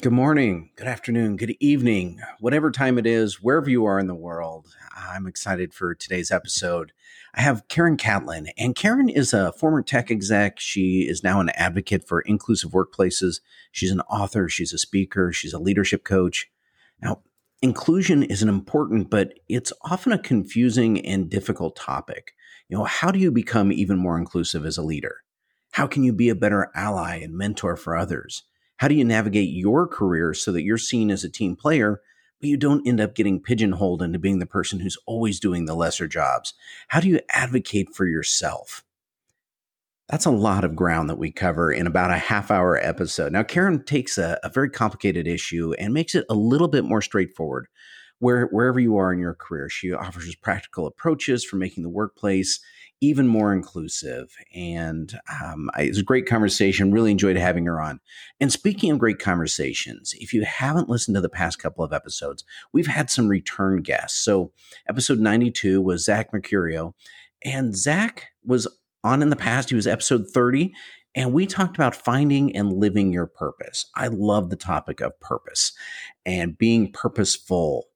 Good 0.00 0.12
morning, 0.12 0.70
good 0.76 0.86
afternoon, 0.86 1.36
good 1.36 1.56
evening, 1.58 2.20
whatever 2.38 2.70
time 2.70 2.98
it 2.98 3.06
is, 3.06 3.42
wherever 3.42 3.68
you 3.68 3.84
are 3.84 3.98
in 3.98 4.06
the 4.06 4.14
world. 4.14 4.76
I'm 4.96 5.26
excited 5.26 5.74
for 5.74 5.92
today's 5.92 6.30
episode. 6.30 6.92
I 7.34 7.40
have 7.40 7.66
Karen 7.66 7.96
Catlin, 7.96 8.46
and 8.56 8.76
Karen 8.76 9.08
is 9.08 9.32
a 9.32 9.50
former 9.50 9.82
tech 9.82 10.08
exec. 10.08 10.60
She 10.60 11.00
is 11.00 11.24
now 11.24 11.40
an 11.40 11.48
advocate 11.48 12.06
for 12.06 12.20
inclusive 12.20 12.70
workplaces. 12.70 13.40
She's 13.72 13.90
an 13.90 14.02
author, 14.02 14.48
she's 14.48 14.72
a 14.72 14.78
speaker, 14.78 15.32
she's 15.32 15.52
a 15.52 15.58
leadership 15.58 16.04
coach. 16.04 16.48
Now, 17.02 17.22
inclusion 17.60 18.22
is 18.22 18.40
an 18.40 18.48
important, 18.48 19.10
but 19.10 19.34
it's 19.48 19.72
often 19.82 20.12
a 20.12 20.18
confusing 20.18 21.04
and 21.04 21.28
difficult 21.28 21.74
topic. 21.74 22.34
You 22.68 22.78
know, 22.78 22.84
how 22.84 23.10
do 23.10 23.18
you 23.18 23.32
become 23.32 23.72
even 23.72 23.98
more 23.98 24.16
inclusive 24.16 24.64
as 24.64 24.78
a 24.78 24.82
leader? 24.84 25.24
How 25.72 25.88
can 25.88 26.04
you 26.04 26.12
be 26.12 26.28
a 26.28 26.36
better 26.36 26.70
ally 26.72 27.16
and 27.16 27.36
mentor 27.36 27.76
for 27.76 27.96
others? 27.96 28.44
How 28.78 28.88
do 28.88 28.94
you 28.94 29.04
navigate 29.04 29.50
your 29.50 29.86
career 29.86 30.32
so 30.34 30.52
that 30.52 30.62
you're 30.62 30.78
seen 30.78 31.10
as 31.10 31.24
a 31.24 31.28
team 31.28 31.56
player, 31.56 32.00
but 32.40 32.48
you 32.48 32.56
don't 32.56 32.86
end 32.86 33.00
up 33.00 33.14
getting 33.14 33.40
pigeonholed 33.40 34.02
into 34.02 34.20
being 34.20 34.38
the 34.38 34.46
person 34.46 34.80
who's 34.80 34.96
always 35.04 35.40
doing 35.40 35.64
the 35.64 35.74
lesser 35.74 36.06
jobs? 36.06 36.54
How 36.88 37.00
do 37.00 37.08
you 37.08 37.20
advocate 37.30 37.94
for 37.94 38.06
yourself? 38.06 38.84
That's 40.08 40.26
a 40.26 40.30
lot 40.30 40.64
of 40.64 40.76
ground 40.76 41.10
that 41.10 41.18
we 41.18 41.32
cover 41.32 41.72
in 41.72 41.88
about 41.88 42.12
a 42.12 42.16
half 42.16 42.52
hour 42.52 42.78
episode. 42.78 43.32
Now, 43.32 43.42
Karen 43.42 43.84
takes 43.84 44.16
a, 44.16 44.38
a 44.44 44.48
very 44.48 44.70
complicated 44.70 45.26
issue 45.26 45.74
and 45.78 45.92
makes 45.92 46.14
it 46.14 46.24
a 46.30 46.34
little 46.34 46.68
bit 46.68 46.84
more 46.84 47.02
straightforward. 47.02 47.66
Where, 48.20 48.46
wherever 48.46 48.80
you 48.80 48.96
are 48.96 49.12
in 49.12 49.20
your 49.20 49.34
career, 49.34 49.68
she 49.68 49.92
offers 49.92 50.34
practical 50.36 50.86
approaches 50.86 51.44
for 51.44 51.56
making 51.56 51.82
the 51.82 51.88
workplace 51.88 52.60
even 53.00 53.28
more 53.28 53.52
inclusive. 53.52 54.34
And 54.54 55.18
um, 55.42 55.70
I, 55.74 55.82
it 55.82 55.88
was 55.90 55.98
a 55.98 56.04
great 56.04 56.26
conversation. 56.26 56.92
Really 56.92 57.12
enjoyed 57.12 57.36
having 57.36 57.66
her 57.66 57.80
on. 57.80 58.00
And 58.40 58.52
speaking 58.52 58.90
of 58.90 58.98
great 58.98 59.18
conversations, 59.18 60.14
if 60.18 60.32
you 60.32 60.44
haven't 60.44 60.88
listened 60.88 61.14
to 61.14 61.20
the 61.20 61.28
past 61.28 61.58
couple 61.58 61.84
of 61.84 61.92
episodes, 61.92 62.44
we've 62.72 62.86
had 62.88 63.10
some 63.10 63.28
return 63.28 63.82
guests. 63.82 64.18
So 64.18 64.52
episode 64.88 65.20
92 65.20 65.80
was 65.80 66.04
Zach 66.04 66.32
Mercurio. 66.32 66.94
And 67.44 67.76
Zach 67.76 68.26
was 68.44 68.66
on 69.04 69.22
in 69.22 69.30
the 69.30 69.36
past. 69.36 69.70
He 69.70 69.76
was 69.76 69.86
episode 69.86 70.26
30. 70.28 70.72
And 71.14 71.32
we 71.32 71.46
talked 71.46 71.76
about 71.76 71.94
finding 71.94 72.54
and 72.54 72.72
living 72.72 73.12
your 73.12 73.26
purpose. 73.26 73.86
I 73.94 74.08
love 74.08 74.50
the 74.50 74.56
topic 74.56 75.00
of 75.00 75.18
purpose 75.20 75.72
and 76.26 76.58
being 76.58 76.92
purposeful 76.92 77.86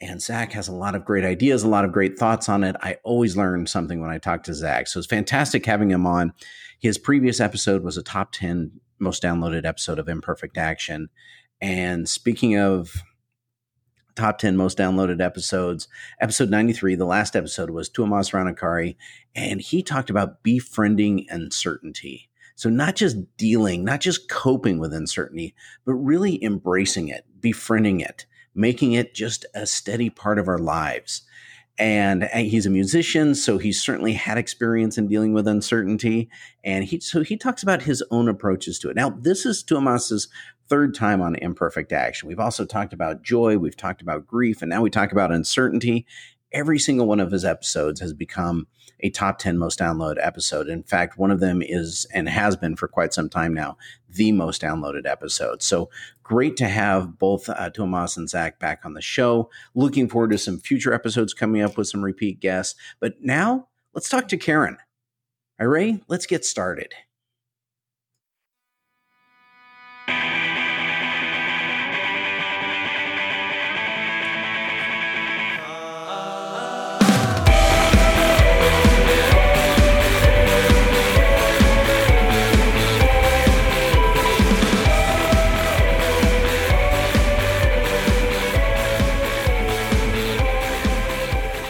and 0.00 0.20
Zach 0.20 0.52
has 0.52 0.68
a 0.68 0.72
lot 0.72 0.94
of 0.94 1.04
great 1.04 1.24
ideas, 1.24 1.62
a 1.62 1.68
lot 1.68 1.84
of 1.84 1.92
great 1.92 2.18
thoughts 2.18 2.48
on 2.48 2.64
it. 2.64 2.76
I 2.80 2.98
always 3.02 3.36
learn 3.36 3.66
something 3.66 4.00
when 4.00 4.10
I 4.10 4.18
talk 4.18 4.42
to 4.44 4.54
Zach. 4.54 4.88
So 4.88 4.98
it's 4.98 5.06
fantastic 5.06 5.64
having 5.64 5.90
him 5.90 6.06
on. 6.06 6.34
His 6.78 6.98
previous 6.98 7.40
episode 7.40 7.82
was 7.82 7.96
a 7.96 8.02
top 8.02 8.32
10 8.32 8.72
most 8.98 9.22
downloaded 9.22 9.64
episode 9.64 9.98
of 9.98 10.08
Imperfect 10.08 10.58
Action. 10.58 11.08
And 11.60 12.08
speaking 12.08 12.58
of 12.58 13.02
top 14.14 14.38
10 14.38 14.56
most 14.56 14.76
downloaded 14.76 15.22
episodes, 15.22 15.88
episode 16.20 16.50
93, 16.50 16.94
the 16.94 17.06
last 17.06 17.34
episode 17.34 17.70
was 17.70 17.88
Tuomas 17.88 18.32
Ranakari, 18.32 18.96
and 19.34 19.60
he 19.60 19.82
talked 19.82 20.10
about 20.10 20.42
befriending 20.42 21.26
uncertainty. 21.30 22.28
So, 22.54 22.70
not 22.70 22.96
just 22.96 23.18
dealing, 23.36 23.84
not 23.84 24.00
just 24.00 24.30
coping 24.30 24.78
with 24.78 24.94
uncertainty, 24.94 25.54
but 25.84 25.92
really 25.92 26.42
embracing 26.42 27.08
it, 27.08 27.26
befriending 27.38 28.00
it 28.00 28.24
making 28.56 28.92
it 28.92 29.14
just 29.14 29.46
a 29.54 29.66
steady 29.66 30.10
part 30.10 30.38
of 30.38 30.48
our 30.48 30.58
lives. 30.58 31.22
And 31.78 32.24
he's 32.24 32.64
a 32.64 32.70
musician, 32.70 33.34
so 33.34 33.58
he's 33.58 33.82
certainly 33.82 34.14
had 34.14 34.38
experience 34.38 34.96
in 34.96 35.08
dealing 35.08 35.34
with 35.34 35.46
uncertainty. 35.46 36.30
And 36.64 36.84
he 36.84 37.00
so 37.00 37.22
he 37.22 37.36
talks 37.36 37.62
about 37.62 37.82
his 37.82 38.02
own 38.10 38.28
approaches 38.28 38.78
to 38.78 38.88
it. 38.88 38.96
Now, 38.96 39.10
this 39.10 39.44
is 39.44 39.62
Tuomas's 39.62 40.28
third 40.68 40.94
time 40.94 41.20
on 41.20 41.36
imperfect 41.36 41.92
action. 41.92 42.28
We've 42.28 42.40
also 42.40 42.64
talked 42.64 42.92
about 42.92 43.22
joy, 43.22 43.58
we've 43.58 43.76
talked 43.76 44.00
about 44.00 44.26
grief, 44.26 44.62
and 44.62 44.70
now 44.70 44.80
we 44.80 44.90
talk 44.90 45.12
about 45.12 45.32
uncertainty. 45.32 46.06
Every 46.52 46.78
single 46.78 47.06
one 47.06 47.20
of 47.20 47.32
his 47.32 47.44
episodes 47.44 48.00
has 48.00 48.12
become 48.12 48.66
a 49.00 49.10
top 49.10 49.38
10 49.38 49.58
most 49.58 49.78
downloaded 49.78 50.24
episode. 50.24 50.68
In 50.68 50.82
fact, 50.82 51.18
one 51.18 51.30
of 51.30 51.40
them 51.40 51.60
is 51.62 52.06
and 52.14 52.28
has 52.28 52.56
been 52.56 52.76
for 52.76 52.88
quite 52.88 53.12
some 53.12 53.28
time 53.28 53.52
now 53.52 53.76
the 54.08 54.32
most 54.32 54.62
downloaded 54.62 55.06
episode. 55.06 55.62
So 55.62 55.90
great 56.22 56.56
to 56.56 56.68
have 56.68 57.18
both 57.18 57.48
uh, 57.48 57.70
Tuomas 57.70 58.16
and 58.16 58.28
Zach 58.28 58.58
back 58.58 58.84
on 58.84 58.94
the 58.94 59.02
show. 59.02 59.50
Looking 59.74 60.08
forward 60.08 60.30
to 60.30 60.38
some 60.38 60.58
future 60.58 60.94
episodes 60.94 61.34
coming 61.34 61.62
up 61.62 61.76
with 61.76 61.88
some 61.88 62.04
repeat 62.04 62.40
guests. 62.40 62.74
But 63.00 63.16
now 63.20 63.68
let's 63.92 64.08
talk 64.08 64.28
to 64.28 64.36
Karen. 64.36 64.78
All 65.60 65.66
right, 65.66 66.02
let's 66.08 66.26
get 66.26 66.44
started. 66.44 66.94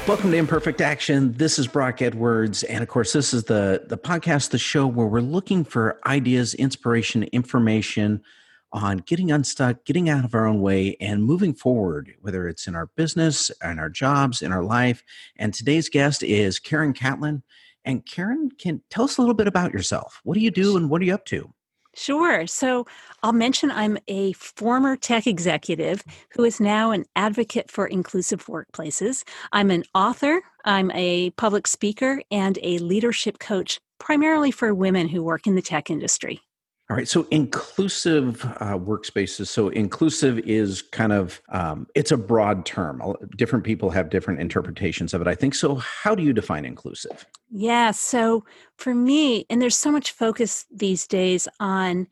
Welcome 0.06 0.30
to 0.30 0.36
Imperfect 0.36 0.80
Action. 0.80 1.32
This 1.32 1.58
is 1.58 1.66
Brock 1.66 2.00
Edwards, 2.00 2.62
and 2.62 2.80
of 2.80 2.88
course, 2.88 3.12
this 3.12 3.34
is 3.34 3.42
the 3.42 3.82
the 3.88 3.98
podcast, 3.98 4.50
the 4.50 4.58
show 4.58 4.86
where 4.86 5.08
we're 5.08 5.20
looking 5.20 5.64
for 5.64 5.98
ideas, 6.06 6.54
inspiration, 6.54 7.24
information 7.24 8.22
on 8.70 8.98
getting 8.98 9.32
unstuck, 9.32 9.84
getting 9.84 10.08
out 10.08 10.24
of 10.24 10.32
our 10.32 10.46
own 10.46 10.60
way, 10.60 10.96
and 11.00 11.24
moving 11.24 11.52
forward. 11.52 12.14
Whether 12.20 12.46
it's 12.46 12.68
in 12.68 12.76
our 12.76 12.86
business, 12.94 13.50
in 13.64 13.80
our 13.80 13.90
jobs, 13.90 14.42
in 14.42 14.52
our 14.52 14.62
life. 14.62 15.02
And 15.34 15.52
today's 15.52 15.88
guest 15.88 16.22
is 16.22 16.60
Karen 16.60 16.92
Catlin. 16.92 17.42
And 17.84 18.06
Karen, 18.06 18.52
can 18.56 18.82
tell 18.90 19.06
us 19.06 19.18
a 19.18 19.20
little 19.20 19.34
bit 19.34 19.48
about 19.48 19.72
yourself. 19.72 20.20
What 20.22 20.34
do 20.34 20.40
you 20.40 20.52
do, 20.52 20.76
and 20.76 20.88
what 20.88 21.02
are 21.02 21.04
you 21.04 21.14
up 21.14 21.24
to? 21.26 21.52
Sure. 21.96 22.46
So 22.46 22.86
I'll 23.22 23.32
mention 23.32 23.70
I'm 23.70 23.96
a 24.06 24.32
former 24.34 24.96
tech 24.96 25.26
executive 25.26 26.04
who 26.32 26.44
is 26.44 26.60
now 26.60 26.90
an 26.90 27.06
advocate 27.16 27.70
for 27.70 27.86
inclusive 27.86 28.44
workplaces. 28.46 29.24
I'm 29.52 29.70
an 29.70 29.84
author, 29.94 30.42
I'm 30.64 30.90
a 30.92 31.30
public 31.30 31.66
speaker, 31.66 32.22
and 32.30 32.58
a 32.62 32.78
leadership 32.78 33.38
coach, 33.38 33.80
primarily 33.98 34.50
for 34.50 34.74
women 34.74 35.08
who 35.08 35.22
work 35.22 35.46
in 35.46 35.54
the 35.54 35.62
tech 35.62 35.90
industry. 35.90 36.45
All 36.88 36.96
right. 36.96 37.08
So 37.08 37.26
inclusive 37.32 38.44
uh, 38.44 38.78
workspaces. 38.78 39.48
So 39.48 39.70
inclusive 39.70 40.38
is 40.40 40.82
kind 40.82 41.12
of 41.12 41.42
um, 41.48 41.88
it's 41.96 42.12
a 42.12 42.16
broad 42.16 42.64
term. 42.64 43.02
Different 43.36 43.64
people 43.64 43.90
have 43.90 44.08
different 44.08 44.40
interpretations 44.40 45.12
of 45.12 45.20
it. 45.20 45.26
I 45.26 45.34
think. 45.34 45.56
So 45.56 45.74
how 45.74 46.14
do 46.14 46.22
you 46.22 46.32
define 46.32 46.64
inclusive? 46.64 47.26
Yeah. 47.50 47.90
So 47.90 48.44
for 48.76 48.94
me, 48.94 49.46
and 49.50 49.60
there's 49.60 49.76
so 49.76 49.90
much 49.90 50.12
focus 50.12 50.64
these 50.70 51.08
days 51.08 51.48
on 51.58 52.06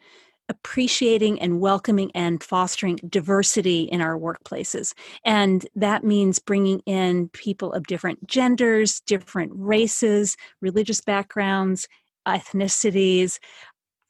appreciating 0.48 1.40
and 1.40 1.60
welcoming 1.60 2.10
and 2.14 2.42
fostering 2.42 2.96
diversity 3.08 3.84
in 3.84 4.00
our 4.00 4.18
workplaces. 4.18 4.92
And 5.24 5.66
that 5.74 6.04
means 6.04 6.38
bringing 6.38 6.80
in 6.80 7.28
people 7.28 7.72
of 7.72 7.86
different 7.86 8.26
genders, 8.26 9.00
different 9.00 9.52
races, 9.54 10.36
religious 10.60 11.00
backgrounds, 11.00 11.88
ethnicities, 12.26 13.38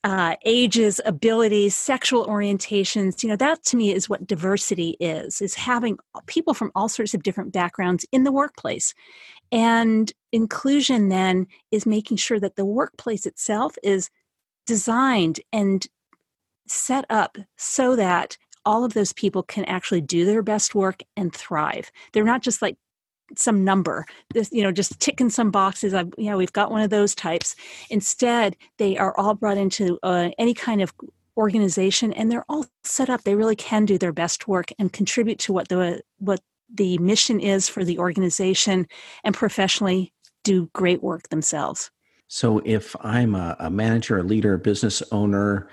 uh, 0.04 0.37
ages, 0.44 1.00
abilities, 1.06 1.75
sexual 1.75 2.26
orientations. 2.26 3.22
You 3.22 3.31
know, 3.31 3.37
that 3.37 3.65
to 3.65 3.76
me 3.76 3.92
is 3.92 4.09
what 4.09 4.26
diversity 4.26 4.97
is, 5.00 5.41
is 5.41 5.54
having 5.54 5.98
people 6.26 6.53
from 6.53 6.70
all 6.75 6.91
sorts 6.91 7.15
of 7.15 7.22
different 7.22 7.53
backgrounds 7.53 8.04
in 8.12 8.25
the 8.25 8.32
workplace. 8.32 8.94
And 9.50 10.12
inclusion 10.31 11.09
then 11.09 11.47
is 11.70 11.87
making 11.87 12.19
sure 12.19 12.38
that 12.38 12.56
the 12.56 12.66
workplace 12.66 13.25
itself 13.25 13.76
is 13.82 14.10
designed 14.66 15.41
and 15.53 15.87
set 16.69 17.06
up 17.09 17.38
so 17.56 17.97
that 17.97 18.37
all 18.66 18.84
of 18.84 18.94
those 18.94 19.12
people 19.12 19.43
can 19.43 19.64
actually 19.64 20.00
do 20.00 20.25
their 20.25 20.43
best 20.43 20.75
work 20.75 21.02
and 21.17 21.34
thrive. 21.34 21.90
They're 22.12 22.25
not 22.25 22.43
just 22.43 22.62
like 22.62 22.76
some 23.37 23.65
number 23.65 24.05
this 24.35 24.50
you 24.53 24.62
know 24.62 24.71
just 24.71 25.00
ticking 25.00 25.31
some 25.31 25.50
boxes 25.50 25.94
i 25.94 26.00
you 26.19 26.31
know 26.31 26.37
we've 26.37 26.53
got 26.53 26.71
one 26.71 26.82
of 26.82 26.91
those 26.91 27.15
types. 27.15 27.56
Instead 27.91 28.56
they 28.79 28.97
are 28.97 29.17
all 29.17 29.35
brought 29.35 29.56
into 29.56 29.99
uh, 30.03 30.31
any 30.38 30.55
kind 30.55 30.82
of 30.82 30.93
organization 31.37 32.12
and 32.12 32.31
they're 32.31 32.44
all 32.49 32.65
set 32.85 33.11
up. 33.11 33.23
They 33.23 33.35
really 33.35 33.56
can 33.56 33.87
do 33.87 33.99
their 33.99 34.12
best 34.12 34.47
work 34.47 34.71
and 34.79 34.93
contribute 34.93 35.38
to 35.41 35.53
what 35.53 35.69
the 35.69 36.03
what 36.19 36.41
the 36.73 36.99
mission 36.99 37.41
is 37.41 37.69
for 37.69 37.85
the 37.85 37.99
organization 37.99 38.87
and 39.23 39.35
professionally 39.35 40.12
do 40.43 40.69
great 40.73 41.03
work 41.03 41.29
themselves. 41.29 41.91
So 42.29 42.61
if 42.65 42.94
i'm 43.00 43.35
a, 43.35 43.56
a 43.59 43.71
manager 43.71 44.19
a 44.19 44.23
leader 44.23 44.55
a 44.55 44.59
business 44.59 45.03
owner 45.12 45.69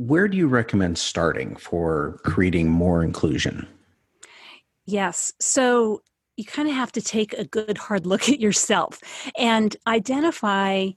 where 0.00 0.28
do 0.28 0.36
you 0.38 0.48
recommend 0.48 0.96
starting 0.96 1.54
for 1.56 2.18
creating 2.24 2.70
more 2.70 3.04
inclusion? 3.04 3.68
Yes. 4.86 5.30
So 5.40 6.00
you 6.40 6.44
kind 6.46 6.68
of 6.68 6.74
have 6.74 6.90
to 6.92 7.02
take 7.02 7.34
a 7.34 7.44
good 7.44 7.76
hard 7.76 8.06
look 8.06 8.30
at 8.30 8.40
yourself 8.40 8.98
and 9.38 9.76
identify 9.86 10.88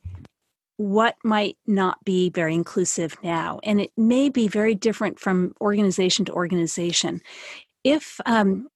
what 0.77 1.15
might 1.23 1.57
not 1.67 2.03
be 2.05 2.29
very 2.29 2.55
inclusive 2.55 3.17
now. 3.21 3.59
And 3.63 3.81
it 3.81 3.91
may 3.97 4.29
be 4.29 4.47
very 4.47 4.73
different 4.73 5.19
from 5.19 5.53
organization 5.59 6.23
to 6.25 6.31
organization. 6.31 7.21
If, 7.83 8.21
um, 8.25 8.69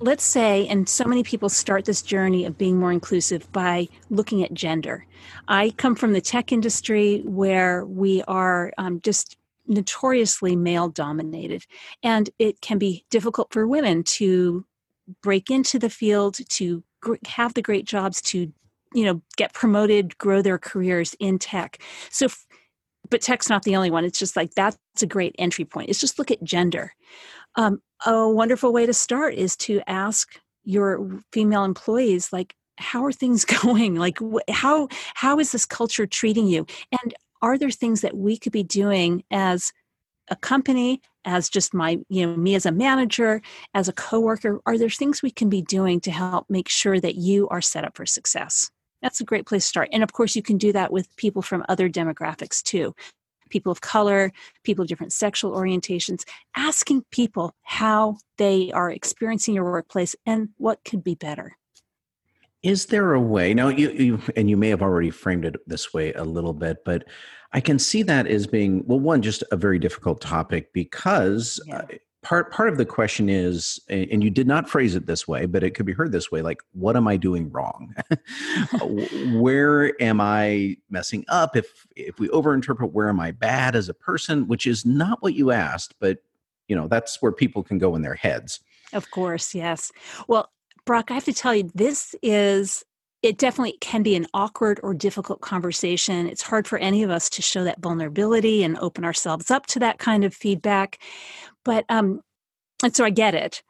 let's 0.00 0.24
say, 0.24 0.66
and 0.66 0.88
so 0.88 1.04
many 1.04 1.22
people 1.22 1.48
start 1.48 1.84
this 1.84 2.02
journey 2.02 2.44
of 2.46 2.58
being 2.58 2.80
more 2.80 2.92
inclusive 2.92 3.50
by 3.52 3.88
looking 4.10 4.42
at 4.42 4.52
gender. 4.52 5.06
I 5.46 5.70
come 5.76 5.94
from 5.94 6.14
the 6.14 6.20
tech 6.20 6.50
industry 6.50 7.22
where 7.24 7.84
we 7.84 8.22
are 8.26 8.72
um, 8.76 9.00
just 9.02 9.36
notoriously 9.68 10.56
male 10.56 10.88
dominated, 10.88 11.64
and 12.02 12.28
it 12.40 12.60
can 12.60 12.78
be 12.78 13.04
difficult 13.08 13.52
for 13.52 13.66
women 13.68 14.02
to 14.02 14.64
break 15.22 15.50
into 15.50 15.78
the 15.78 15.90
field, 15.90 16.38
to 16.48 16.82
have 17.26 17.54
the 17.54 17.62
great 17.62 17.84
jobs, 17.84 18.20
to 18.22 18.52
you 18.94 19.04
know 19.04 19.22
get 19.36 19.52
promoted 19.54 20.16
grow 20.18 20.42
their 20.42 20.58
careers 20.58 21.14
in 21.18 21.38
tech. 21.38 21.78
So 22.10 22.28
but 23.10 23.20
tech's 23.20 23.50
not 23.50 23.64
the 23.64 23.76
only 23.76 23.90
one. 23.90 24.04
It's 24.04 24.18
just 24.18 24.36
like 24.36 24.54
that's 24.54 24.78
a 25.02 25.06
great 25.06 25.34
entry 25.38 25.64
point. 25.64 25.90
It's 25.90 26.00
just 26.00 26.18
look 26.18 26.30
at 26.30 26.42
gender. 26.42 26.94
Um, 27.56 27.82
a 28.06 28.28
wonderful 28.28 28.72
way 28.72 28.86
to 28.86 28.94
start 28.94 29.34
is 29.34 29.56
to 29.58 29.82
ask 29.86 30.40
your 30.64 31.20
female 31.32 31.64
employees 31.64 32.32
like 32.32 32.54
how 32.78 33.04
are 33.04 33.12
things 33.12 33.44
going? 33.62 33.96
Like 33.96 34.18
wh- 34.18 34.50
how 34.50 34.88
how 35.14 35.38
is 35.38 35.52
this 35.52 35.66
culture 35.66 36.06
treating 36.06 36.46
you? 36.46 36.66
And 37.02 37.14
are 37.42 37.58
there 37.58 37.70
things 37.70 38.00
that 38.00 38.16
we 38.16 38.38
could 38.38 38.52
be 38.52 38.62
doing 38.62 39.24
as 39.30 39.72
a 40.28 40.36
company 40.36 41.00
as 41.24 41.48
just 41.48 41.74
my 41.74 41.98
you 42.08 42.26
know 42.26 42.36
me 42.36 42.54
as 42.54 42.66
a 42.66 42.72
manager 42.72 43.40
as 43.74 43.88
a 43.88 43.92
coworker 43.92 44.60
are 44.66 44.78
there 44.78 44.88
things 44.88 45.22
we 45.22 45.30
can 45.30 45.48
be 45.48 45.62
doing 45.62 46.00
to 46.00 46.10
help 46.10 46.46
make 46.48 46.68
sure 46.68 47.00
that 47.00 47.16
you 47.16 47.48
are 47.48 47.60
set 47.60 47.84
up 47.84 47.96
for 47.96 48.06
success 48.06 48.70
that's 49.02 49.20
a 49.20 49.24
great 49.24 49.46
place 49.46 49.64
to 49.64 49.68
start. 49.68 49.88
And 49.92 50.02
of 50.02 50.12
course, 50.12 50.36
you 50.36 50.42
can 50.42 50.56
do 50.56 50.72
that 50.72 50.92
with 50.92 51.14
people 51.16 51.42
from 51.42 51.64
other 51.68 51.90
demographics 51.90 52.62
too 52.62 52.94
people 53.50 53.70
of 53.70 53.82
color, 53.82 54.32
people 54.64 54.80
of 54.80 54.88
different 54.88 55.12
sexual 55.12 55.52
orientations, 55.52 56.24
asking 56.56 57.04
people 57.10 57.54
how 57.60 58.16
they 58.38 58.72
are 58.72 58.90
experiencing 58.90 59.54
your 59.54 59.64
workplace 59.64 60.16
and 60.24 60.48
what 60.56 60.82
could 60.86 61.04
be 61.04 61.14
better. 61.14 61.54
Is 62.62 62.86
there 62.86 63.12
a 63.14 63.20
way 63.20 63.54
now? 63.54 63.68
You, 63.68 63.90
you 63.90 64.20
and 64.36 64.48
you 64.48 64.56
may 64.56 64.68
have 64.68 64.82
already 64.82 65.10
framed 65.10 65.44
it 65.44 65.56
this 65.66 65.92
way 65.92 66.12
a 66.12 66.24
little 66.24 66.52
bit, 66.52 66.84
but 66.84 67.04
I 67.52 67.60
can 67.60 67.78
see 67.78 68.02
that 68.04 68.26
as 68.26 68.46
being 68.46 68.84
well, 68.86 69.00
one 69.00 69.20
just 69.22 69.42
a 69.50 69.56
very 69.56 69.78
difficult 69.78 70.20
topic 70.20 70.72
because 70.72 71.60
yeah. 71.66 71.78
uh, 71.78 71.86
part 72.22 72.52
part 72.52 72.68
of 72.68 72.78
the 72.78 72.86
question 72.86 73.28
is 73.28 73.80
and 73.88 74.22
you 74.22 74.30
did 74.30 74.46
not 74.46 74.70
phrase 74.70 74.94
it 74.94 75.06
this 75.06 75.26
way 75.26 75.44
but 75.44 75.64
it 75.64 75.74
could 75.74 75.84
be 75.84 75.92
heard 75.92 76.12
this 76.12 76.30
way 76.30 76.40
like 76.40 76.62
what 76.72 76.96
am 76.96 77.08
i 77.08 77.16
doing 77.16 77.50
wrong 77.50 77.92
where 79.32 80.00
am 80.00 80.20
i 80.20 80.76
messing 80.88 81.24
up 81.28 81.56
if 81.56 81.84
if 81.96 82.20
we 82.20 82.28
overinterpret 82.28 82.92
where 82.92 83.08
am 83.08 83.18
i 83.18 83.32
bad 83.32 83.74
as 83.74 83.88
a 83.88 83.94
person 83.94 84.46
which 84.46 84.68
is 84.68 84.86
not 84.86 85.20
what 85.20 85.34
you 85.34 85.50
asked 85.50 85.94
but 85.98 86.18
you 86.68 86.76
know 86.76 86.86
that's 86.86 87.20
where 87.20 87.32
people 87.32 87.62
can 87.62 87.76
go 87.76 87.96
in 87.96 88.02
their 88.02 88.14
heads 88.14 88.60
of 88.92 89.10
course 89.10 89.52
yes 89.52 89.90
well 90.28 90.48
brock 90.84 91.10
i 91.10 91.14
have 91.14 91.24
to 91.24 91.32
tell 91.32 91.54
you 91.54 91.70
this 91.74 92.14
is 92.22 92.84
it 93.22 93.38
definitely 93.38 93.78
can 93.80 94.02
be 94.02 94.16
an 94.16 94.26
awkward 94.34 94.80
or 94.82 94.94
difficult 94.94 95.40
conversation. 95.40 96.26
It's 96.26 96.42
hard 96.42 96.66
for 96.66 96.78
any 96.78 97.04
of 97.04 97.10
us 97.10 97.30
to 97.30 97.42
show 97.42 97.62
that 97.64 97.80
vulnerability 97.80 98.64
and 98.64 98.76
open 98.78 99.04
ourselves 99.04 99.50
up 99.50 99.66
to 99.66 99.78
that 99.78 99.98
kind 99.98 100.24
of 100.24 100.34
feedback. 100.34 100.98
But, 101.64 101.84
um, 101.88 102.20
and 102.82 102.94
so 102.94 103.04
I 103.04 103.10
get 103.10 103.34
it. 103.34 103.62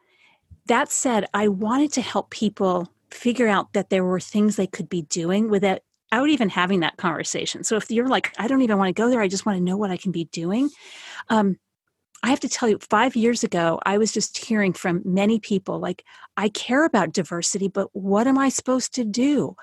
That 0.65 0.91
said, 0.91 1.27
I 1.33 1.49
wanted 1.49 1.93
to 1.93 2.01
help 2.01 2.31
people 2.31 2.91
figure 3.11 3.47
out 3.47 3.73
that 3.73 3.91
there 3.91 4.03
were 4.03 4.19
things 4.19 4.55
they 4.55 4.65
could 4.65 4.89
be 4.89 5.03
doing 5.03 5.49
without 5.49 5.81
out 6.11 6.29
even 6.29 6.49
having 6.49 6.81
that 6.81 6.97
conversation. 6.97 7.63
So 7.63 7.75
if 7.75 7.89
you're 7.89 8.07
like, 8.07 8.33
I 8.37 8.47
don't 8.47 8.61
even 8.61 8.77
want 8.77 8.95
to 8.95 9.01
go 9.01 9.09
there, 9.09 9.21
I 9.21 9.27
just 9.27 9.47
want 9.47 9.57
to 9.57 9.63
know 9.63 9.77
what 9.77 9.89
I 9.89 9.97
can 9.97 10.11
be 10.11 10.25
doing. 10.25 10.69
Um, 11.29 11.57
I 12.23 12.29
have 12.29 12.39
to 12.39 12.49
tell 12.49 12.69
you, 12.69 12.79
five 12.89 13.15
years 13.15 13.43
ago, 13.43 13.79
I 13.85 13.97
was 13.97 14.13
just 14.13 14.37
hearing 14.37 14.71
from 14.71 15.01
many 15.03 15.39
people 15.39 15.79
like, 15.79 16.05
I 16.37 16.47
care 16.49 16.85
about 16.85 17.11
diversity, 17.11 17.67
but 17.67 17.89
what 17.91 18.27
am 18.27 18.37
I 18.37 18.47
supposed 18.47 18.93
to 18.95 19.03
do? 19.03 19.57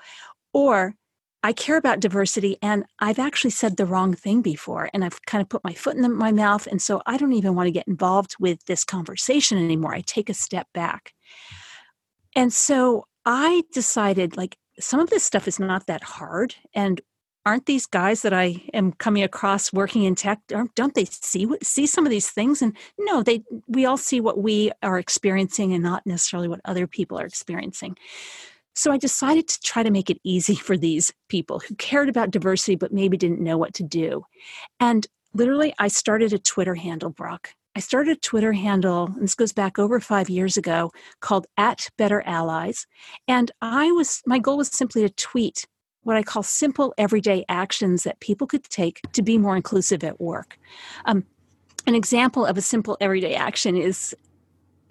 Or 0.53 0.95
I 1.43 1.53
care 1.53 1.75
about 1.75 1.99
diversity 1.99 2.57
and 2.61 2.85
I've 2.99 3.17
actually 3.17 3.49
said 3.49 3.77
the 3.77 3.87
wrong 3.87 4.13
thing 4.13 4.43
before 4.43 4.91
and 4.93 5.03
I've 5.03 5.19
kind 5.25 5.41
of 5.41 5.49
put 5.49 5.63
my 5.63 5.73
foot 5.73 5.97
in 5.97 6.15
my 6.15 6.31
mouth. 6.31 6.67
And 6.67 6.79
so 6.79 7.01
I 7.07 7.17
don't 7.17 7.33
even 7.33 7.55
want 7.55 7.65
to 7.65 7.71
get 7.71 7.87
involved 7.87 8.35
with 8.39 8.63
this 8.65 8.83
conversation 8.83 9.57
anymore. 9.57 9.95
I 9.95 10.01
take 10.01 10.29
a 10.29 10.35
step 10.35 10.67
back. 10.71 11.13
And 12.35 12.53
so 12.53 13.05
I 13.25 13.63
decided 13.73 14.37
like 14.37 14.55
some 14.79 14.99
of 14.99 15.09
this 15.09 15.23
stuff 15.23 15.47
is 15.47 15.59
not 15.59 15.87
that 15.87 16.03
hard. 16.03 16.55
And 16.75 17.01
aren't 17.45 17.65
these 17.65 17.85
guys 17.85 18.21
that 18.21 18.33
I 18.33 18.63
am 18.73 18.91
coming 18.93 19.23
across 19.23 19.73
working 19.73 20.03
in 20.03 20.15
tech 20.15 20.39
don't 20.47 20.93
they 20.93 21.05
see 21.05 21.47
see 21.63 21.87
some 21.87 22.05
of 22.05 22.09
these 22.09 22.29
things? 22.29 22.61
And 22.61 22.75
no 22.99 23.23
they 23.23 23.43
we 23.67 23.85
all 23.85 23.97
see 23.97 24.21
what 24.21 24.39
we 24.39 24.71
are 24.83 24.99
experiencing 24.99 25.73
and 25.73 25.83
not 25.83 26.05
necessarily 26.05 26.47
what 26.47 26.61
other 26.65 26.87
people 26.87 27.19
are 27.19 27.25
experiencing. 27.25 27.97
So 28.73 28.91
I 28.91 28.97
decided 28.97 29.47
to 29.49 29.59
try 29.61 29.83
to 29.83 29.91
make 29.91 30.09
it 30.09 30.19
easy 30.23 30.55
for 30.55 30.77
these 30.77 31.13
people 31.27 31.59
who 31.59 31.75
cared 31.75 32.09
about 32.09 32.31
diversity 32.31 32.75
but 32.75 32.93
maybe 32.93 33.17
didn't 33.17 33.41
know 33.41 33.57
what 33.57 33.73
to 33.75 33.83
do. 33.83 34.25
And 34.79 35.05
literally 35.33 35.73
I 35.79 35.87
started 35.87 36.33
a 36.33 36.39
Twitter 36.39 36.75
handle 36.75 37.09
Brock. 37.09 37.49
I 37.73 37.79
started 37.79 38.17
a 38.17 38.19
Twitter 38.19 38.51
handle, 38.51 39.05
and 39.05 39.23
this 39.23 39.33
goes 39.33 39.53
back 39.53 39.79
over 39.79 40.01
five 40.01 40.29
years 40.29 40.57
ago, 40.57 40.91
called 41.21 41.47
at 41.55 41.87
Better 41.97 42.21
Allies. 42.25 42.85
And 43.29 43.49
I 43.61 43.91
was 43.93 44.21
my 44.25 44.39
goal 44.39 44.57
was 44.57 44.67
simply 44.67 45.03
to 45.03 45.09
tweet 45.09 45.65
what 46.03 46.17
I 46.17 46.23
call 46.23 46.43
simple 46.43 46.93
everyday 46.97 47.45
actions 47.47 48.03
that 48.03 48.19
people 48.19 48.47
could 48.47 48.63
take 48.65 49.01
to 49.13 49.21
be 49.21 49.37
more 49.37 49.55
inclusive 49.55 50.03
at 50.03 50.19
work. 50.19 50.57
Um, 51.05 51.25
an 51.87 51.95
example 51.95 52.45
of 52.45 52.57
a 52.57 52.61
simple 52.61 52.97
everyday 52.99 53.35
action 53.35 53.75
is 53.75 54.15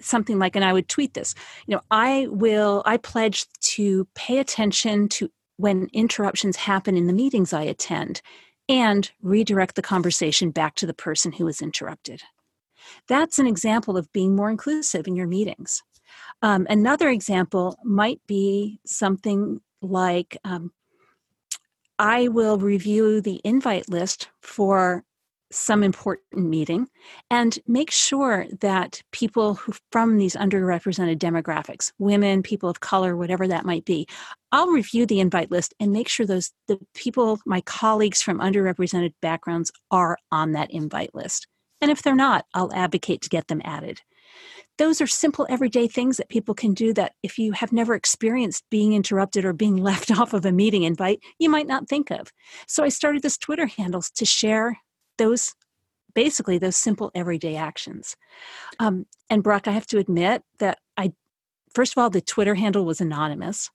something 0.00 0.38
like, 0.38 0.56
and 0.56 0.64
I 0.64 0.72
would 0.72 0.88
tweet 0.88 1.14
this, 1.14 1.34
you 1.66 1.74
know, 1.74 1.82
I 1.90 2.26
will, 2.30 2.82
I 2.86 2.96
pledge 2.96 3.46
to 3.60 4.06
pay 4.14 4.38
attention 4.38 5.08
to 5.10 5.30
when 5.56 5.88
interruptions 5.92 6.56
happen 6.56 6.96
in 6.96 7.06
the 7.06 7.12
meetings 7.12 7.52
I 7.52 7.62
attend 7.62 8.22
and 8.68 9.10
redirect 9.20 9.74
the 9.74 9.82
conversation 9.82 10.50
back 10.50 10.74
to 10.76 10.86
the 10.86 10.94
person 10.94 11.32
who 11.32 11.44
was 11.44 11.60
interrupted. 11.60 12.22
That's 13.08 13.38
an 13.38 13.46
example 13.46 13.96
of 13.96 14.12
being 14.12 14.34
more 14.34 14.50
inclusive 14.50 15.06
in 15.06 15.16
your 15.16 15.26
meetings. 15.26 15.82
Um, 16.42 16.66
another 16.70 17.08
example 17.08 17.78
might 17.84 18.20
be 18.26 18.80
something 18.86 19.60
like 19.82 20.36
um, 20.44 20.72
I 22.00 22.29
will 22.29 22.56
review 22.56 23.20
the 23.20 23.43
invite 23.44 23.91
list 23.91 24.31
for 24.41 25.05
some 25.52 25.82
important 25.82 26.25
meeting 26.32 26.88
and 27.31 27.58
make 27.67 27.91
sure 27.91 28.47
that 28.62 29.02
people 29.12 29.56
who 29.56 29.75
from 29.93 30.17
these 30.17 30.34
underrepresented 30.34 31.19
demographics 31.19 31.93
women 31.98 32.43
people 32.43 32.70
of 32.70 32.81
color 32.81 33.17
whatever 33.17 33.48
that 33.48 33.67
might 33.67 33.84
be 33.84 34.06
i'll 34.53 34.69
review 34.69 35.05
the 35.05 35.19
invite 35.19 35.51
list 35.51 35.74
and 35.81 35.93
make 35.93 36.08
sure 36.08 36.24
those 36.24 36.53
the 36.69 36.79
people 36.94 37.41
my 37.44 37.60
colleagues 37.63 38.22
from 38.22 38.39
underrepresented 38.39 39.13
backgrounds 39.20 39.72
are 39.91 40.17
on 40.31 40.53
that 40.53 40.70
invite 40.70 41.15
list. 41.15 41.48
And 41.82 41.91
if 41.91 42.01
they're 42.01 42.15
not 42.15 42.46
i'll 42.55 42.72
advocate 42.72 43.20
to 43.22 43.29
get 43.29 43.48
them 43.48 43.60
added 43.63 44.01
those 44.81 45.03
are 45.03 45.06
simple 45.06 45.46
everyday 45.51 45.87
things 45.87 46.17
that 46.17 46.31
people 46.31 46.55
can 46.55 46.72
do 46.72 46.94
that 46.94 47.13
if 47.22 47.39
you 47.39 47.53
have 47.53 47.70
never 47.70 47.94
experienced 47.94 48.65
being 48.70 48.94
interrupted 48.94 49.44
or 49.44 49.53
being 49.53 49.77
left 49.91 50.10
off 50.10 50.32
of 50.32 50.46
a 50.46 50.53
meeting 50.53 50.84
invite, 50.84 51.20
you 51.39 51.51
might 51.51 51.67
not 51.67 51.87
think 51.87 52.10
of. 52.10 52.32
So 52.67 52.82
I 52.82 52.89
started 52.89 53.22
this 53.22 53.37
Twitter 53.37 53.67
handles 53.67 54.10
to 54.13 54.25
share 54.25 54.79
those 55.19 55.55
basically 56.15 56.56
those 56.56 56.77
simple 56.79 57.10
everyday 57.15 57.56
actions. 57.56 58.17
Um, 58.79 59.05
and 59.29 59.43
Brock, 59.43 59.69
I 59.69 59.72
have 59.72 59.87
to 59.89 59.99
admit 59.99 60.43
that 60.60 60.79
I, 60.96 61.13
first 61.75 61.93
of 61.93 62.03
all, 62.03 62.08
the 62.08 62.22
Twitter 62.22 62.55
handle 62.55 62.87
was 62.87 63.03
anonymous. 63.03 63.70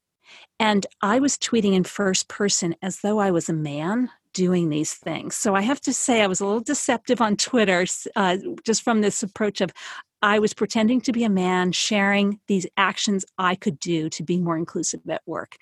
And 0.59 0.87
I 1.03 1.19
was 1.19 1.37
tweeting 1.37 1.75
in 1.75 1.83
first 1.83 2.27
person 2.27 2.75
as 2.81 3.01
though 3.01 3.19
I 3.19 3.29
was 3.29 3.47
a 3.47 3.53
man 3.53 4.09
doing 4.35 4.69
these 4.69 4.93
things. 4.93 5.33
So 5.35 5.55
I 5.55 5.61
have 5.61 5.81
to 5.81 5.93
say, 5.93 6.21
I 6.21 6.27
was 6.27 6.41
a 6.41 6.45
little 6.45 6.61
deceptive 6.61 7.21
on 7.21 7.37
Twitter 7.37 7.85
uh, 8.15 8.37
just 8.63 8.83
from 8.83 9.01
this 9.01 9.23
approach 9.23 9.61
of 9.61 9.73
I 10.21 10.39
was 10.39 10.53
pretending 10.53 11.01
to 11.01 11.11
be 11.11 11.23
a 11.23 11.29
man, 11.29 11.71
sharing 11.71 12.39
these 12.47 12.67
actions 12.77 13.25
I 13.37 13.55
could 13.55 13.79
do 13.79 14.09
to 14.09 14.23
be 14.23 14.39
more 14.39 14.57
inclusive 14.57 14.99
at 15.09 15.21
work. 15.25 15.55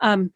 Um, 0.00 0.32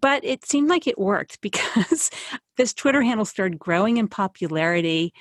but 0.00 0.24
it 0.24 0.46
seemed 0.46 0.68
like 0.68 0.86
it 0.86 0.98
worked 0.98 1.40
because 1.42 2.10
this 2.56 2.74
Twitter 2.74 3.02
handle 3.02 3.26
started 3.26 3.58
growing 3.58 3.98
in 3.98 4.08
popularity 4.08 5.12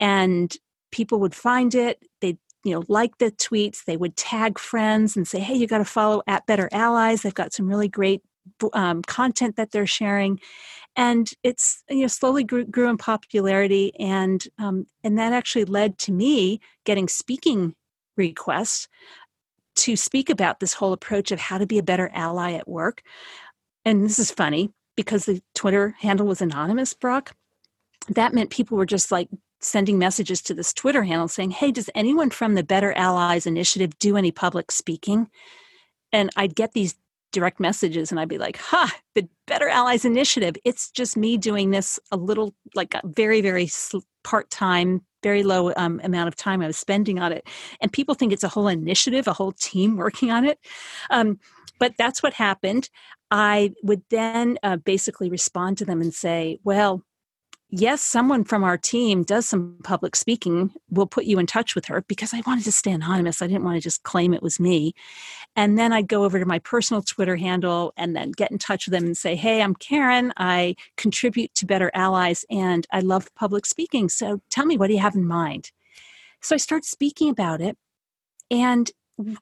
and 0.00 0.56
people 0.92 1.18
would 1.20 1.34
find 1.34 1.74
it. 1.74 1.98
They'd 2.20 2.38
you 2.64 2.74
know 2.74 2.84
like 2.88 3.18
the 3.18 3.30
tweets 3.32 3.84
they 3.84 3.96
would 3.96 4.16
tag 4.16 4.58
friends 4.58 5.16
and 5.16 5.26
say 5.28 5.38
hey 5.38 5.54
you 5.54 5.68
got 5.68 5.78
to 5.78 5.84
follow 5.84 6.22
at 6.26 6.44
better 6.46 6.68
allies 6.72 7.22
they've 7.22 7.32
got 7.32 7.52
some 7.52 7.68
really 7.68 7.88
great 7.88 8.20
um, 8.72 9.00
content 9.02 9.54
that 9.56 9.70
they're 9.70 9.86
sharing 9.86 10.40
and 10.98 11.30
it's 11.42 11.82
you 11.88 12.02
know 12.02 12.06
slowly 12.08 12.44
grew, 12.44 12.66
grew 12.66 12.90
in 12.90 12.98
popularity 12.98 13.92
and 13.98 14.46
um, 14.58 14.86
and 15.02 15.16
that 15.16 15.32
actually 15.32 15.64
led 15.64 15.96
to 15.98 16.12
me 16.12 16.60
getting 16.84 17.08
speaking 17.08 17.74
requests 18.18 18.88
to 19.76 19.96
speak 19.96 20.28
about 20.28 20.60
this 20.60 20.74
whole 20.74 20.92
approach 20.92 21.30
of 21.32 21.40
how 21.40 21.56
to 21.56 21.66
be 21.66 21.78
a 21.78 21.82
better 21.82 22.10
ally 22.12 22.52
at 22.52 22.68
work 22.68 23.02
and 23.84 24.04
this 24.04 24.18
is 24.18 24.30
funny 24.30 24.70
because 24.98 25.26
the 25.26 25.40
Twitter 25.54 25.94
handle 26.00 26.26
was 26.26 26.42
anonymous, 26.42 26.92
Brock, 26.92 27.32
that 28.08 28.34
meant 28.34 28.50
people 28.50 28.76
were 28.76 28.84
just 28.84 29.12
like 29.12 29.28
sending 29.60 29.96
messages 29.96 30.42
to 30.42 30.54
this 30.54 30.72
Twitter 30.72 31.04
handle 31.04 31.28
saying, 31.28 31.52
Hey, 31.52 31.70
does 31.70 31.88
anyone 31.94 32.30
from 32.30 32.54
the 32.54 32.64
Better 32.64 32.92
Allies 32.94 33.46
Initiative 33.46 33.96
do 34.00 34.16
any 34.16 34.32
public 34.32 34.72
speaking? 34.72 35.30
And 36.12 36.30
I'd 36.36 36.56
get 36.56 36.72
these 36.72 36.96
direct 37.32 37.60
messages 37.60 38.10
and 38.10 38.18
I'd 38.18 38.28
be 38.28 38.38
like, 38.38 38.56
Ha, 38.56 38.94
the 39.14 39.28
Better 39.46 39.68
Allies 39.68 40.04
Initiative. 40.04 40.56
It's 40.64 40.90
just 40.90 41.16
me 41.16 41.36
doing 41.36 41.70
this 41.70 41.98
a 42.10 42.16
little, 42.16 42.54
like 42.74 42.94
a 42.94 43.02
very, 43.04 43.40
very 43.40 43.68
part 44.24 44.50
time, 44.50 45.02
very 45.22 45.42
low 45.42 45.72
um, 45.76 46.00
amount 46.04 46.28
of 46.28 46.36
time 46.36 46.62
I 46.62 46.66
was 46.66 46.78
spending 46.78 47.18
on 47.18 47.32
it. 47.32 47.46
And 47.80 47.92
people 47.92 48.14
think 48.14 48.32
it's 48.32 48.44
a 48.44 48.48
whole 48.48 48.68
initiative, 48.68 49.26
a 49.26 49.32
whole 49.32 49.52
team 49.52 49.96
working 49.96 50.30
on 50.30 50.44
it. 50.44 50.58
Um, 51.10 51.38
but 51.78 51.94
that's 51.96 52.22
what 52.22 52.34
happened. 52.34 52.88
I 53.30 53.72
would 53.82 54.02
then 54.10 54.58
uh, 54.62 54.76
basically 54.76 55.30
respond 55.30 55.78
to 55.78 55.84
them 55.84 56.00
and 56.00 56.12
say, 56.12 56.58
Well, 56.64 57.02
yes, 57.70 58.02
someone 58.02 58.44
from 58.44 58.64
our 58.64 58.78
team 58.78 59.22
does 59.22 59.48
some 59.48 59.76
public 59.84 60.16
speaking. 60.16 60.72
We'll 60.90 61.06
put 61.06 61.24
you 61.24 61.38
in 61.38 61.46
touch 61.46 61.74
with 61.74 61.86
her 61.86 62.02
because 62.08 62.32
I 62.32 62.42
wanted 62.46 62.64
to 62.64 62.72
stay 62.72 62.90
anonymous. 62.90 63.42
I 63.42 63.46
didn't 63.46 63.64
want 63.64 63.76
to 63.76 63.82
just 63.82 64.02
claim 64.02 64.32
it 64.32 64.42
was 64.42 64.58
me. 64.58 64.94
And 65.56 65.78
then 65.78 65.92
I'd 65.92 66.08
go 66.08 66.24
over 66.24 66.38
to 66.38 66.46
my 66.46 66.58
personal 66.60 67.02
Twitter 67.02 67.36
handle 67.36 67.92
and 67.96 68.16
then 68.16 68.32
get 68.32 68.50
in 68.50 68.58
touch 68.58 68.86
with 68.86 68.92
them 68.92 69.04
and 69.04 69.16
say, 69.16 69.36
Hey, 69.36 69.62
I'm 69.62 69.74
Karen. 69.74 70.32
I 70.36 70.76
contribute 70.96 71.54
to 71.56 71.66
Better 71.66 71.90
Allies 71.94 72.44
and 72.50 72.86
I 72.92 73.00
love 73.00 73.34
public 73.34 73.66
speaking. 73.66 74.08
So 74.08 74.40
tell 74.50 74.66
me, 74.66 74.76
what 74.76 74.86
do 74.86 74.94
you 74.94 75.00
have 75.00 75.14
in 75.14 75.26
mind? 75.26 75.70
So 76.40 76.54
I 76.54 76.58
start 76.58 76.84
speaking 76.84 77.28
about 77.28 77.60
it. 77.60 77.76
And 78.50 78.90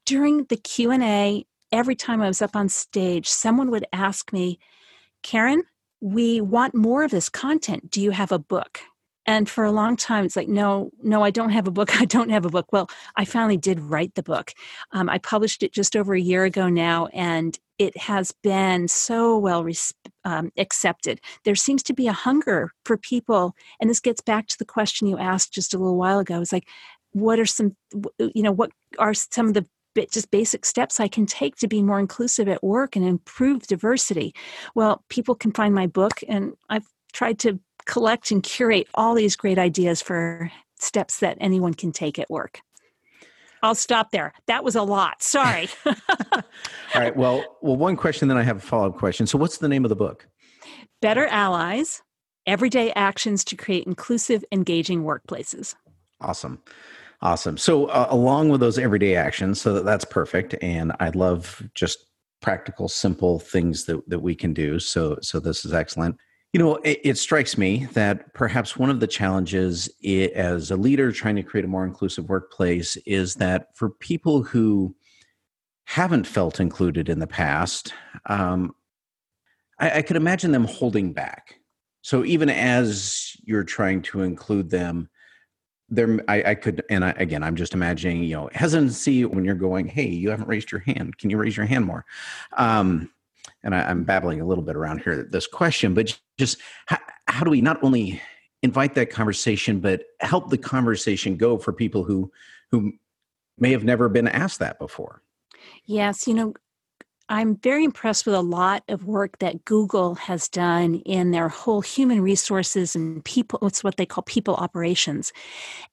during 0.04 0.44
the 0.44 0.56
Q&A, 0.56 1.46
every 1.70 1.94
time 1.94 2.22
I 2.22 2.28
was 2.28 2.42
up 2.42 2.56
on 2.56 2.68
stage, 2.68 3.28
someone 3.28 3.70
would 3.70 3.86
ask 3.92 4.32
me, 4.32 4.58
Karen, 5.22 5.64
we 6.00 6.40
want 6.40 6.74
more 6.74 7.02
of 7.02 7.10
this 7.10 7.28
content. 7.28 7.90
Do 7.90 8.00
you 8.00 8.10
have 8.10 8.32
a 8.32 8.38
book? 8.38 8.80
And 9.28 9.48
for 9.48 9.64
a 9.64 9.72
long 9.72 9.96
time, 9.96 10.24
it's 10.24 10.36
like, 10.36 10.48
no, 10.48 10.90
no, 11.02 11.22
I 11.22 11.30
don't 11.30 11.50
have 11.50 11.66
a 11.66 11.72
book. 11.72 12.00
I 12.00 12.04
don't 12.04 12.30
have 12.30 12.44
a 12.44 12.50
book. 12.50 12.72
Well, 12.72 12.88
I 13.16 13.24
finally 13.24 13.56
did 13.56 13.80
write 13.80 14.14
the 14.14 14.22
book. 14.22 14.52
Um, 14.92 15.08
I 15.08 15.18
published 15.18 15.62
it 15.62 15.72
just 15.72 15.96
over 15.96 16.14
a 16.14 16.20
year 16.20 16.44
ago 16.44 16.68
now, 16.68 17.06
and 17.06 17.58
it 17.78 17.96
has 17.98 18.32
been 18.42 18.88
so 18.88 19.36
well 19.36 19.64
res- 19.64 19.92
um, 20.24 20.52
accepted. 20.56 21.20
There 21.44 21.56
seems 21.56 21.82
to 21.84 21.92
be 21.92 22.06
a 22.06 22.12
hunger 22.12 22.72
for 22.84 22.96
people, 22.96 23.54
and 23.80 23.90
this 23.90 24.00
gets 24.00 24.20
back 24.20 24.46
to 24.48 24.58
the 24.58 24.64
question 24.64 25.08
you 25.08 25.18
asked 25.18 25.52
just 25.52 25.74
a 25.74 25.78
little 25.78 25.96
while 25.96 26.20
ago. 26.20 26.40
It's 26.40 26.52
like, 26.52 26.68
what 27.12 27.40
are 27.40 27.46
some, 27.46 27.76
you 28.18 28.42
know, 28.42 28.52
what 28.52 28.70
are 28.98 29.14
some 29.14 29.48
of 29.48 29.54
the 29.54 29.66
just 30.10 30.30
basic 30.30 30.64
steps 30.64 31.00
I 31.00 31.08
can 31.08 31.26
take 31.26 31.56
to 31.56 31.68
be 31.68 31.82
more 31.82 31.98
inclusive 31.98 32.48
at 32.48 32.62
work 32.62 32.96
and 32.96 33.04
improve 33.04 33.66
diversity. 33.66 34.34
Well, 34.74 35.04
people 35.08 35.34
can 35.34 35.52
find 35.52 35.74
my 35.74 35.86
book, 35.86 36.20
and 36.28 36.52
I've 36.68 36.86
tried 37.12 37.38
to 37.40 37.58
collect 37.86 38.30
and 38.30 38.42
curate 38.42 38.88
all 38.94 39.14
these 39.14 39.36
great 39.36 39.58
ideas 39.58 40.02
for 40.02 40.50
steps 40.78 41.20
that 41.20 41.38
anyone 41.40 41.74
can 41.74 41.92
take 41.92 42.18
at 42.18 42.30
work. 42.30 42.60
I'll 43.62 43.74
stop 43.74 44.10
there. 44.10 44.32
That 44.46 44.62
was 44.62 44.76
a 44.76 44.82
lot. 44.82 45.22
Sorry. 45.22 45.68
all 45.86 45.94
right. 46.94 47.16
Well, 47.16 47.58
well, 47.62 47.76
one 47.76 47.96
question, 47.96 48.28
then 48.28 48.36
I 48.36 48.42
have 48.42 48.58
a 48.58 48.60
follow 48.60 48.88
up 48.88 48.98
question. 48.98 49.26
So, 49.26 49.38
what's 49.38 49.58
the 49.58 49.68
name 49.68 49.84
of 49.84 49.88
the 49.88 49.96
book? 49.96 50.28
Better 51.00 51.26
Allies 51.26 52.02
Everyday 52.46 52.92
Actions 52.92 53.44
to 53.44 53.56
Create 53.56 53.86
Inclusive, 53.86 54.44
Engaging 54.52 55.02
Workplaces. 55.02 55.74
Awesome. 56.20 56.62
Awesome. 57.22 57.56
So, 57.56 57.86
uh, 57.86 58.08
along 58.10 58.50
with 58.50 58.60
those 58.60 58.78
everyday 58.78 59.16
actions, 59.16 59.60
so 59.60 59.72
that, 59.74 59.84
that's 59.84 60.04
perfect. 60.04 60.54
And 60.62 60.92
I 61.00 61.10
love 61.10 61.62
just 61.74 62.06
practical, 62.42 62.88
simple 62.88 63.38
things 63.38 63.86
that, 63.86 64.08
that 64.08 64.20
we 64.20 64.34
can 64.34 64.52
do. 64.52 64.78
So, 64.78 65.18
so 65.22 65.40
this 65.40 65.64
is 65.64 65.72
excellent. 65.72 66.16
You 66.52 66.60
know, 66.60 66.76
it, 66.76 67.00
it 67.02 67.18
strikes 67.18 67.58
me 67.58 67.86
that 67.92 68.32
perhaps 68.34 68.76
one 68.76 68.90
of 68.90 69.00
the 69.00 69.06
challenges 69.06 69.90
it, 70.02 70.32
as 70.32 70.70
a 70.70 70.76
leader 70.76 71.10
trying 71.10 71.36
to 71.36 71.42
create 71.42 71.64
a 71.64 71.68
more 71.68 71.84
inclusive 71.84 72.28
workplace 72.28 72.96
is 73.06 73.34
that 73.36 73.68
for 73.74 73.90
people 73.90 74.42
who 74.42 74.94
haven't 75.84 76.26
felt 76.26 76.60
included 76.60 77.08
in 77.08 77.18
the 77.18 77.26
past, 77.26 77.94
um, 78.26 78.74
I, 79.78 79.98
I 79.98 80.02
could 80.02 80.16
imagine 80.16 80.52
them 80.52 80.64
holding 80.64 81.12
back. 81.12 81.60
So, 82.02 82.24
even 82.24 82.48
as 82.50 83.32
you're 83.42 83.64
trying 83.64 84.02
to 84.02 84.22
include 84.22 84.70
them, 84.70 85.08
there 85.88 86.20
I, 86.28 86.42
I, 86.50 86.54
could 86.54 86.82
and 86.90 87.04
I, 87.04 87.10
again 87.10 87.42
i'm 87.42 87.56
just 87.56 87.74
imagining 87.74 88.24
you 88.24 88.36
know 88.36 88.50
hesitancy 88.52 89.24
when 89.24 89.44
you're 89.44 89.54
going 89.54 89.86
hey 89.86 90.06
you 90.06 90.30
haven't 90.30 90.48
raised 90.48 90.72
your 90.72 90.80
hand. 90.80 91.18
Can 91.18 91.30
you 91.30 91.38
raise 91.38 91.56
your 91.56 91.66
hand 91.66 91.84
more? 91.84 92.04
Um 92.56 93.10
and 93.62 93.74
I, 93.74 93.90
am 93.90 94.04
babbling 94.04 94.40
a 94.40 94.46
little 94.46 94.64
bit 94.64 94.76
around 94.76 95.02
here 95.02 95.22
this 95.30 95.46
question 95.46 95.94
but 95.94 96.18
just 96.38 96.58
how, 96.86 96.98
how 97.28 97.44
do 97.44 97.50
we 97.50 97.60
not 97.60 97.82
only 97.82 98.20
invite 98.62 98.94
that 98.94 99.10
conversation 99.10 99.80
but 99.80 100.02
help 100.20 100.50
the 100.50 100.58
conversation 100.58 101.36
go 101.36 101.58
for 101.58 101.72
people 101.72 102.02
who 102.02 102.32
who 102.70 102.92
may 103.58 103.70
have 103.70 103.84
never 103.84 104.08
been 104.08 104.28
asked 104.28 104.58
that 104.58 104.78
before? 104.78 105.22
Yes 105.84 106.26
you 106.26 106.34
know 106.34 106.54
I'm 107.28 107.56
very 107.56 107.84
impressed 107.84 108.24
with 108.24 108.36
a 108.36 108.40
lot 108.40 108.84
of 108.88 109.04
work 109.04 109.38
that 109.40 109.64
Google 109.64 110.14
has 110.14 110.48
done 110.48 110.96
in 111.06 111.32
their 111.32 111.48
whole 111.48 111.80
human 111.80 112.20
resources 112.20 112.94
and 112.94 113.24
people, 113.24 113.58
it's 113.62 113.82
what 113.82 113.96
they 113.96 114.06
call 114.06 114.22
people 114.22 114.54
operations. 114.54 115.32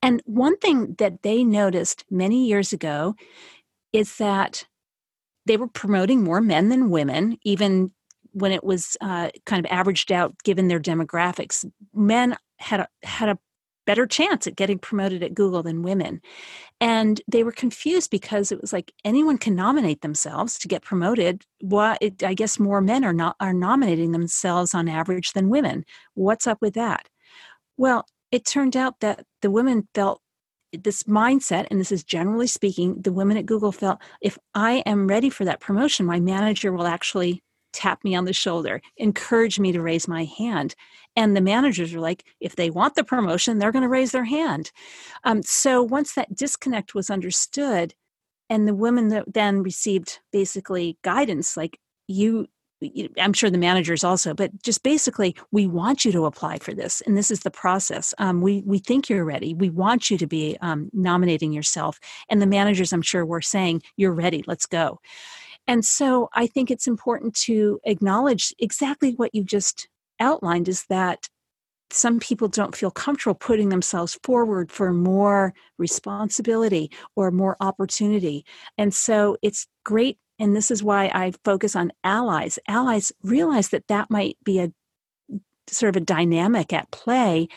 And 0.02 0.22
one 0.26 0.58
thing 0.58 0.96
that 1.00 1.24
they 1.24 1.44
noticed 1.44 2.06
many 2.12 2.46
years 2.46 2.72
ago 2.72 3.16
is 3.92 4.18
that 4.18 4.66
they 5.46 5.58
were 5.58 5.68
promoting 5.68 6.24
more 6.24 6.42
men 6.42 6.70
than 6.70 6.92
women, 6.92 7.38
even 7.44 7.92
when 8.32 8.52
it 8.52 8.64
was 8.64 8.96
uh, 9.02 9.30
kind 9.46 9.66
of 9.66 9.72
averaged 9.72 10.12
out 10.12 10.36
given 10.44 10.68
their 10.68 10.80
demographics. 10.80 11.66
Men 11.94 12.36
had 12.58 12.82
a, 12.82 12.88
had 13.04 13.30
a 13.30 13.40
better 13.86 14.06
chance 14.06 14.48
at 14.48 14.56
getting 14.56 14.80
promoted 14.80 15.24
at 15.24 15.34
Google 15.34 15.64
than 15.64 15.84
women. 15.84 16.22
And 16.80 17.22
they 17.28 17.44
were 17.44 17.52
confused 17.52 18.10
because 18.10 18.52
it 18.52 18.62
was 18.62 18.74
like 18.74 18.92
anyone 19.06 19.38
can 19.38 19.56
nominate 19.56 20.02
themselves 20.02 20.58
to 20.60 20.68
get 20.68 20.82
promoted. 20.82 21.44
What 21.62 21.98
it, 22.02 22.24
I 22.24 22.34
guess 22.34 22.60
more 22.60 22.82
men 22.82 23.04
are 23.04 23.14
not 23.14 23.36
are 23.40 23.54
nominating 23.54 24.12
themselves 24.12 24.74
on 24.74 24.90
average 24.90 25.34
than 25.34 25.50
women. 25.50 25.86
What's 26.14 26.48
up 26.48 26.60
with 26.62 26.74
that? 26.76 27.08
Well, 27.78 28.06
it 28.32 28.46
turned 28.46 28.76
out 28.76 29.00
that 29.02 29.26
the 29.42 29.52
women 29.52 29.88
felt 29.94 30.22
this 30.72 31.04
mindset, 31.04 31.68
and 31.70 31.80
this 31.80 31.92
is 31.92 32.04
generally 32.04 32.48
speaking, 32.48 33.00
the 33.00 33.14
women 33.14 33.38
at 33.38 33.46
Google 33.46 33.72
felt 33.72 34.00
if 34.22 34.38
I 34.56 34.78
am 34.86 35.08
ready 35.08 35.30
for 35.30 35.46
that 35.46 35.60
promotion, 35.60 36.06
my 36.06 36.20
manager 36.20 36.72
will 36.72 36.88
actually 36.88 37.43
tap 37.74 38.04
me 38.04 38.16
on 38.16 38.26
the 38.26 38.34
shoulder, 38.34 38.82
encourage 38.98 39.60
me 39.60 39.72
to 39.72 39.82
raise 39.82 40.08
my 40.08 40.24
hand. 40.26 40.76
And 41.16 41.36
the 41.36 41.42
managers 41.42 41.94
are 41.94 42.00
like, 42.00 42.24
if 42.40 42.56
they 42.56 42.70
want 42.70 42.96
the 42.96 43.04
promotion, 43.04 43.60
they're 43.60 43.72
going 43.72 43.84
to 43.84 43.90
raise 43.90 44.12
their 44.12 44.24
hand. 44.26 44.72
Um, 45.24 45.44
so 45.44 45.84
once 45.84 46.14
that 46.16 46.36
disconnect 46.36 46.96
was 46.96 47.10
understood, 47.10 47.94
and 48.50 48.68
the 48.68 48.76
women 48.76 49.24
then 49.28 49.64
received 49.64 50.20
basically 50.32 50.98
guidance 51.04 51.56
like, 51.58 51.80
you, 52.08 52.48
I'm 53.18 53.34
sure 53.34 53.50
the 53.50 53.58
managers 53.58 54.04
also, 54.04 54.34
but 54.34 54.62
just 54.62 54.84
basically, 54.84 55.36
we 55.52 55.68
want 55.68 56.04
you 56.04 56.12
to 56.12 56.26
apply 56.26 56.58
for 56.58 56.74
this, 56.74 57.02
and 57.02 57.18
this 57.18 57.32
is 57.32 57.42
the 57.42 57.52
process. 57.52 58.14
Um, 58.18 58.42
we 58.42 58.62
we 58.66 58.80
think 58.80 59.10
you're 59.10 59.24
ready. 59.24 59.54
We 59.54 59.70
want 59.70 60.10
you 60.10 60.18
to 60.18 60.28
be 60.28 60.58
um, 60.62 60.90
nominating 60.92 61.54
yourself, 61.54 62.00
and 62.30 62.42
the 62.42 62.46
managers, 62.46 62.92
I'm 62.92 63.02
sure, 63.02 63.26
were 63.26 63.42
saying, 63.42 63.84
"You're 63.96 64.12
ready. 64.12 64.44
Let's 64.48 64.66
go." 64.66 65.00
And 65.68 65.86
so 65.86 66.30
I 66.34 66.48
think 66.48 66.70
it's 66.70 66.88
important 66.88 67.36
to 67.36 67.80
acknowledge 67.84 68.54
exactly 68.60 69.14
what 69.14 69.34
you 69.34 69.44
just 69.44 69.88
outlined 70.20 70.68
is 70.68 70.86
that 70.90 71.28
some 71.92 72.20
people 72.20 72.48
don't 72.48 72.76
feel 72.76 72.92
comfortable 72.92 73.36
putting 73.36 73.70
themselves 73.70 74.18
forward 74.24 74.72
for 74.72 74.92
more 74.92 75.54
responsibility 75.78 76.92
or 77.16 77.32
more 77.32 77.56
opportunity. 77.60 78.46
And 78.78 78.94
so 78.94 79.38
it's 79.42 79.68
great. 79.86 80.18
And 80.40 80.56
this 80.56 80.72
is 80.72 80.82
why 80.82 81.12
I 81.14 81.34
focus 81.46 81.76
on 81.76 81.92
allies. 82.04 82.58
Allies 82.68 83.12
realize 83.22 83.70
that 83.70 83.88
that 83.88 84.10
might 84.10 84.38
be 84.44 84.60
a 84.60 84.72
sort 85.68 85.96
of 85.96 86.02
a 86.02 86.06
dynamic 86.06 86.74
at 86.74 86.92
play 86.92 87.48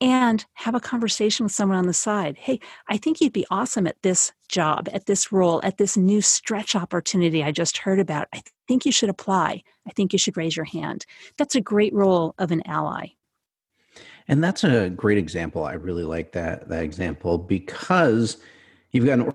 and 0.00 0.44
have 0.54 0.74
a 0.74 0.80
conversation 0.80 1.44
with 1.44 1.52
someone 1.52 1.78
on 1.78 1.86
the 1.86 1.94
side. 1.94 2.36
Hey, 2.36 2.60
I 2.88 2.98
think 2.98 3.20
you'd 3.20 3.32
be 3.32 3.46
awesome 3.50 3.86
at 3.86 3.96
this 4.02 4.32
job, 4.48 4.88
at 4.92 5.06
this 5.06 5.32
role, 5.32 5.60
at 5.64 5.78
this 5.78 5.96
new 5.96 6.20
stretch 6.20 6.74
opportunity 6.74 7.42
I 7.42 7.50
just 7.50 7.78
heard 7.78 7.98
about. 7.98 8.28
I 8.34 8.42
think 8.68 8.84
you 8.84 8.92
should 8.92 9.08
apply. 9.08 9.62
I 9.86 9.90
think 9.92 10.12
you 10.12 10.18
should 10.18 10.36
raise 10.36 10.56
your 10.56 10.66
hand. 10.66 11.06
That's 11.38 11.54
a 11.54 11.60
great 11.60 11.94
role 11.94 12.34
of 12.38 12.50
an 12.50 12.62
ally. 12.66 13.08
And 14.28 14.42
that's 14.42 14.64
a 14.64 14.90
great 14.90 15.18
example. 15.18 15.64
I 15.64 15.74
really 15.74 16.04
like 16.04 16.32
that 16.32 16.68
that 16.68 16.82
example 16.82 17.38
because 17.38 18.38
you've 18.90 19.06
got 19.06 19.20
an 19.20 19.34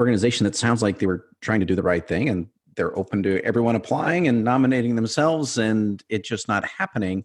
organization 0.00 0.44
that 0.44 0.56
sounds 0.56 0.82
like 0.82 0.98
they 0.98 1.06
were 1.06 1.26
trying 1.40 1.60
to 1.60 1.66
do 1.66 1.74
the 1.74 1.82
right 1.82 2.06
thing 2.06 2.28
and 2.28 2.48
they're 2.74 2.96
open 2.98 3.22
to 3.22 3.44
everyone 3.44 3.76
applying 3.76 4.28
and 4.28 4.44
nominating 4.44 4.96
themselves 4.96 5.58
and 5.58 6.02
it 6.08 6.24
just 6.24 6.48
not 6.48 6.64
happening 6.64 7.24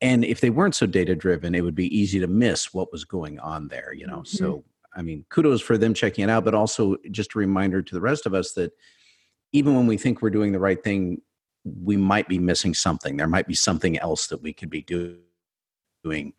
and 0.00 0.24
if 0.24 0.40
they 0.40 0.50
weren't 0.50 0.74
so 0.74 0.86
data 0.86 1.14
driven 1.14 1.54
it 1.54 1.62
would 1.62 1.74
be 1.74 1.96
easy 1.96 2.18
to 2.18 2.26
miss 2.26 2.72
what 2.74 2.92
was 2.92 3.04
going 3.04 3.38
on 3.40 3.68
there 3.68 3.92
you 3.92 4.06
know 4.06 4.18
mm-hmm. 4.18 4.36
so 4.36 4.64
i 4.96 5.02
mean 5.02 5.24
kudos 5.28 5.60
for 5.60 5.76
them 5.76 5.94
checking 5.94 6.24
it 6.24 6.30
out 6.30 6.44
but 6.44 6.54
also 6.54 6.96
just 7.10 7.34
a 7.34 7.38
reminder 7.38 7.82
to 7.82 7.94
the 7.94 8.00
rest 8.00 8.26
of 8.26 8.34
us 8.34 8.52
that 8.52 8.72
even 9.52 9.74
when 9.74 9.86
we 9.86 9.96
think 9.96 10.20
we're 10.20 10.30
doing 10.30 10.52
the 10.52 10.58
right 10.58 10.82
thing 10.82 11.20
we 11.64 11.96
might 11.96 12.28
be 12.28 12.38
missing 12.38 12.74
something. 12.74 13.16
There 13.16 13.26
might 13.26 13.46
be 13.46 13.54
something 13.54 13.98
else 13.98 14.26
that 14.28 14.42
we 14.42 14.52
could 14.52 14.70
be 14.70 14.82
do- 14.82 15.18
doing. 16.02 16.34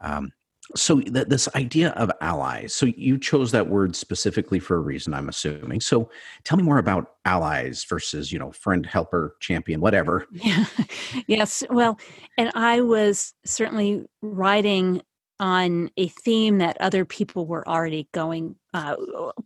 Um, 0.00 0.32
so 0.74 1.00
th- 1.00 1.28
this 1.28 1.48
idea 1.54 1.90
of 1.90 2.10
allies. 2.20 2.74
So 2.74 2.86
you 2.86 3.18
chose 3.18 3.52
that 3.52 3.68
word 3.68 3.94
specifically 3.94 4.58
for 4.58 4.76
a 4.76 4.80
reason, 4.80 5.14
I'm 5.14 5.28
assuming. 5.28 5.80
So 5.80 6.10
tell 6.44 6.58
me 6.58 6.64
more 6.64 6.78
about 6.78 7.12
allies 7.24 7.84
versus, 7.84 8.32
you 8.32 8.38
know, 8.38 8.52
friend, 8.52 8.84
helper, 8.84 9.36
champion, 9.40 9.80
whatever. 9.80 10.26
Yeah. 10.32 10.64
yes. 11.26 11.62
Well, 11.70 11.98
and 12.36 12.50
I 12.54 12.80
was 12.80 13.34
certainly 13.44 14.04
writing 14.22 15.02
on 15.38 15.90
a 15.96 16.08
theme 16.08 16.58
that 16.58 16.80
other 16.80 17.04
people 17.04 17.46
were 17.46 17.66
already 17.68 18.08
going 18.12 18.56
uh, 18.72 18.96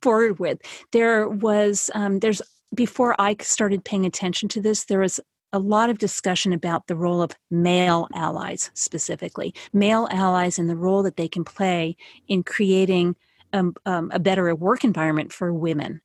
forward 0.02 0.38
with. 0.38 0.58
There 0.92 1.28
was, 1.28 1.90
um, 1.94 2.20
there's, 2.20 2.40
before 2.74 3.20
I 3.20 3.36
started 3.40 3.84
paying 3.84 4.06
attention 4.06 4.48
to 4.50 4.60
this, 4.60 4.84
there 4.84 5.00
was 5.00 5.18
a 5.52 5.58
lot 5.58 5.90
of 5.90 5.98
discussion 5.98 6.52
about 6.52 6.86
the 6.86 6.96
role 6.96 7.22
of 7.22 7.32
male 7.50 8.08
allies 8.14 8.70
specifically, 8.74 9.54
male 9.72 10.08
allies 10.10 10.58
and 10.58 10.68
the 10.68 10.76
role 10.76 11.02
that 11.02 11.16
they 11.16 11.28
can 11.28 11.44
play 11.44 11.96
in 12.28 12.42
creating 12.42 13.16
um, 13.52 13.74
um, 13.84 14.10
a 14.12 14.18
better 14.18 14.54
work 14.54 14.84
environment 14.84 15.32
for 15.32 15.52
women. 15.52 16.00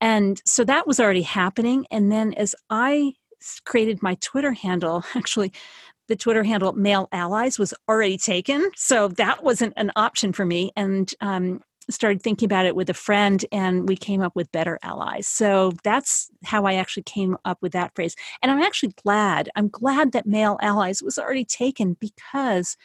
And 0.00 0.42
so 0.44 0.64
that 0.64 0.86
was 0.86 0.98
already 0.98 1.22
happening. 1.22 1.86
And 1.90 2.10
then 2.10 2.34
as 2.34 2.54
I 2.70 3.12
created 3.64 4.02
my 4.02 4.16
Twitter 4.16 4.52
handle, 4.52 5.04
actually, 5.14 5.52
the 6.08 6.16
Twitter 6.16 6.42
handle 6.42 6.72
male 6.72 7.08
allies 7.12 7.58
was 7.58 7.74
already 7.88 8.16
taken. 8.16 8.70
So 8.74 9.08
that 9.08 9.44
wasn't 9.44 9.74
an 9.76 9.92
option 9.94 10.32
for 10.32 10.46
me. 10.46 10.72
And 10.74 11.12
um, 11.20 11.60
started 11.90 12.22
thinking 12.22 12.46
about 12.46 12.66
it 12.66 12.76
with 12.76 12.90
a 12.90 12.94
friend 12.94 13.44
and 13.50 13.88
we 13.88 13.96
came 13.96 14.20
up 14.20 14.34
with 14.36 14.52
better 14.52 14.78
allies 14.82 15.26
so 15.26 15.72
that's 15.84 16.30
how 16.44 16.64
i 16.64 16.74
actually 16.74 17.02
came 17.02 17.36
up 17.44 17.58
with 17.62 17.72
that 17.72 17.94
phrase 17.94 18.14
and 18.42 18.50
i'm 18.50 18.60
actually 18.60 18.92
glad 19.02 19.48
i'm 19.56 19.68
glad 19.68 20.12
that 20.12 20.26
male 20.26 20.58
allies 20.60 21.02
was 21.02 21.18
already 21.18 21.44
taken 21.44 21.96
because 22.00 22.76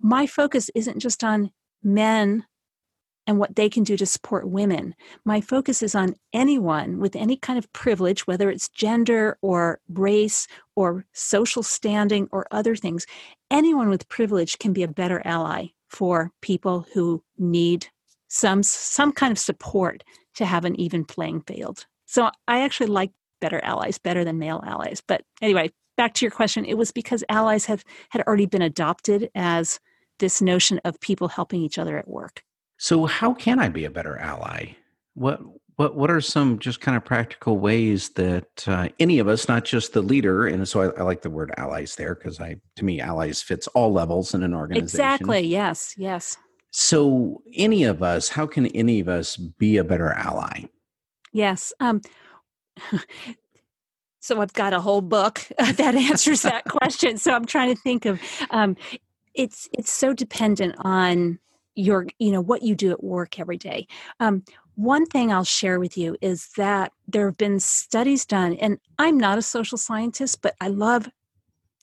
my 0.00 0.26
focus 0.26 0.70
isn't 0.74 0.98
just 0.98 1.24
on 1.24 1.50
men 1.82 2.44
and 3.26 3.38
what 3.38 3.56
they 3.56 3.68
can 3.68 3.84
do 3.84 3.96
to 3.96 4.06
support 4.06 4.48
women. 4.48 4.94
My 5.24 5.40
focus 5.40 5.82
is 5.82 5.94
on 5.94 6.14
anyone 6.32 6.98
with 6.98 7.16
any 7.16 7.36
kind 7.36 7.58
of 7.58 7.72
privilege, 7.72 8.26
whether 8.26 8.50
it's 8.50 8.68
gender 8.68 9.38
or 9.40 9.80
race 9.88 10.46
or 10.76 11.06
social 11.12 11.62
standing 11.62 12.28
or 12.32 12.46
other 12.50 12.76
things. 12.76 13.06
Anyone 13.50 13.88
with 13.88 14.08
privilege 14.08 14.58
can 14.58 14.72
be 14.72 14.82
a 14.82 14.88
better 14.88 15.22
ally 15.24 15.68
for 15.88 16.32
people 16.42 16.86
who 16.92 17.22
need 17.38 17.88
some 18.34 18.64
some 18.64 19.12
kind 19.12 19.30
of 19.30 19.38
support 19.38 20.02
to 20.34 20.44
have 20.44 20.64
an 20.64 20.78
even 20.78 21.04
playing 21.04 21.40
field. 21.42 21.86
So 22.06 22.30
I 22.48 22.62
actually 22.62 22.88
like 22.88 23.12
better 23.40 23.60
allies 23.62 23.98
better 23.98 24.24
than 24.24 24.38
male 24.38 24.62
allies. 24.66 25.00
But 25.06 25.22
anyway, 25.40 25.70
back 25.96 26.14
to 26.14 26.24
your 26.24 26.32
question, 26.32 26.64
it 26.64 26.76
was 26.76 26.90
because 26.90 27.22
allies 27.28 27.66
have 27.66 27.84
had 28.10 28.22
already 28.22 28.46
been 28.46 28.62
adopted 28.62 29.30
as 29.36 29.78
this 30.18 30.42
notion 30.42 30.80
of 30.84 30.98
people 31.00 31.28
helping 31.28 31.62
each 31.62 31.78
other 31.78 31.96
at 31.96 32.08
work. 32.08 32.42
So 32.76 33.06
how 33.06 33.34
can 33.34 33.60
I 33.60 33.68
be 33.68 33.84
a 33.84 33.90
better 33.90 34.18
ally? 34.18 34.72
What 35.14 35.40
what 35.76 35.94
what 35.94 36.10
are 36.10 36.20
some 36.20 36.58
just 36.58 36.80
kind 36.80 36.96
of 36.96 37.04
practical 37.04 37.58
ways 37.58 38.10
that 38.10 38.66
uh, 38.66 38.88
any 38.98 39.20
of 39.20 39.28
us, 39.28 39.48
not 39.48 39.64
just 39.64 39.92
the 39.92 40.02
leader, 40.02 40.48
and 40.48 40.66
so 40.66 40.82
I, 40.82 41.00
I 41.00 41.02
like 41.04 41.22
the 41.22 41.30
word 41.30 41.54
allies 41.56 41.94
there 41.94 42.16
because 42.16 42.40
I 42.40 42.56
to 42.76 42.84
me 42.84 43.00
allies 43.00 43.42
fits 43.42 43.68
all 43.68 43.92
levels 43.92 44.34
in 44.34 44.42
an 44.42 44.54
organization. 44.54 45.04
Exactly. 45.04 45.46
Yes. 45.46 45.94
Yes. 45.96 46.36
So, 46.76 47.40
any 47.54 47.84
of 47.84 48.02
us, 48.02 48.28
how 48.28 48.48
can 48.48 48.66
any 48.66 48.98
of 48.98 49.08
us 49.08 49.36
be 49.36 49.76
a 49.76 49.84
better 49.84 50.10
ally? 50.10 50.64
Yes. 51.32 51.72
Um, 51.78 52.00
so, 54.20 54.40
I've 54.40 54.52
got 54.54 54.72
a 54.72 54.80
whole 54.80 55.00
book 55.00 55.40
that 55.58 55.94
answers 55.94 56.42
that 56.42 56.64
question. 56.68 57.16
So, 57.16 57.32
I'm 57.32 57.44
trying 57.44 57.72
to 57.72 57.80
think 57.80 58.06
of 58.06 58.20
um, 58.50 58.76
it's 59.34 59.68
it's 59.72 59.92
so 59.92 60.12
dependent 60.12 60.74
on 60.78 61.38
your 61.76 62.08
you 62.18 62.32
know 62.32 62.40
what 62.40 62.62
you 62.62 62.74
do 62.74 62.90
at 62.90 63.04
work 63.04 63.38
every 63.38 63.56
day. 63.56 63.86
Um, 64.18 64.42
one 64.74 65.06
thing 65.06 65.32
I'll 65.32 65.44
share 65.44 65.78
with 65.78 65.96
you 65.96 66.16
is 66.20 66.48
that 66.56 66.90
there 67.06 67.26
have 67.26 67.36
been 67.36 67.60
studies 67.60 68.26
done, 68.26 68.54
and 68.54 68.80
I'm 68.98 69.16
not 69.16 69.38
a 69.38 69.42
social 69.42 69.78
scientist, 69.78 70.42
but 70.42 70.56
I 70.60 70.66
love 70.66 71.08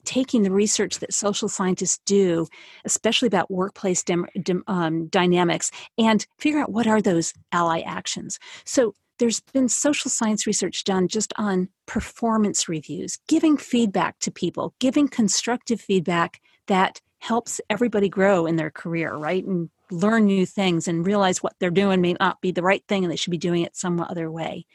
taking 0.03 0.43
the 0.43 0.51
research 0.51 0.99
that 0.99 1.13
social 1.13 1.49
scientists 1.49 1.99
do, 2.05 2.47
especially 2.85 3.27
about 3.27 3.51
workplace 3.51 4.03
dem, 4.03 4.25
dem, 4.41 4.63
um, 4.67 5.07
dynamics, 5.07 5.71
and 5.97 6.25
figure 6.39 6.59
out 6.59 6.71
what 6.71 6.87
are 6.87 7.01
those 7.01 7.33
ally 7.51 7.81
actions. 7.81 8.39
So 8.65 8.93
there's 9.19 9.41
been 9.53 9.69
social 9.69 10.09
science 10.09 10.47
research 10.47 10.83
done 10.83 11.07
just 11.07 11.31
on 11.37 11.69
performance 11.85 12.67
reviews, 12.67 13.19
giving 13.27 13.55
feedback 13.55 14.17
to 14.19 14.31
people, 14.31 14.73
giving 14.79 15.07
constructive 15.07 15.79
feedback 15.79 16.41
that 16.67 17.01
helps 17.19 17.61
everybody 17.69 18.09
grow 18.09 18.47
in 18.47 18.55
their 18.55 18.71
career, 18.71 19.13
right? 19.13 19.45
And 19.45 19.69
learn 19.91 20.25
new 20.25 20.45
things 20.45 20.87
and 20.87 21.05
realize 21.05 21.43
what 21.43 21.53
they're 21.59 21.69
doing 21.69 22.01
may 22.01 22.15
not 22.19 22.41
be 22.41 22.51
the 22.51 22.63
right 22.63 22.83
thing 22.87 23.03
and 23.03 23.11
they 23.11 23.15
should 23.15 23.31
be 23.31 23.37
doing 23.37 23.61
it 23.61 23.75
some 23.75 23.99
other 23.99 24.31
way. 24.31 24.65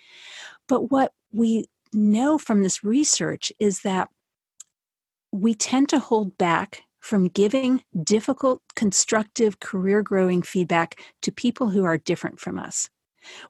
But 0.68 0.92
what 0.92 1.12
we 1.32 1.64
know 1.92 2.38
from 2.38 2.62
this 2.62 2.84
research 2.84 3.50
is 3.58 3.80
that 3.80 4.08
we 5.36 5.54
tend 5.54 5.88
to 5.90 5.98
hold 5.98 6.36
back 6.38 6.82
from 7.00 7.28
giving 7.28 7.82
difficult, 8.02 8.62
constructive, 8.74 9.60
career 9.60 10.02
growing 10.02 10.42
feedback 10.42 11.00
to 11.22 11.30
people 11.30 11.68
who 11.68 11.84
are 11.84 11.98
different 11.98 12.40
from 12.40 12.58
us. 12.58 12.88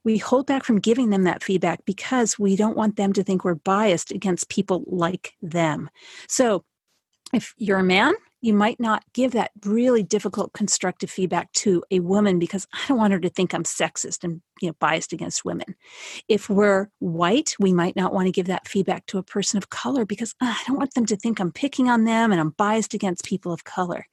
We 0.03 0.17
hold 0.17 0.47
back 0.47 0.63
from 0.63 0.79
giving 0.79 1.09
them 1.09 1.23
that 1.23 1.43
feedback 1.43 1.85
because 1.85 2.37
we 2.37 2.55
don't 2.55 2.77
want 2.77 2.97
them 2.97 3.13
to 3.13 3.23
think 3.23 3.43
we're 3.43 3.55
biased 3.55 4.11
against 4.11 4.49
people 4.49 4.83
like 4.87 5.33
them. 5.41 5.89
So, 6.27 6.63
if 7.33 7.53
you're 7.57 7.79
a 7.79 7.83
man 7.83 8.13
you 8.41 8.53
might 8.53 8.79
not 8.79 9.03
give 9.13 9.31
that 9.31 9.51
really 9.65 10.03
difficult 10.03 10.53
constructive 10.53 11.09
feedback 11.09 11.51
to 11.53 11.83
a 11.89 11.99
woman 11.99 12.39
because 12.39 12.67
I 12.73 12.79
don't 12.87 12.97
want 12.97 13.13
her 13.13 13.19
to 13.19 13.29
think 13.29 13.53
I'm 13.53 13.63
sexist 13.63 14.23
and 14.23 14.41
you 14.61 14.69
know 14.69 14.75
biased 14.79 15.13
against 15.13 15.45
women. 15.45 15.75
If 16.27 16.49
we're 16.49 16.89
white, 16.99 17.55
we 17.59 17.73
might 17.73 17.95
not 17.95 18.13
want 18.13 18.27
to 18.27 18.31
give 18.31 18.47
that 18.47 18.67
feedback 18.67 19.05
to 19.07 19.17
a 19.17 19.23
person 19.23 19.57
of 19.57 19.69
color 19.69 20.05
because 20.05 20.35
uh, 20.41 20.53
I 20.55 20.63
don't 20.67 20.77
want 20.77 20.93
them 20.93 21.05
to 21.07 21.15
think 21.15 21.39
I'm 21.39 21.51
picking 21.51 21.89
on 21.89 22.03
them 22.03 22.31
and 22.31 22.39
I'm 22.39 22.51
biased 22.51 22.93
against 22.93 23.25
people 23.25 23.51
of 23.51 23.63
color. 23.63 24.05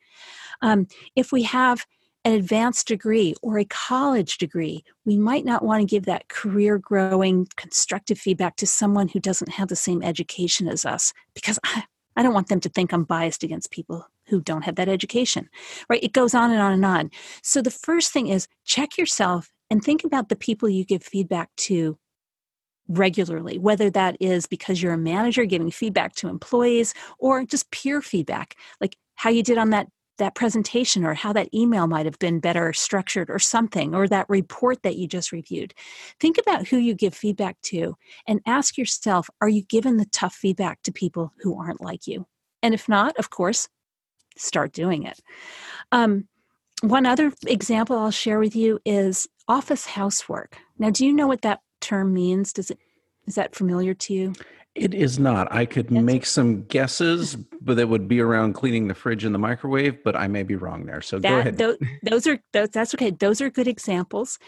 Um, 0.63 0.87
if 1.17 1.33
we 1.33 1.43
have 1.43 1.85
an 2.25 2.33
advanced 2.33 2.89
degree 2.89 3.35
or 3.43 3.59
a 3.59 3.67
college 3.67 4.39
degree, 4.39 4.83
we 5.05 5.19
might 5.19 5.45
not 5.45 5.63
want 5.63 5.83
to 5.83 5.87
give 5.87 6.07
that 6.07 6.29
career 6.29 6.79
growing 6.79 7.47
constructive 7.57 8.19
feedback 8.19 8.57
to 8.57 8.67
someone 8.67 9.09
who 9.09 9.21
doesn't 9.21 9.51
have 9.51 9.69
the 9.69 9.77
same 9.77 10.03
education 10.03 10.67
as 10.67 10.87
us 10.87 11.13
because 11.35 11.59
I, 11.65 11.85
I 12.17 12.23
don't 12.23 12.35
want 12.35 12.49
them 12.49 12.61
to 12.61 12.69
think 12.69 12.93
I'm 12.93 13.05
biased 13.05 13.43
against 13.43 13.71
people 13.71 14.07
who 14.27 14.41
don't 14.41 14.63
have 14.63 14.77
that 14.77 14.89
education, 14.89 15.49
right? 15.89 16.03
It 16.03 16.13
goes 16.13 16.35
on 16.35 16.51
and 16.51 16.61
on 16.61 16.73
and 16.73 16.85
on. 16.85 17.11
So 17.43 17.61
the 17.61 17.71
first 17.71 18.13
thing 18.13 18.29
is 18.29 18.49
check 18.65 18.97
yourself 18.97 19.51
and 19.71 19.83
think 19.83 20.05
about 20.05 20.29
the 20.29 20.37
people 20.37 20.69
you 20.69 20.85
give 20.85 21.03
feedback 21.03 21.51
to 21.57 21.99
regularly, 22.89 23.59
whether 23.59 23.91
that 23.91 24.17
is 24.21 24.47
because 24.47 24.83
you're 24.83 24.93
a 24.93 24.99
manager 24.99 25.45
giving 25.45 25.71
feedback 25.71 26.15
to 26.17 26.29
employees 26.29 26.95
or 27.19 27.45
just 27.45 27.71
peer 27.71 28.03
feedback, 28.03 28.57
like 28.81 28.97
how 29.15 29.31
you 29.31 29.43
did 29.43 29.59
on 29.59 29.71
that 29.71 29.89
that 30.19 30.35
presentation 30.35 31.05
or 31.05 31.15
how 31.15 31.33
that 31.33 31.53
email 31.53 31.87
might 31.87 32.07
have 32.07 32.19
been 32.19 32.41
better 32.41 32.73
structured 32.73 33.31
or 33.31 33.39
something 33.39 33.95
or 33.95 34.07
that 34.07 34.27
report 34.29 34.83
that 34.83 34.97
you 34.97 35.09
just 35.09 35.33
reviewed 35.33 35.75
think 36.21 36.39
about 36.39 36.69
who 36.69 36.77
you 36.77 36.95
give 36.95 37.15
feedback 37.15 37.61
to 37.63 37.97
and 38.27 38.41
ask 38.47 38.79
yourself 38.79 39.29
are 39.41 39.49
you 39.49 39.63
giving 39.63 39.97
the 39.97 40.07
tough 40.07 40.35
feedback 40.35 40.81
to 40.83 40.93
people 40.93 41.33
who 41.43 41.59
aren't 41.59 41.81
like 41.81 42.07
you 42.07 42.27
and 42.63 42.75
if 42.75 42.89
not 42.89 43.17
of 43.19 43.31
course 43.31 43.69
start 44.37 44.73
doing 44.73 45.05
it. 45.05 45.21
Um, 45.93 46.29
one 46.83 47.07
other 47.07 47.33
example 47.47 47.97
I'll 47.97 48.11
share 48.11 48.39
with 48.39 48.57
you 48.57 48.81
is 48.85 49.29
office 49.49 49.87
housework. 49.87 50.59
Now, 50.79 50.91
do 50.91 51.07
you 51.07 51.13
know 51.13 51.27
what 51.27 51.43
that 51.43 51.61
term 51.81 52.13
means? 52.13 52.53
Does 52.53 52.71
it 52.71 52.79
is 53.27 53.37
that 53.37 53.55
familiar 53.55 53.95
to 53.95 54.13
you? 54.13 54.33
It 54.75 54.93
is 54.93 55.19
not. 55.19 55.53
I 55.53 55.67
could 55.67 55.89
That's 55.89 56.05
make 56.05 56.27
some 56.27 56.65
guesses, 56.65 57.37
but 57.37 57.77
that 57.77 57.89
would 57.89 58.09
be 58.09 58.21
around 58.21 58.55
cleaning 58.55 58.89
the 58.89 58.95
fridge 58.95 59.25
and 59.25 59.35
the 59.35 59.39
microwave. 59.39 60.03
But 60.03 60.17
I 60.17 60.27
may 60.27 60.43
be 60.43 60.57
wrong 60.57 60.87
there. 60.87 61.01
So 61.01 61.19
that, 61.19 61.29
go 61.29 61.39
ahead. 61.39 61.59
Those, 61.59 61.77
those 62.03 62.27
are 62.27 62.41
those, 62.53 62.71
that's 62.71 62.95
okay. 62.95 63.11
Those 63.11 63.41
are 63.41 63.51
good 63.51 63.69
examples. 63.69 64.39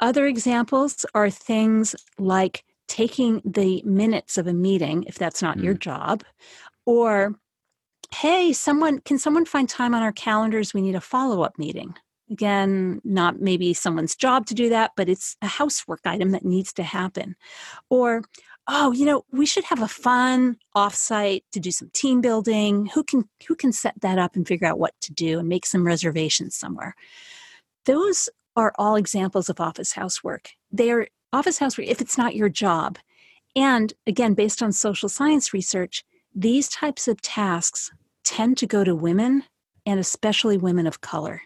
Other 0.00 0.26
examples 0.26 1.04
are 1.14 1.30
things 1.30 1.94
like 2.18 2.64
taking 2.88 3.40
the 3.44 3.82
minutes 3.84 4.36
of 4.38 4.48
a 4.48 4.52
meeting, 4.52 5.04
if 5.06 5.16
that's 5.16 5.42
not 5.42 5.58
mm. 5.58 5.62
your 5.62 5.74
job, 5.74 6.24
or 6.84 7.36
hey, 8.12 8.52
someone, 8.52 8.98
can 8.98 9.18
someone 9.18 9.44
find 9.44 9.68
time 9.68 9.94
on 9.94 10.02
our 10.02 10.10
calendars? 10.10 10.74
We 10.74 10.80
need 10.80 10.96
a 10.96 11.00
follow 11.00 11.42
up 11.42 11.56
meeting. 11.58 11.94
Again, 12.28 13.00
not 13.04 13.40
maybe 13.40 13.74
someone's 13.74 14.16
job 14.16 14.46
to 14.46 14.54
do 14.54 14.70
that, 14.70 14.92
but 14.96 15.08
it's 15.08 15.36
a 15.42 15.46
housework 15.46 16.00
item 16.04 16.32
that 16.32 16.44
needs 16.44 16.72
to 16.72 16.82
happen. 16.82 17.36
Or, 17.88 18.22
oh, 18.70 18.92
you 18.92 19.06
know, 19.06 19.24
we 19.32 19.46
should 19.46 19.64
have 19.64 19.82
a 19.82 19.88
fun 19.88 20.56
offsite 20.76 21.42
to 21.52 21.60
do 21.60 21.72
some 21.72 21.90
team 21.94 22.20
building. 22.22 22.86
Who 22.88 23.04
can 23.04 23.28
who 23.48 23.56
can 23.56 23.72
set 23.72 24.00
that 24.02 24.18
up 24.18 24.36
and 24.36 24.46
figure 24.48 24.68
out 24.68 24.78
what 24.80 24.94
to 25.02 25.12
do 25.14 25.40
and 25.40 25.48
make 25.48 25.66
some 25.66 25.86
reservations 25.86 26.56
somewhere? 26.56 26.94
Those 27.86 28.28
are 28.56 28.72
all 28.78 28.96
examples 28.96 29.48
of 29.50 29.60
office 29.60 29.92
housework. 29.92 30.50
They 30.72 30.90
are 30.92 31.08
office 31.32 31.58
housework 31.58 31.88
if 31.88 32.00
it's 32.00 32.18
not 32.18 32.36
your 32.36 32.48
job 32.50 32.98
And 33.56 33.92
again, 34.06 34.34
based 34.34 34.62
on 34.62 34.72
social 34.72 35.08
science 35.08 35.52
research, 35.54 36.04
these 36.34 36.68
types 36.68 37.08
of 37.08 37.20
tasks 37.22 37.90
tend 38.24 38.58
to 38.58 38.66
go 38.66 38.84
to 38.84 38.94
women 38.94 39.44
and 39.86 40.00
especially 40.00 40.58
women 40.58 40.86
of 40.86 41.00
color. 41.00 41.42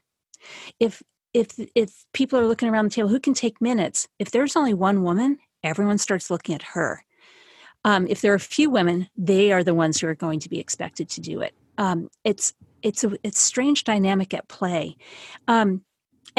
If 0.80 1.02
if 1.34 1.48
if 1.74 2.06
people 2.14 2.38
are 2.38 2.46
looking 2.46 2.68
around 2.70 2.86
the 2.86 2.90
table 2.92 3.08
who 3.08 3.20
can 3.20 3.34
take 3.34 3.60
minutes, 3.60 4.08
if 4.18 4.30
there's 4.32 4.56
only 4.56 4.74
one 4.74 5.02
woman, 5.02 5.38
everyone 5.64 5.98
starts 5.98 6.30
looking 6.30 6.54
at 6.54 6.62
her. 6.62 7.04
Um, 7.84 8.06
if 8.08 8.20
there 8.20 8.32
are 8.32 8.36
a 8.36 8.40
few 8.40 8.70
women, 8.70 9.08
they 9.16 9.52
are 9.52 9.62
the 9.62 9.74
ones 9.74 10.00
who 10.00 10.08
are 10.08 10.14
going 10.14 10.40
to 10.40 10.48
be 10.48 10.58
expected 10.58 11.08
to 11.10 11.20
do 11.20 11.40
it. 11.40 11.54
Um, 11.78 12.08
it's 12.24 12.52
it's 12.82 13.04
a 13.04 13.12
it's 13.22 13.40
strange 13.40 13.84
dynamic 13.84 14.34
at 14.34 14.48
play, 14.48 14.96
um, 15.48 15.82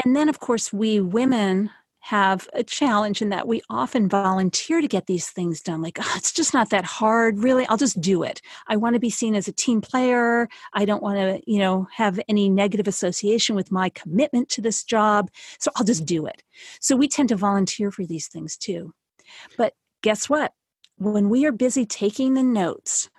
and 0.04 0.16
then 0.16 0.28
of 0.28 0.40
course 0.40 0.72
we 0.72 1.00
women 1.00 1.70
have 2.06 2.48
a 2.52 2.62
challenge 2.62 3.20
in 3.20 3.30
that 3.30 3.48
we 3.48 3.60
often 3.68 4.08
volunteer 4.08 4.80
to 4.80 4.86
get 4.86 5.06
these 5.06 5.28
things 5.28 5.60
done. 5.60 5.82
Like, 5.82 5.98
oh, 6.00 6.12
it's 6.16 6.32
just 6.32 6.54
not 6.54 6.70
that 6.70 6.84
hard. 6.84 7.40
Really, 7.40 7.66
I'll 7.66 7.76
just 7.76 8.00
do 8.00 8.22
it. 8.22 8.40
I 8.68 8.76
want 8.76 8.94
to 8.94 9.00
be 9.00 9.10
seen 9.10 9.34
as 9.34 9.48
a 9.48 9.52
team 9.52 9.80
player. 9.80 10.48
I 10.72 10.84
don't 10.84 11.02
want 11.02 11.16
to, 11.16 11.40
you 11.50 11.58
know, 11.58 11.88
have 11.92 12.20
any 12.28 12.48
negative 12.48 12.86
association 12.86 13.56
with 13.56 13.72
my 13.72 13.88
commitment 13.88 14.48
to 14.50 14.60
this 14.60 14.84
job. 14.84 15.30
So 15.58 15.72
I'll 15.74 15.84
just 15.84 16.06
do 16.06 16.26
it. 16.26 16.44
So 16.80 16.94
we 16.94 17.08
tend 17.08 17.30
to 17.30 17.36
volunteer 17.36 17.90
for 17.90 18.06
these 18.06 18.28
things 18.28 18.56
too. 18.56 18.94
But 19.58 19.74
guess 20.00 20.28
what? 20.28 20.52
When 20.98 21.28
we 21.28 21.44
are 21.46 21.52
busy 21.52 21.84
taking 21.84 22.34
the 22.34 22.42
notes 22.42 23.10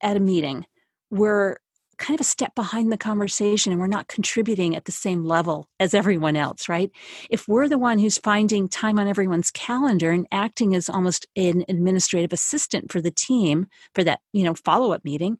at 0.00 0.16
a 0.16 0.20
meeting, 0.20 0.66
we're 1.10 1.56
kind 1.96 2.18
of 2.18 2.20
a 2.20 2.28
step 2.28 2.54
behind 2.54 2.92
the 2.92 2.96
conversation 2.96 3.72
and 3.72 3.80
we're 3.80 3.86
not 3.86 4.08
contributing 4.08 4.74
at 4.76 4.84
the 4.84 4.92
same 4.92 5.24
level 5.24 5.68
as 5.78 5.94
everyone 5.94 6.36
else, 6.36 6.68
right? 6.68 6.90
If 7.30 7.46
we're 7.48 7.68
the 7.68 7.78
one 7.78 7.98
who's 7.98 8.18
finding 8.18 8.68
time 8.68 8.98
on 8.98 9.08
everyone's 9.08 9.50
calendar 9.50 10.10
and 10.10 10.26
acting 10.32 10.74
as 10.74 10.88
almost 10.88 11.26
an 11.36 11.64
administrative 11.68 12.32
assistant 12.32 12.90
for 12.90 13.00
the 13.00 13.10
team 13.10 13.66
for 13.94 14.04
that, 14.04 14.20
you 14.32 14.42
know, 14.44 14.54
follow-up 14.54 15.04
meeting, 15.04 15.38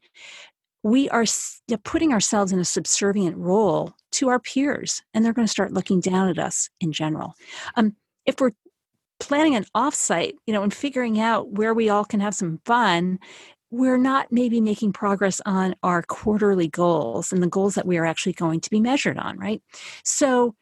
we 0.82 1.08
are 1.10 1.24
putting 1.82 2.12
ourselves 2.12 2.52
in 2.52 2.60
a 2.60 2.64
subservient 2.64 3.36
role 3.36 3.94
to 4.12 4.28
our 4.28 4.38
peers 4.38 5.02
and 5.12 5.24
they're 5.24 5.32
going 5.32 5.46
to 5.46 5.52
start 5.52 5.72
looking 5.72 6.00
down 6.00 6.28
at 6.28 6.38
us 6.38 6.68
in 6.80 6.92
general. 6.92 7.34
Um, 7.76 7.96
if 8.26 8.40
we're 8.40 8.52
planning 9.20 9.54
an 9.54 9.66
offsite, 9.76 10.32
you 10.46 10.52
know, 10.52 10.62
and 10.62 10.72
figuring 10.72 11.20
out 11.20 11.52
where 11.52 11.74
we 11.74 11.88
all 11.88 12.04
can 12.04 12.20
have 12.20 12.34
some 12.34 12.60
fun, 12.64 13.18
we're 13.70 13.98
not 13.98 14.30
maybe 14.30 14.60
making 14.60 14.92
progress 14.92 15.40
on 15.46 15.74
our 15.82 16.02
quarterly 16.02 16.68
goals 16.68 17.32
and 17.32 17.42
the 17.42 17.48
goals 17.48 17.74
that 17.74 17.86
we 17.86 17.96
are 17.96 18.06
actually 18.06 18.32
going 18.32 18.60
to 18.60 18.70
be 18.70 18.80
measured 18.80 19.18
on, 19.18 19.38
right? 19.38 19.62
So, 20.04 20.54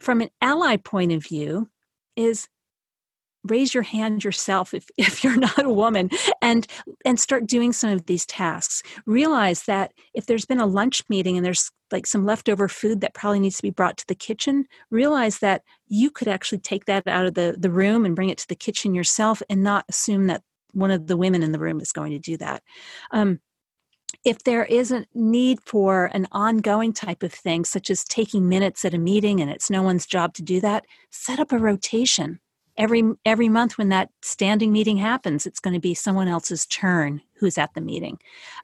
from 0.00 0.20
an 0.20 0.30
ally 0.40 0.76
point 0.76 1.12
of 1.12 1.24
view, 1.24 1.68
is 2.14 2.48
raise 3.44 3.72
your 3.72 3.82
hand 3.82 4.24
yourself 4.24 4.74
if, 4.74 4.86
if 4.96 5.22
you're 5.22 5.36
not 5.36 5.64
a 5.64 5.72
woman 5.72 6.10
and 6.42 6.66
and 7.04 7.18
start 7.18 7.46
doing 7.46 7.72
some 7.72 7.90
of 7.90 8.06
these 8.06 8.26
tasks 8.26 8.82
realize 9.06 9.64
that 9.64 9.92
if 10.14 10.26
there's 10.26 10.46
been 10.46 10.60
a 10.60 10.66
lunch 10.66 11.02
meeting 11.08 11.36
and 11.36 11.44
there's 11.44 11.70
like 11.90 12.06
some 12.06 12.26
leftover 12.26 12.68
food 12.68 13.00
that 13.00 13.14
probably 13.14 13.40
needs 13.40 13.56
to 13.56 13.62
be 13.62 13.70
brought 13.70 13.96
to 13.96 14.06
the 14.08 14.14
kitchen 14.14 14.64
realize 14.90 15.38
that 15.38 15.62
you 15.86 16.10
could 16.10 16.28
actually 16.28 16.58
take 16.58 16.84
that 16.84 17.06
out 17.06 17.26
of 17.26 17.34
the, 17.34 17.54
the 17.58 17.70
room 17.70 18.04
and 18.04 18.16
bring 18.16 18.28
it 18.28 18.38
to 18.38 18.48
the 18.48 18.54
kitchen 18.54 18.94
yourself 18.94 19.42
and 19.48 19.62
not 19.62 19.84
assume 19.88 20.26
that 20.26 20.42
one 20.72 20.90
of 20.90 21.06
the 21.06 21.16
women 21.16 21.42
in 21.42 21.52
the 21.52 21.58
room 21.58 21.80
is 21.80 21.92
going 21.92 22.12
to 22.12 22.18
do 22.18 22.36
that. 22.36 22.62
Um, 23.10 23.40
if 24.24 24.42
there 24.44 24.64
is 24.64 24.90
a 24.90 25.06
need 25.14 25.60
for 25.64 26.06
an 26.06 26.26
ongoing 26.32 26.92
type 26.92 27.22
of 27.22 27.32
thing, 27.32 27.64
such 27.64 27.90
as 27.90 28.04
taking 28.04 28.48
minutes 28.48 28.84
at 28.84 28.94
a 28.94 28.98
meeting 28.98 29.40
and 29.40 29.50
it's 29.50 29.70
no 29.70 29.82
one's 29.82 30.06
job 30.06 30.34
to 30.34 30.42
do 30.42 30.60
that, 30.60 30.84
set 31.10 31.38
up 31.38 31.52
a 31.52 31.58
rotation. 31.58 32.40
Every 32.78 33.02
every 33.24 33.48
month 33.48 33.76
when 33.76 33.90
that 33.90 34.10
standing 34.22 34.72
meeting 34.72 34.96
happens, 34.96 35.46
it's 35.46 35.60
going 35.60 35.74
to 35.74 35.80
be 35.80 35.94
someone 35.94 36.28
else's 36.28 36.64
turn 36.66 37.20
who's 37.34 37.58
at 37.58 37.74
the 37.74 37.80
meeting. 37.80 38.18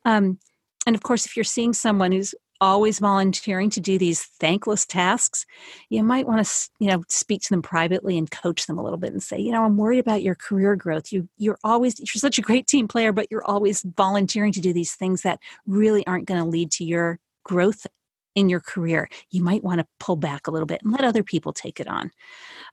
Um, 0.04 0.38
and 0.86 0.96
of 0.96 1.02
course, 1.02 1.26
if 1.26 1.36
you're 1.36 1.44
seeing 1.44 1.72
someone 1.72 2.12
who's 2.12 2.34
always 2.60 2.98
volunteering 2.98 3.68
to 3.68 3.80
do 3.80 3.98
these 3.98 4.22
thankless 4.22 4.86
tasks, 4.86 5.44
you 5.90 6.02
might 6.02 6.26
want 6.26 6.46
to, 6.46 6.70
you 6.78 6.88
know, 6.88 7.02
speak 7.08 7.42
to 7.42 7.50
them 7.50 7.62
privately 7.62 8.16
and 8.16 8.30
coach 8.30 8.66
them 8.66 8.78
a 8.78 8.82
little 8.82 8.98
bit 8.98 9.12
and 9.12 9.22
say, 9.22 9.38
you 9.38 9.52
know, 9.52 9.64
I'm 9.64 9.76
worried 9.76 9.98
about 9.98 10.22
your 10.22 10.34
career 10.34 10.76
growth. 10.76 11.12
You 11.12 11.28
you're 11.36 11.58
always 11.64 11.98
you're 11.98 12.20
such 12.20 12.38
a 12.38 12.42
great 12.42 12.66
team 12.66 12.88
player, 12.88 13.12
but 13.12 13.28
you're 13.30 13.44
always 13.44 13.82
volunteering 13.82 14.52
to 14.52 14.60
do 14.60 14.72
these 14.72 14.94
things 14.94 15.22
that 15.22 15.40
really 15.66 16.06
aren't 16.06 16.26
going 16.26 16.42
to 16.42 16.48
lead 16.48 16.70
to 16.72 16.84
your 16.84 17.18
growth 17.44 17.86
in 18.34 18.48
your 18.48 18.60
career. 18.60 19.08
You 19.30 19.42
might 19.42 19.62
want 19.62 19.80
to 19.80 19.86
pull 20.00 20.16
back 20.16 20.46
a 20.46 20.50
little 20.50 20.66
bit 20.66 20.82
and 20.82 20.92
let 20.92 21.04
other 21.04 21.22
people 21.22 21.52
take 21.52 21.80
it 21.80 21.88
on. 21.88 22.10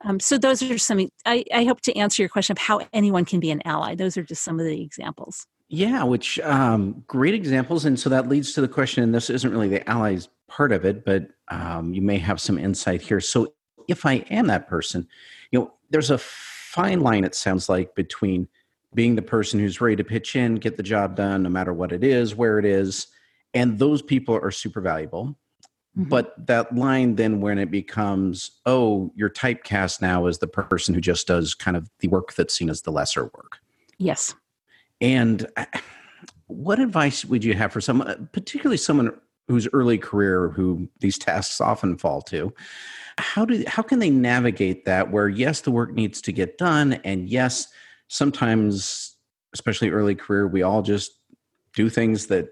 Um, 0.03 0.19
so 0.19 0.37
those 0.37 0.63
are 0.63 0.77
some. 0.77 1.09
I, 1.25 1.43
I 1.53 1.63
hope 1.63 1.81
to 1.81 1.95
answer 1.97 2.21
your 2.21 2.29
question 2.29 2.53
of 2.53 2.57
how 2.57 2.81
anyone 2.93 3.25
can 3.25 3.39
be 3.39 3.51
an 3.51 3.61
ally. 3.65 3.95
Those 3.95 4.17
are 4.17 4.23
just 4.23 4.43
some 4.43 4.59
of 4.59 4.65
the 4.65 4.81
examples. 4.81 5.47
Yeah, 5.69 6.03
which 6.03 6.37
um, 6.39 7.03
great 7.07 7.33
examples. 7.33 7.85
And 7.85 7.97
so 7.97 8.09
that 8.09 8.27
leads 8.27 8.53
to 8.53 8.61
the 8.61 8.67
question, 8.67 9.03
and 9.03 9.15
this 9.15 9.29
isn't 9.29 9.51
really 9.51 9.69
the 9.69 9.89
allies 9.89 10.27
part 10.49 10.73
of 10.73 10.83
it, 10.83 11.05
but 11.05 11.29
um, 11.47 11.93
you 11.93 12.01
may 12.01 12.17
have 12.17 12.41
some 12.41 12.57
insight 12.57 13.01
here. 13.01 13.21
So 13.21 13.53
if 13.87 14.05
I 14.05 14.15
am 14.29 14.47
that 14.47 14.67
person, 14.67 15.07
you 15.51 15.59
know, 15.59 15.73
there's 15.89 16.11
a 16.11 16.17
fine 16.17 16.99
line, 16.99 17.23
it 17.23 17.35
sounds 17.35 17.69
like, 17.69 17.95
between 17.95 18.49
being 18.93 19.15
the 19.15 19.21
person 19.21 19.61
who's 19.61 19.79
ready 19.79 19.95
to 19.95 20.03
pitch 20.03 20.35
in, 20.35 20.55
get 20.55 20.75
the 20.75 20.83
job 20.83 21.15
done, 21.15 21.43
no 21.43 21.49
matter 21.49 21.73
what 21.73 21.93
it 21.93 22.03
is, 22.03 22.35
where 22.35 22.59
it 22.59 22.65
is, 22.65 23.07
and 23.53 23.79
those 23.79 24.01
people 24.01 24.35
are 24.35 24.51
super 24.51 24.81
valuable. 24.81 25.37
Mm-hmm. 25.97 26.09
But 26.09 26.47
that 26.47 26.73
line 26.75 27.15
then 27.15 27.41
when 27.41 27.57
it 27.57 27.69
becomes, 27.69 28.51
oh, 28.65 29.11
your 29.15 29.29
typecast 29.29 30.01
now 30.01 30.25
is 30.27 30.37
the 30.37 30.47
person 30.47 30.93
who 30.93 31.01
just 31.01 31.27
does 31.27 31.53
kind 31.53 31.75
of 31.75 31.89
the 31.99 32.07
work 32.07 32.33
that's 32.33 32.57
seen 32.57 32.69
as 32.69 32.83
the 32.83 32.91
lesser 32.91 33.23
work. 33.23 33.59
Yes. 33.97 34.33
And 35.01 35.47
uh, 35.57 35.65
what 36.47 36.79
advice 36.79 37.25
would 37.25 37.43
you 37.43 37.55
have 37.55 37.73
for 37.73 37.81
someone, 37.81 38.07
uh, 38.07 38.15
particularly 38.31 38.77
someone 38.77 39.13
whose 39.47 39.67
early 39.73 39.97
career 39.97 40.49
who 40.49 40.87
these 40.99 41.17
tasks 41.17 41.59
often 41.59 41.97
fall 41.97 42.21
to? 42.21 42.53
How 43.17 43.43
do 43.43 43.63
how 43.67 43.83
can 43.83 43.99
they 43.99 44.09
navigate 44.09 44.85
that? 44.85 45.11
Where 45.11 45.27
yes, 45.27 45.61
the 45.61 45.71
work 45.71 45.93
needs 45.93 46.21
to 46.21 46.31
get 46.31 46.57
done, 46.57 46.93
and 47.03 47.27
yes, 47.27 47.67
sometimes, 48.07 49.17
especially 49.53 49.89
early 49.89 50.15
career, 50.15 50.47
we 50.47 50.61
all 50.61 50.81
just 50.81 51.11
do 51.73 51.89
things 51.89 52.27
that 52.27 52.49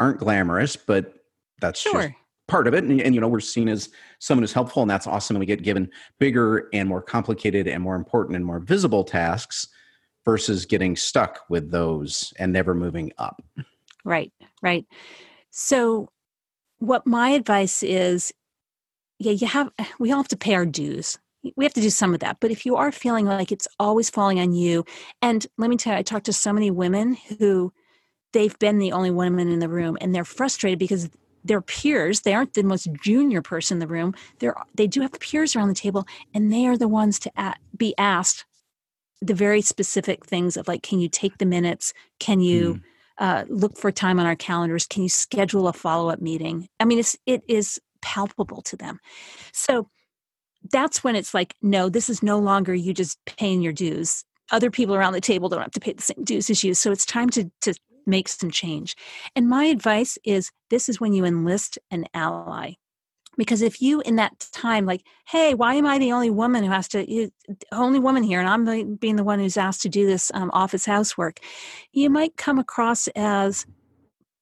aren't 0.00 0.18
glamorous, 0.18 0.76
but 0.76 1.14
that's 1.60 1.80
sure. 1.80 2.14
Part 2.50 2.66
of 2.66 2.74
it 2.74 2.84
and, 2.84 3.00
and, 3.00 3.14
you 3.14 3.20
know 3.20 3.28
we're 3.28 3.40
seen 3.40 3.68
as 3.68 3.90
someone 4.18 4.42
who's 4.42 4.52
helpful 4.52 4.82
and 4.82 4.90
that's 4.90 5.06
awesome 5.06 5.36
and 5.36 5.40
we 5.40 5.46
get 5.46 5.62
given 5.62 5.88
bigger 6.18 6.68
and 6.72 6.88
more 6.88 7.00
complicated 7.00 7.68
and 7.68 7.82
more 7.82 7.94
important 7.94 8.34
and 8.34 8.44
more 8.44 8.58
visible 8.58 9.04
tasks 9.04 9.68
versus 10.24 10.66
getting 10.66 10.96
stuck 10.96 11.40
with 11.48 11.70
those 11.70 12.34
and 12.38 12.52
never 12.52 12.74
moving 12.74 13.12
up. 13.18 13.42
Right, 14.04 14.32
right. 14.62 14.84
So, 15.50 16.08
what 16.78 17.06
my 17.06 17.30
advice 17.30 17.82
is 17.82 18.32
yeah, 19.20 19.32
you 19.32 19.46
have, 19.46 19.70
we 19.98 20.10
all 20.10 20.18
have 20.18 20.28
to 20.28 20.36
pay 20.36 20.54
our 20.54 20.64
dues. 20.64 21.18
We 21.54 21.64
have 21.64 21.74
to 21.74 21.80
do 21.80 21.90
some 21.90 22.14
of 22.14 22.20
that. 22.20 22.38
But 22.40 22.50
if 22.50 22.64
you 22.64 22.76
are 22.76 22.90
feeling 22.90 23.26
like 23.26 23.52
it's 23.52 23.68
always 23.78 24.08
falling 24.08 24.40
on 24.40 24.54
you, 24.54 24.84
and 25.20 25.46
let 25.58 25.68
me 25.68 25.76
tell 25.76 25.92
you, 25.92 25.98
I 25.98 26.02
talked 26.02 26.26
to 26.26 26.32
so 26.32 26.52
many 26.52 26.70
women 26.70 27.16
who 27.38 27.72
they've 28.32 28.58
been 28.58 28.78
the 28.78 28.92
only 28.92 29.10
woman 29.10 29.50
in 29.50 29.58
the 29.58 29.68
room 29.68 29.98
and 30.00 30.14
they're 30.14 30.24
frustrated 30.24 30.78
because 30.78 31.10
their 31.44 31.60
peers 31.60 32.20
they 32.20 32.34
aren't 32.34 32.54
the 32.54 32.62
most 32.62 32.88
junior 33.02 33.42
person 33.42 33.76
in 33.76 33.78
the 33.80 33.86
room 33.86 34.14
they're 34.38 34.54
they 34.74 34.86
do 34.86 35.00
have 35.00 35.12
peers 35.20 35.56
around 35.56 35.68
the 35.68 35.74
table 35.74 36.06
and 36.34 36.52
they 36.52 36.66
are 36.66 36.76
the 36.76 36.88
ones 36.88 37.18
to 37.18 37.30
be 37.76 37.94
asked 37.96 38.44
the 39.20 39.34
very 39.34 39.60
specific 39.60 40.24
things 40.24 40.56
of 40.56 40.66
like, 40.66 40.82
can 40.82 40.98
you 40.98 41.08
take 41.08 41.38
the 41.38 41.46
minutes? 41.46 41.92
Can 42.18 42.40
you 42.40 42.74
mm. 42.74 42.82
uh, 43.18 43.44
look 43.48 43.76
for 43.76 43.92
time 43.92 44.18
on 44.18 44.26
our 44.26 44.36
calendars? 44.36 44.86
Can 44.86 45.02
you 45.02 45.08
schedule 45.08 45.68
a 45.68 45.72
follow 45.72 46.10
up 46.10 46.20
meeting? 46.20 46.68
I 46.78 46.84
mean, 46.84 46.98
it's 46.98 47.16
it 47.26 47.42
is 47.48 47.80
palpable 48.02 48.62
to 48.62 48.76
them. 48.76 48.98
So 49.52 49.88
that's 50.72 51.04
when 51.04 51.16
it's 51.16 51.34
like, 51.34 51.54
no, 51.62 51.88
this 51.88 52.08
is 52.08 52.22
no 52.22 52.38
longer 52.38 52.74
you 52.74 52.94
just 52.94 53.18
paying 53.26 53.60
your 53.60 53.72
dues. 53.72 54.24
Other 54.50 54.70
people 54.70 54.94
around 54.94 55.12
the 55.12 55.20
table 55.20 55.48
don't 55.48 55.60
have 55.60 55.70
to 55.72 55.80
pay 55.80 55.92
the 55.92 56.02
same 56.02 56.24
dues 56.24 56.50
as 56.50 56.64
you. 56.64 56.74
So 56.74 56.90
it's 56.90 57.06
time 57.06 57.28
to 57.30 57.50
to 57.62 57.74
make 58.06 58.28
some 58.28 58.50
change. 58.50 58.96
And 59.34 59.48
my 59.48 59.64
advice 59.64 60.18
is 60.24 60.50
this 60.70 60.88
is 60.88 61.00
when 61.00 61.12
you 61.12 61.24
enlist 61.24 61.78
an 61.90 62.06
ally 62.14 62.74
because 63.36 63.62
if 63.62 63.80
you 63.80 64.00
in 64.02 64.16
that 64.16 64.46
time 64.52 64.84
like 64.84 65.02
hey 65.26 65.54
why 65.54 65.74
am 65.74 65.86
i 65.86 65.98
the 65.98 66.12
only 66.12 66.30
woman 66.30 66.62
who 66.62 66.70
has 66.70 66.88
to 66.88 67.30
only 67.72 67.98
woman 67.98 68.22
here 68.22 68.40
and 68.40 68.48
i'm 68.48 68.96
being 68.96 69.16
the 69.16 69.24
one 69.24 69.38
who's 69.38 69.56
asked 69.56 69.82
to 69.82 69.88
do 69.88 70.06
this 70.06 70.30
um, 70.34 70.50
office 70.52 70.84
housework 70.84 71.40
you 71.92 72.10
might 72.10 72.36
come 72.36 72.58
across 72.58 73.08
as 73.16 73.66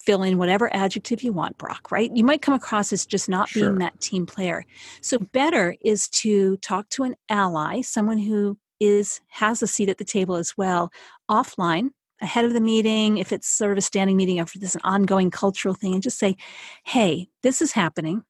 fill 0.01 0.23
in 0.23 0.38
whatever 0.38 0.75
adjective 0.75 1.23
you 1.23 1.33
want 1.33 1.57
brock 1.59 1.92
right 1.92 2.11
you 2.14 2.25
might 2.25 2.42
come 2.42 2.55
across 2.55 2.92
as 2.92 3.07
just 3.07 3.29
not 3.29 3.49
sure. 3.49 3.68
being 3.68 3.79
that 3.79 3.99
team 4.01 4.27
player 4.27 4.64
so 5.01 5.18
better 5.18 5.77
is 5.83 6.09
to 6.09 6.57
talk 6.59 6.88
to 6.88 7.05
an 7.05 7.14
ally 7.29 7.81
someone 7.83 8.18
who 8.18 8.59
is 8.81 9.21
has 9.29 9.62
a 9.62 9.66
seat 9.66 9.88
at 9.88 9.99
the 9.99 10.05
table 10.05 10.37
as 10.37 10.57
well 10.57 10.90
offline 11.31 11.90
ahead 12.20 12.44
of 12.44 12.52
the 12.52 12.61
meeting 12.61 13.18
if 13.18 13.33
it's 13.33 13.48
sort 13.48 13.72
of 13.72 13.78
a 13.78 13.83
standing 13.83 14.16
meeting 14.16 14.38
or 14.40 14.42
if 14.42 14.54
it's 14.57 14.74
an 14.74 14.81
ongoing 14.85 15.31
cultural 15.31 15.74
thing 15.74 15.94
and 15.94 16.02
just 16.02 16.18
say 16.18 16.37
hey 16.85 17.28
this 17.42 17.62
is 17.62 17.72
happening 17.72 18.24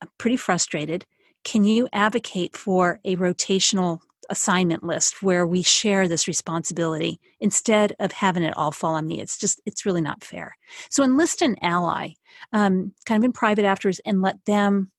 I'm 0.00 0.08
pretty 0.18 0.36
frustrated. 0.36 1.06
Can 1.44 1.64
you 1.64 1.88
advocate 1.92 2.56
for 2.56 3.00
a 3.04 3.16
rotational 3.16 4.00
assignment 4.30 4.84
list 4.84 5.22
where 5.22 5.46
we 5.46 5.62
share 5.62 6.06
this 6.06 6.28
responsibility 6.28 7.18
instead 7.40 7.94
of 7.98 8.12
having 8.12 8.42
it 8.42 8.54
all 8.58 8.70
fall 8.70 8.94
on 8.94 9.06
me. 9.06 9.22
It's 9.22 9.38
just, 9.38 9.58
it's 9.64 9.86
really 9.86 10.02
not 10.02 10.22
fair. 10.22 10.54
So 10.90 11.02
enlist 11.02 11.40
an 11.40 11.56
ally, 11.62 12.10
um, 12.52 12.92
kind 13.06 13.18
of 13.18 13.24
in 13.24 13.32
private 13.32 13.64
afterwards, 13.64 14.02
and 14.04 14.20
let 14.20 14.44
them 14.44 14.90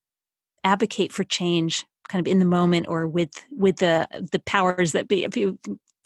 advocate 0.64 1.12
for 1.12 1.24
change 1.24 1.86
kind 2.08 2.26
of 2.26 2.32
in 2.32 2.40
the 2.40 2.46
moment 2.46 2.88
or 2.90 3.08
with 3.08 3.30
with 3.52 3.78
the 3.78 4.08
the 4.32 4.40
powers 4.40 4.94
that 4.94 5.08
be 5.08 5.24
if 5.24 5.38
you 5.38 5.60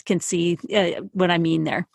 can 0.05 0.19
see 0.19 0.57
uh, 0.73 1.01
what 1.13 1.31
i 1.31 1.37
mean 1.37 1.63
there 1.63 1.87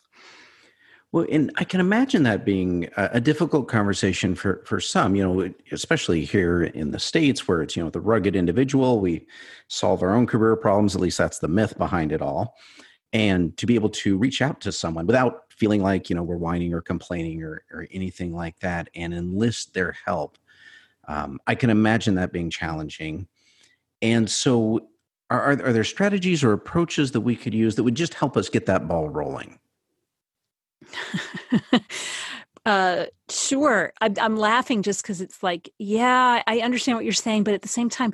well, 1.11 1.27
and 1.31 1.51
I 1.57 1.64
can 1.64 1.81
imagine 1.81 2.23
that 2.25 2.44
being 2.44 2.90
a, 2.99 3.18
difficult 3.18 3.66
conversation 3.66 4.35
for 4.35 4.62
for 4.66 4.79
some. 4.79 5.16
You 5.16 5.23
know, 5.27 5.55
especially 5.73 6.23
here 6.23 6.64
in 6.64 6.90
the 6.90 6.99
states, 6.99 7.49
where 7.49 7.62
it's 7.62 7.77
you 7.77 7.83
know 7.83 7.88
the 7.88 8.01
rugged 8.01 8.37
individual. 8.37 9.01
We 9.01 9.27
solve 9.68 10.03
our 10.03 10.14
own 10.14 10.27
career 10.27 10.55
problems. 10.55 10.94
At 10.94 11.01
least 11.01 11.16
that's 11.16 11.38
the 11.38 11.49
myth 11.49 11.79
behind 11.79 12.12
it 12.12 12.21
all. 12.21 12.57
And 13.14 13.57
to 13.57 13.64
be 13.64 13.75
able 13.75 13.88
to 13.90 14.18
reach 14.18 14.42
out 14.42 14.61
to 14.62 14.73
someone 14.73 15.07
without 15.07 15.44
feeling 15.51 15.83
like 15.83 16.11
you 16.11 16.16
know 16.16 16.23
we're 16.23 16.37
whining 16.37 16.75
or 16.75 16.83
complaining 16.83 17.42
or 17.42 17.64
or 17.73 17.87
anything 17.90 18.35
like 18.35 18.59
that, 18.61 18.90
and 18.94 19.14
enlist 19.14 19.73
their 19.73 19.97
help. 20.05 20.37
Um, 21.07 21.40
I 21.47 21.55
can 21.55 21.71
imagine 21.71 22.16
that 22.16 22.35
being 22.35 22.51
challenging. 22.51 23.29
And 24.03 24.29
so, 24.29 24.88
are, 25.31 25.41
are 25.43 25.67
are 25.67 25.73
there 25.73 25.85
strategies 25.85 26.43
or 26.43 26.53
approaches 26.53 27.12
that 27.12 27.21
we 27.21 27.37
could 27.37 27.55
use 27.55 27.75
that 27.75 27.85
would 27.85 27.95
just 27.95 28.14
help 28.14 28.37
us 28.37 28.49
get 28.49 28.67
that 28.67 28.88
ball 28.88 29.09
rolling? 29.09 29.59
uh, 32.67 33.07
sure. 33.29 33.93
I'm, 34.01 34.14
I'm 34.21 34.37
laughing 34.37 34.83
just 34.83 35.03
because 35.03 35.21
it's 35.21 35.43
like, 35.43 35.71
yeah, 35.79 36.43
I 36.47 36.61
understand 36.61 36.97
what 36.97 37.05
you're 37.05 37.12
saying, 37.12 37.45
but 37.45 37.55
at 37.55 37.62
the 37.62 37.69
same 37.69 37.91
time, 37.91 38.12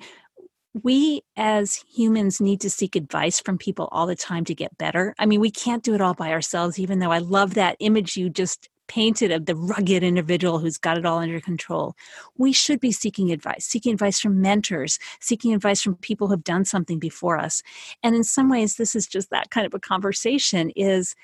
we 0.83 1.23
as 1.37 1.85
humans 1.89 2.41
need 2.41 2.61
to 2.63 2.71
seek 2.71 2.97
advice 2.97 3.39
from 3.39 3.59
people 3.59 3.89
all 3.93 4.07
the 4.07 4.17
time 4.17 4.45
to 4.47 4.55
get 4.55 4.77
better. 4.77 5.15
I 5.19 5.27
mean, 5.27 5.41
we 5.41 5.51
can't 5.51 5.85
do 5.85 5.95
it 5.95 6.01
all 6.01 6.15
by 6.15 6.33
ourselves, 6.33 6.81
even 6.81 6.99
though 6.99 7.13
I 7.13 7.19
love 7.19 7.55
that 7.55 7.77
image 7.79 8.17
you 8.17 8.29
just 8.29 8.69
painted 8.95 9.33
of 9.33 9.47
the 9.47 9.57
rugged 9.57 10.05
individual 10.05 10.61
who's 10.61 10.79
got 10.79 10.97
it 10.97 11.05
all 11.05 11.19
under 11.19 11.41
control. 11.41 11.97
We 12.39 12.53
should 12.53 12.79
be 12.79 12.93
seeking 12.93 13.33
advice, 13.33 13.65
seeking 13.65 13.93
advice 13.93 14.21
from 14.21 14.41
mentors, 14.41 15.01
seeking 15.21 15.53
advice 15.53 15.83
from 15.83 15.97
people 15.97 16.29
who've 16.29 16.45
done 16.45 16.65
something 16.65 17.01
before 17.01 17.37
us. 17.37 17.61
And 18.05 18.15
in 18.15 18.23
some 18.23 18.49
ways, 18.49 18.77
this 18.77 18.95
is 18.95 19.09
just 19.09 19.31
that 19.31 19.51
kind 19.51 19.67
of 19.67 19.75
a 19.75 19.81
conversation 19.81 20.71
is 20.77 21.17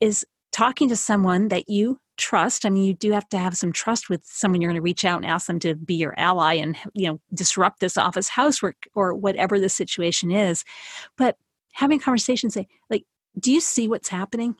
is 0.00 0.26
talking 0.52 0.90
to 0.90 0.96
someone 0.96 1.48
that 1.48 1.68
you 1.68 1.98
trust 2.16 2.64
i 2.64 2.70
mean 2.70 2.84
you 2.84 2.94
do 2.94 3.10
have 3.10 3.28
to 3.28 3.36
have 3.36 3.56
some 3.56 3.72
trust 3.72 4.08
with 4.08 4.24
someone 4.24 4.60
you're 4.60 4.70
going 4.70 4.80
to 4.80 4.82
reach 4.82 5.04
out 5.04 5.16
and 5.16 5.26
ask 5.26 5.48
them 5.48 5.58
to 5.58 5.74
be 5.74 5.96
your 5.96 6.14
ally 6.16 6.54
and 6.54 6.76
you 6.92 7.08
know 7.08 7.20
disrupt 7.32 7.80
this 7.80 7.96
office 7.96 8.28
housework 8.28 8.86
or 8.94 9.12
whatever 9.14 9.58
the 9.58 9.68
situation 9.68 10.30
is 10.30 10.64
but 11.18 11.36
having 11.72 11.98
conversations 11.98 12.54
say 12.54 12.68
like 12.88 13.04
do 13.40 13.50
you 13.50 13.60
see 13.60 13.88
what's 13.88 14.08
happening 14.08 14.54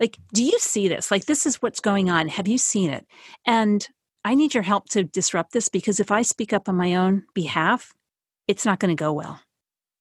like 0.00 0.18
do 0.32 0.42
you 0.42 0.58
see 0.58 0.88
this? 0.88 1.10
Like 1.10 1.26
this 1.26 1.46
is 1.46 1.62
what's 1.62 1.80
going 1.80 2.10
on. 2.10 2.28
Have 2.28 2.48
you 2.48 2.58
seen 2.58 2.90
it? 2.90 3.06
And 3.46 3.86
i 4.22 4.34
need 4.34 4.52
your 4.52 4.62
help 4.62 4.86
to 4.90 5.02
disrupt 5.02 5.52
this 5.52 5.70
because 5.70 5.98
if 5.98 6.10
i 6.10 6.20
speak 6.20 6.52
up 6.52 6.68
on 6.68 6.76
my 6.76 6.94
own 6.94 7.24
behalf 7.32 7.94
it's 8.50 8.66
not 8.66 8.80
going 8.80 8.94
to 8.94 9.00
go 9.00 9.12
well. 9.12 9.40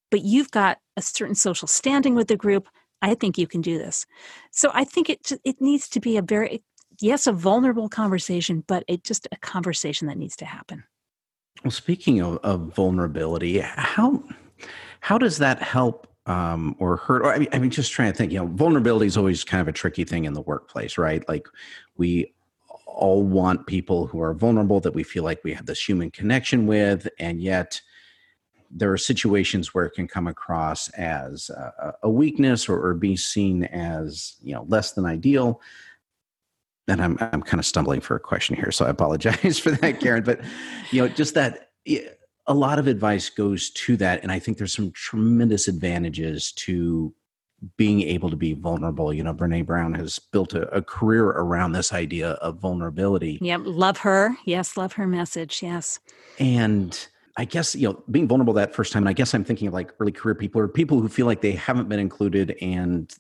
But 0.10 0.24
you've 0.24 0.50
got 0.50 0.80
a 0.98 1.04
certain 1.04 1.36
social 1.36 1.68
standing 1.68 2.16
with 2.16 2.28
the 2.28 2.36
group. 2.36 2.68
I 3.02 3.14
think 3.14 3.38
you 3.38 3.46
can 3.46 3.62
do 3.62 3.78
this. 3.78 4.08
So 4.52 4.72
I 4.74 4.84
think 4.84 5.10
it 5.10 5.32
it 5.44 5.62
needs 5.62 5.88
to 5.90 6.00
be 6.00 6.18
a 6.18 6.24
very 6.24 6.64
yes, 7.00 7.28
a 7.28 7.32
vulnerable 7.32 7.88
conversation, 7.88 8.64
but 8.68 8.84
it 8.88 9.04
just 9.04 9.28
a 9.32 9.38
conversation 9.38 10.08
that 10.08 10.18
needs 10.18 10.36
to 10.38 10.46
happen. 10.46 10.84
Well, 11.64 11.72
speaking 11.72 12.22
of, 12.22 12.38
of 12.38 12.74
vulnerability, 12.74 13.60
how 13.60 14.24
how 15.02 15.20
does 15.20 15.38
that 15.38 15.62
help 15.62 16.08
um, 16.30 16.76
or 16.80 16.96
hurt? 16.96 17.24
Or 17.24 17.34
I 17.34 17.40
mean, 17.40 17.50
I 17.52 17.60
mean, 17.60 17.72
just 17.72 17.92
trying 17.92 18.12
to 18.12 18.18
think. 18.18 18.32
You 18.32 18.40
know, 18.40 18.48
vulnerability 18.48 19.08
is 19.08 19.18
always 19.18 19.44
kind 19.44 19.60
of 19.60 19.68
a 19.68 19.72
tricky 19.72 20.06
thing 20.06 20.26
in 20.26 20.34
the 20.34 20.42
workplace, 20.42 20.98
right? 20.98 21.28
Like 21.28 21.48
we 21.98 22.34
all 22.86 23.24
want 23.24 23.66
people 23.66 24.08
who 24.08 24.22
are 24.22 24.34
vulnerable 24.34 24.80
that 24.82 24.94
we 24.94 25.04
feel 25.04 25.24
like 25.24 25.44
we 25.44 25.54
have 25.54 25.66
this 25.66 25.84
human 25.84 26.12
connection 26.12 26.68
with, 26.68 27.10
and 27.18 27.42
yet 27.42 27.82
there 28.72 28.92
are 28.92 28.98
situations 28.98 29.74
where 29.74 29.86
it 29.86 29.92
can 29.92 30.08
come 30.08 30.28
across 30.28 30.90
as 30.90 31.50
a, 31.50 31.94
a 32.04 32.10
weakness 32.10 32.70
or, 32.70 32.80
or, 32.80 32.94
be 32.94 33.16
seen 33.16 33.64
as 33.64 34.36
you 34.44 34.54
know 34.54 34.64
less 34.68 34.92
than 34.92 35.06
ideal 35.06 35.60
and 36.88 37.02
i'm 37.02 37.18
i'm 37.20 37.42
kind 37.42 37.60
of 37.60 37.66
stumbling 37.66 38.00
for 38.00 38.16
a 38.16 38.20
question 38.20 38.56
here 38.56 38.72
so 38.72 38.86
i 38.86 38.90
apologize 38.90 39.58
for 39.64 39.72
that 39.72 40.00
karen 40.00 40.24
but 40.24 40.40
you 40.92 41.02
know 41.02 41.08
just 41.08 41.34
that 41.34 41.72
a 42.50 42.54
lot 42.54 42.80
of 42.80 42.88
advice 42.88 43.30
goes 43.30 43.70
to 43.70 43.96
that 43.96 44.22
and 44.22 44.32
i 44.32 44.40
think 44.40 44.58
there's 44.58 44.76
some 44.76 44.92
tremendous 44.92 45.68
advantages 45.68 46.52
to 46.52 47.14
being 47.78 48.02
able 48.02 48.30
to 48.30 48.36
be 48.36 48.54
vulnerable. 48.54 49.14
You 49.14 49.24
know 49.24 49.34
brene 49.34 49.66
brown 49.66 49.94
has 49.96 50.20
built 50.20 50.54
a, 50.54 50.68
a 50.70 50.82
career 50.82 51.26
around 51.26 51.74
this 51.74 51.94
idea 51.94 52.32
of 52.32 52.60
vulnerability. 52.60 53.38
Yep 53.42 53.62
love 53.66 53.98
her. 54.00 54.38
Yes 54.46 54.78
love 54.78 54.94
her 54.94 55.08
message 55.08 55.62
yes. 55.62 56.00
And 56.40 57.08
I 57.38 57.46
guess 57.46 57.76
you 57.76 57.90
know 57.90 58.04
being 58.12 58.28
vulnerable 58.28 58.54
that 58.54 58.74
first 58.74 58.94
time, 58.94 59.04
and 59.04 59.10
I 59.10 59.14
guess 59.14 59.34
I'm 59.34 59.44
thinking 59.44 59.68
of 59.68 59.74
like 59.74 59.94
early 60.00 60.12
career 60.12 60.36
people 60.36 60.62
or 60.62 60.68
people 60.68 61.00
who 61.00 61.08
feel 61.08 61.26
like 61.26 61.42
they 61.42 61.54
haven't 61.54 61.90
been 61.90 62.00
included, 62.00 62.58
and 62.62 63.14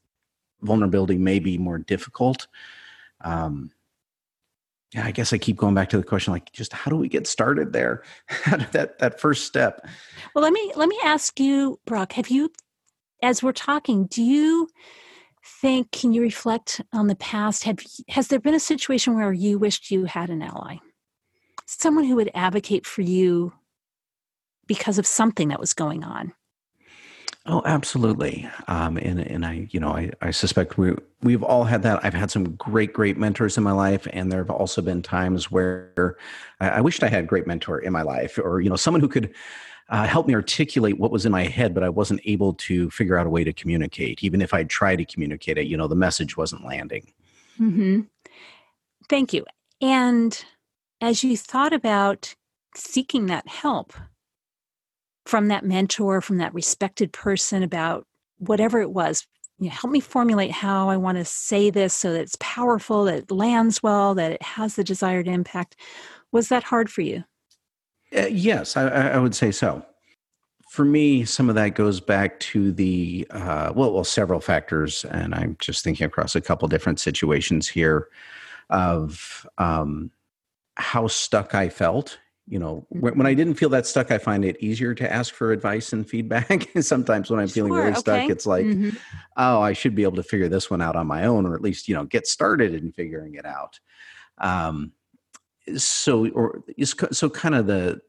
vulnerability 0.61 1.17
may 1.17 1.39
be 1.39 1.57
more 1.57 1.77
difficult. 1.77 2.47
Um, 3.21 3.71
yeah, 4.93 5.06
I 5.06 5.12
guess 5.12 5.34
I 5.34 5.38
keep 5.38 5.58
going 5.58 5.75
back 5.75 5.89
to 5.89 5.97
the 5.97 6.04
question, 6.04 6.34
like, 6.34 6.52
just 6.52 6.73
how 6.73 6.89
do 6.89 6.97
we 6.97 7.08
get 7.08 7.28
started 7.28 7.73
there? 7.73 8.04
that 8.71 8.97
that 8.99 9.19
first 9.19 9.45
step? 9.45 9.86
Well, 10.34 10.43
let 10.43 10.54
me 10.54 10.71
let 10.75 10.89
me 10.89 10.99
ask 11.04 11.39
you, 11.39 11.80
Brock. 11.86 12.13
Have 12.13 12.30
you, 12.30 12.52
as 13.21 13.43
we're 13.43 13.52
talking, 13.52 14.08
do 14.08 14.23
you 14.23 14.67
think? 15.62 15.91
Can 15.91 16.12
you 16.12 16.21
reflect 16.21 16.82
on 16.91 17.08
the 17.08 17.15
past? 17.15 17.63
Have 17.65 17.80
has 18.10 18.30
there 18.30 18.39
been 18.39 18.56
a 18.56 18.60
situation 18.60 19.15
where 19.15 19.32
you 19.32 19.60
wished 19.60 19.91
you 19.91 20.06
had 20.06 20.32
an 20.32 20.41
ally, 20.41 20.78
someone 21.67 22.06
who 22.06 22.15
would 22.15 22.32
advocate 22.34 22.88
for 22.88 23.02
you 23.04 23.54
because 24.69 24.99
of 24.99 25.08
something 25.08 25.49
that 25.49 25.60
was 25.60 25.73
going 25.73 26.06
on. 26.06 26.32
Oh, 27.51 27.63
absolutely. 27.65 28.47
Um, 28.67 28.97
and 28.97 29.19
and 29.19 29.43
I, 29.43 29.67
you 29.71 29.79
know, 29.79 29.89
I, 29.89 30.12
I 30.21 30.29
suspect 30.29 30.77
we 30.77 30.93
we've 31.23 31.41
all 31.41 31.63
had 31.63 31.81
that. 31.81 31.99
I've 32.05 32.13
had 32.13 32.29
some 32.29 32.51
great, 32.55 32.93
great 32.93 33.17
mentors 33.17 33.57
in 33.57 33.63
my 33.63 33.71
life, 33.71 34.07
and 34.13 34.31
there 34.31 34.39
have 34.39 34.51
also 34.51 34.83
been 34.83 35.01
times 35.01 35.49
where 35.49 36.15
I, 36.59 36.69
I 36.69 36.81
wished 36.81 37.01
I 37.01 37.07
had 37.07 37.23
a 37.23 37.27
great 37.27 37.47
mentor 37.47 37.79
in 37.79 37.91
my 37.91 38.03
life, 38.03 38.38
or 38.38 38.62
you 38.62 38.69
know, 38.69 38.75
someone 38.75 39.01
who 39.01 39.07
could 39.07 39.33
uh, 39.89 40.05
help 40.05 40.27
me 40.27 40.35
articulate 40.35 40.99
what 40.99 41.09
was 41.09 41.25
in 41.25 41.31
my 41.31 41.45
head, 41.45 41.73
but 41.73 41.81
I 41.81 41.89
wasn't 41.89 42.21
able 42.23 42.53
to 42.53 42.91
figure 42.91 43.17
out 43.17 43.25
a 43.25 43.31
way 43.31 43.43
to 43.43 43.51
communicate. 43.51 44.23
Even 44.23 44.43
if 44.43 44.53
I 44.53 44.63
tried 44.65 44.97
to 44.97 45.05
communicate 45.05 45.57
it, 45.57 45.65
you 45.65 45.75
know, 45.75 45.88
the 45.88 45.95
message 45.95 46.38
wasn't 46.38 46.63
landing. 46.65 47.12
Hmm. 47.57 48.01
Thank 49.09 49.33
you. 49.33 49.43
And 49.81 50.45
as 51.01 51.23
you 51.23 51.35
thought 51.35 51.73
about 51.73 52.35
seeking 52.75 53.25
that 53.25 53.47
help, 53.47 53.93
from 55.29 55.47
that 55.49 55.63
mentor, 55.63 56.21
from 56.21 56.37
that 56.37 56.53
respected 56.55 57.13
person 57.13 57.61
about 57.61 58.07
whatever 58.39 58.81
it 58.81 58.89
was. 58.89 59.27
You 59.59 59.67
know, 59.67 59.75
help 59.75 59.91
me 59.91 59.99
formulate 59.99 60.49
how 60.49 60.89
I 60.89 60.97
want 60.97 61.19
to 61.19 61.25
say 61.25 61.69
this 61.69 61.93
so 61.93 62.13
that 62.13 62.21
it's 62.21 62.37
powerful, 62.39 63.03
that 63.05 63.15
it 63.15 63.31
lands 63.31 63.83
well, 63.83 64.15
that 64.15 64.31
it 64.31 64.41
has 64.41 64.75
the 64.75 64.83
desired 64.83 65.27
impact. 65.27 65.75
Was 66.31 66.49
that 66.49 66.63
hard 66.63 66.89
for 66.89 67.01
you? 67.01 67.23
Uh, 68.15 68.25
yes, 68.25 68.75
I, 68.75 68.87
I, 68.87 69.19
would 69.19 69.35
say 69.35 69.51
so. 69.51 69.85
For 70.71 70.83
me, 70.83 71.25
some 71.25 71.47
of 71.47 71.53
that 71.55 71.75
goes 71.75 71.99
back 71.99 72.39
to 72.39 72.71
the 72.71 73.27
uh, 73.29 73.71
well, 73.75 73.93
well, 73.93 74.03
several 74.03 74.39
factors, 74.39 75.05
and 75.05 75.35
I'm 75.35 75.57
just 75.59 75.83
thinking 75.83 76.07
across 76.07 76.35
a 76.35 76.41
couple 76.41 76.67
different 76.67 76.99
situations 76.99 77.67
here 77.67 78.07
of 78.71 79.45
um, 79.59 80.09
how 80.75 81.05
stuck 81.07 81.53
I 81.53 81.69
felt 81.69 82.17
you 82.49 82.57
know 82.57 82.85
when, 82.89 83.17
when, 83.17 83.27
i 83.27 83.33
didn't 83.33 83.53
feel 83.53 83.69
that 83.69 83.85
stuck 83.85 84.12
i 84.12 84.17
find 84.17 84.43
it 84.43 84.57
easier 84.59 84.95
to 84.95 85.12
ask 85.12 85.33
for 85.33 85.51
advice 85.51 85.93
and 85.93 86.09
feedback 86.09 86.67
sometimes 86.81 87.29
when 87.29 87.39
i'm 87.39 87.47
feeling 87.47 87.71
really 87.71 87.91
okay. 87.91 87.99
stuck 87.99 88.29
it's 88.29 88.45
like 88.45 88.65
mm-hmm. 88.65 88.89
oh 89.38 89.62
i 89.62 89.71
should 89.71 89.95
be 89.95 90.03
able 90.03 90.15
to 90.15 90.23
figure 90.23 90.49
this 90.49 90.69
one 90.69 90.81
out 90.81 90.95
on 90.95 91.05
my 91.05 91.25
own 91.25 91.45
or 91.45 91.53
at 91.55 91.62
least 91.62 91.88
you 91.88 91.95
know 91.95 92.03
get 92.05 92.25
started 92.25 92.73
in 92.73 92.91
figuring 92.91 93.35
it 93.35 93.45
out 93.45 93.79
um 94.39 94.91
so 95.77 96.27
or 96.29 96.63
so 97.12 97.29
kind 97.29 97.53
of 97.53 97.67
the 97.67 97.99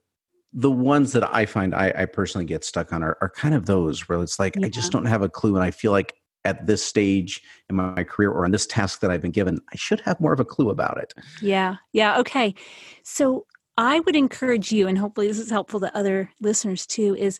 the 0.54 0.70
ones 0.70 1.12
that 1.12 1.34
i 1.34 1.44
find 1.44 1.74
i, 1.74 1.92
I 1.94 2.04
personally 2.06 2.46
get 2.46 2.64
stuck 2.64 2.92
on 2.92 3.02
are, 3.02 3.18
are 3.20 3.30
kind 3.30 3.54
of 3.54 3.66
those 3.66 4.08
where 4.08 4.20
it's 4.22 4.38
like 4.38 4.56
yeah. 4.56 4.66
i 4.66 4.68
just 4.70 4.90
don't 4.90 5.04
have 5.04 5.22
a 5.22 5.28
clue 5.28 5.54
and 5.54 5.64
i 5.64 5.70
feel 5.70 5.92
like 5.92 6.14
at 6.44 6.66
this 6.66 6.82
stage 6.82 7.42
in 7.68 7.76
my 7.76 8.04
career 8.04 8.30
or 8.30 8.44
on 8.44 8.50
this 8.50 8.66
task 8.66 9.00
that 9.00 9.10
I've 9.10 9.20
been 9.20 9.30
given, 9.30 9.60
I 9.72 9.76
should 9.76 10.00
have 10.00 10.20
more 10.20 10.32
of 10.32 10.40
a 10.40 10.44
clue 10.44 10.70
about 10.70 10.96
it. 10.96 11.12
Yeah. 11.42 11.76
Yeah. 11.92 12.18
Okay. 12.18 12.54
So 13.02 13.44
I 13.76 14.00
would 14.00 14.16
encourage 14.16 14.72
you, 14.72 14.88
and 14.88 14.98
hopefully 14.98 15.28
this 15.28 15.38
is 15.38 15.50
helpful 15.50 15.80
to 15.80 15.96
other 15.96 16.30
listeners 16.40 16.86
too, 16.86 17.16
is 17.18 17.38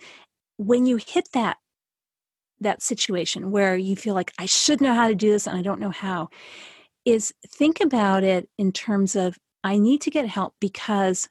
when 0.57 0.87
you 0.87 0.97
hit 0.97 1.29
that 1.33 1.57
that 2.61 2.83
situation 2.83 3.51
where 3.51 3.77
you 3.77 3.97
feel 3.97 4.15
like 4.15 4.33
I 4.39 4.47
should 4.47 4.81
know 4.81 4.95
how 4.95 5.09
to 5.09 5.15
do 5.15 5.31
this 5.31 5.47
and 5.47 5.57
I 5.57 5.63
don't 5.63 5.81
know 5.81 5.91
how, 5.91 6.29
is 7.05 7.33
think 7.49 7.81
about 7.81 8.23
it 8.23 8.49
in 8.59 8.73
terms 8.73 9.17
of 9.17 9.39
I 9.65 9.79
need 9.79 10.03
to 10.03 10.11
get 10.11 10.29
help 10.29 10.55
because 10.61 11.29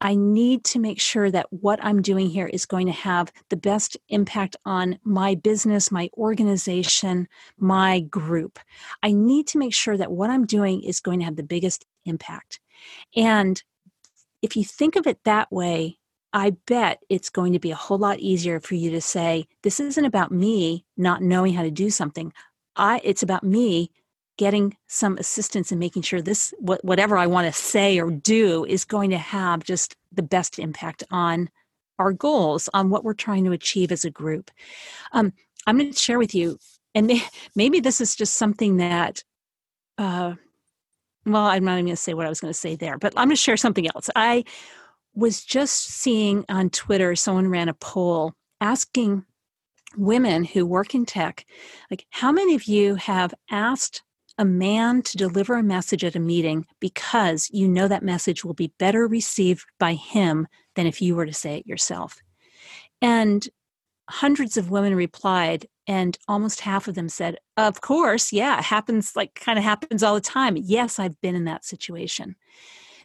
I 0.00 0.16
need 0.16 0.64
to 0.64 0.80
make 0.80 1.00
sure 1.00 1.30
that 1.30 1.46
what 1.50 1.78
I'm 1.80 2.02
doing 2.02 2.28
here 2.28 2.48
is 2.48 2.66
going 2.66 2.86
to 2.86 2.92
have 2.92 3.32
the 3.50 3.56
best 3.56 3.96
impact 4.08 4.56
on 4.64 4.98
my 5.04 5.36
business, 5.36 5.92
my 5.92 6.10
organization, 6.16 7.28
my 7.56 8.00
group. 8.00 8.58
I 9.04 9.12
need 9.12 9.46
to 9.48 9.58
make 9.58 9.72
sure 9.72 9.96
that 9.96 10.10
what 10.10 10.28
I'm 10.28 10.44
doing 10.44 10.82
is 10.82 10.98
going 10.98 11.20
to 11.20 11.24
have 11.24 11.36
the 11.36 11.44
biggest 11.44 11.84
impact. 12.04 12.58
And 13.14 13.62
if 14.42 14.56
you 14.56 14.64
think 14.64 14.96
of 14.96 15.06
it 15.06 15.20
that 15.24 15.50
way, 15.50 15.98
I 16.32 16.50
bet 16.66 17.02
it's 17.08 17.30
going 17.30 17.52
to 17.52 17.58
be 17.58 17.70
a 17.70 17.76
whole 17.76 17.98
lot 17.98 18.18
easier 18.18 18.58
for 18.60 18.74
you 18.74 18.90
to 18.90 19.00
say, 19.00 19.46
this 19.62 19.80
isn't 19.80 20.04
about 20.04 20.32
me 20.32 20.84
not 20.96 21.22
knowing 21.22 21.54
how 21.54 21.62
to 21.62 21.70
do 21.70 21.90
something. 21.90 22.32
I 22.74 23.00
it's 23.04 23.22
about 23.22 23.44
me 23.44 23.90
getting 24.38 24.76
some 24.88 25.18
assistance 25.18 25.70
and 25.70 25.78
making 25.78 26.02
sure 26.02 26.22
this 26.22 26.54
whatever 26.58 27.18
I 27.18 27.26
want 27.26 27.46
to 27.46 27.52
say 27.52 27.98
or 27.98 28.10
do 28.10 28.64
is 28.64 28.84
going 28.84 29.10
to 29.10 29.18
have 29.18 29.62
just 29.62 29.94
the 30.10 30.22
best 30.22 30.58
impact 30.58 31.04
on 31.10 31.50
our 31.98 32.12
goals, 32.12 32.68
on 32.72 32.88
what 32.88 33.04
we're 33.04 33.12
trying 33.12 33.44
to 33.44 33.52
achieve 33.52 33.92
as 33.92 34.04
a 34.04 34.10
group. 34.10 34.50
Um, 35.12 35.34
I'm 35.66 35.78
going 35.78 35.92
to 35.92 35.98
share 35.98 36.18
with 36.18 36.34
you, 36.34 36.58
and 36.94 37.06
may, 37.06 37.22
maybe 37.54 37.78
this 37.80 38.00
is 38.00 38.16
just 38.16 38.34
something 38.34 38.78
that. 38.78 39.22
Uh, 39.98 40.34
well, 41.24 41.46
I'm 41.46 41.64
not 41.64 41.74
even 41.74 41.86
going 41.86 41.96
to 41.96 42.02
say 42.02 42.14
what 42.14 42.26
I 42.26 42.28
was 42.28 42.40
going 42.40 42.52
to 42.52 42.58
say 42.58 42.76
there, 42.76 42.98
but 42.98 43.12
I'm 43.16 43.28
going 43.28 43.36
to 43.36 43.40
share 43.42 43.56
something 43.56 43.86
else. 43.94 44.10
I 44.16 44.44
was 45.14 45.44
just 45.44 45.84
seeing 45.84 46.44
on 46.48 46.70
Twitter, 46.70 47.14
someone 47.14 47.48
ran 47.48 47.68
a 47.68 47.74
poll 47.74 48.34
asking 48.60 49.24
women 49.96 50.44
who 50.44 50.64
work 50.64 50.94
in 50.94 51.04
tech, 51.04 51.44
like, 51.90 52.06
how 52.10 52.32
many 52.32 52.54
of 52.54 52.64
you 52.64 52.94
have 52.94 53.34
asked 53.50 54.02
a 54.38 54.44
man 54.44 55.02
to 55.02 55.18
deliver 55.18 55.56
a 55.56 55.62
message 55.62 56.04
at 56.04 56.16
a 56.16 56.20
meeting 56.20 56.64
because 56.80 57.50
you 57.52 57.68
know 57.68 57.86
that 57.86 58.02
message 58.02 58.44
will 58.44 58.54
be 58.54 58.72
better 58.78 59.06
received 59.06 59.64
by 59.78 59.92
him 59.94 60.48
than 60.74 60.86
if 60.86 61.02
you 61.02 61.14
were 61.14 61.26
to 61.26 61.34
say 61.34 61.58
it 61.58 61.66
yourself. 61.66 62.18
And 63.02 63.46
hundreds 64.08 64.56
of 64.56 64.70
women 64.70 64.94
replied, 64.94 65.66
and 65.86 66.16
almost 66.28 66.60
half 66.60 66.88
of 66.88 66.94
them 66.94 67.08
said, 67.08 67.38
Of 67.56 67.80
course, 67.80 68.32
yeah, 68.32 68.62
happens 68.62 69.16
like 69.16 69.34
kind 69.34 69.58
of 69.58 69.64
happens 69.64 70.02
all 70.02 70.14
the 70.14 70.20
time. 70.20 70.56
Yes, 70.56 70.98
I've 70.98 71.20
been 71.20 71.34
in 71.34 71.44
that 71.44 71.64
situation. 71.64 72.36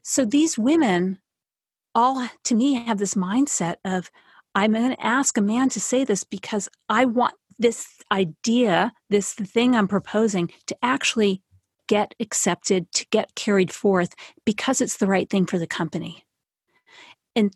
So 0.04 0.26
these 0.26 0.58
women 0.58 1.20
all, 1.98 2.30
to 2.44 2.56
me, 2.56 2.76
have 2.76 3.00
this 3.00 3.16
mindset 3.16 3.78
of, 3.84 4.12
I'm 4.54 4.74
going 4.74 4.92
to 4.92 5.06
ask 5.06 5.36
a 5.36 5.42
man 5.42 5.70
to 5.70 5.82
say 5.82 6.04
this 6.04 6.24
because 6.24 6.70
I 6.88 7.06
want 7.06 7.34
this 7.58 7.88
idea, 8.12 8.94
this 9.10 9.34
thing 9.34 9.76
I'm 9.76 9.88
proposing, 9.88 10.52
to 10.68 10.78
actually 10.84 11.42
get 11.88 12.14
accepted, 12.20 12.92
to 12.92 13.06
get 13.10 13.34
carried 13.34 13.72
forth 13.72 14.14
because 14.46 14.80
it's 14.80 14.98
the 14.98 15.08
right 15.08 15.28
thing 15.28 15.48
for 15.48 15.58
the 15.58 15.66
company. 15.66 16.24
And 17.36 17.52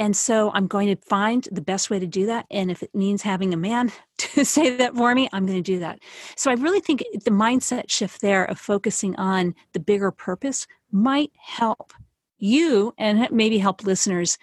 and 0.00 0.16
so 0.16 0.50
I'm 0.54 0.66
going 0.66 0.88
to 0.88 0.96
find 0.96 1.46
the 1.52 1.60
best 1.60 1.90
way 1.90 1.98
to 1.98 2.06
do 2.06 2.24
that. 2.24 2.46
And 2.50 2.70
if 2.70 2.82
it 2.82 2.94
means 2.94 3.20
having 3.20 3.52
a 3.52 3.58
man 3.58 3.92
to 4.18 4.44
say 4.46 4.74
that 4.76 4.96
for 4.96 5.14
me, 5.14 5.28
I'm 5.32 5.44
going 5.44 5.62
to 5.62 5.72
do 5.72 5.78
that. 5.80 6.00
So 6.36 6.50
I 6.50 6.54
really 6.54 6.80
think 6.80 7.04
the 7.12 7.30
mindset 7.30 7.90
shift 7.90 8.22
there 8.22 8.46
of 8.46 8.58
focusing 8.58 9.14
on 9.16 9.54
the 9.74 9.78
bigger 9.78 10.10
purpose 10.10 10.66
might 10.90 11.30
help 11.38 11.92
you 12.38 12.94
and 12.96 13.30
maybe 13.30 13.58
help 13.58 13.84
listeners 13.84 14.38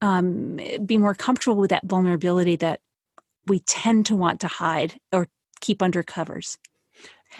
um, 0.00 0.60
be 0.84 0.98
more 0.98 1.14
comfortable 1.14 1.56
with 1.56 1.70
that 1.70 1.84
vulnerability 1.84 2.54
that 2.56 2.80
we 3.46 3.58
tend 3.60 4.06
to 4.06 4.14
want 4.14 4.40
to 4.40 4.46
hide 4.46 5.00
or 5.12 5.26
keep 5.60 5.82
under 5.82 6.04
covers. 6.04 6.58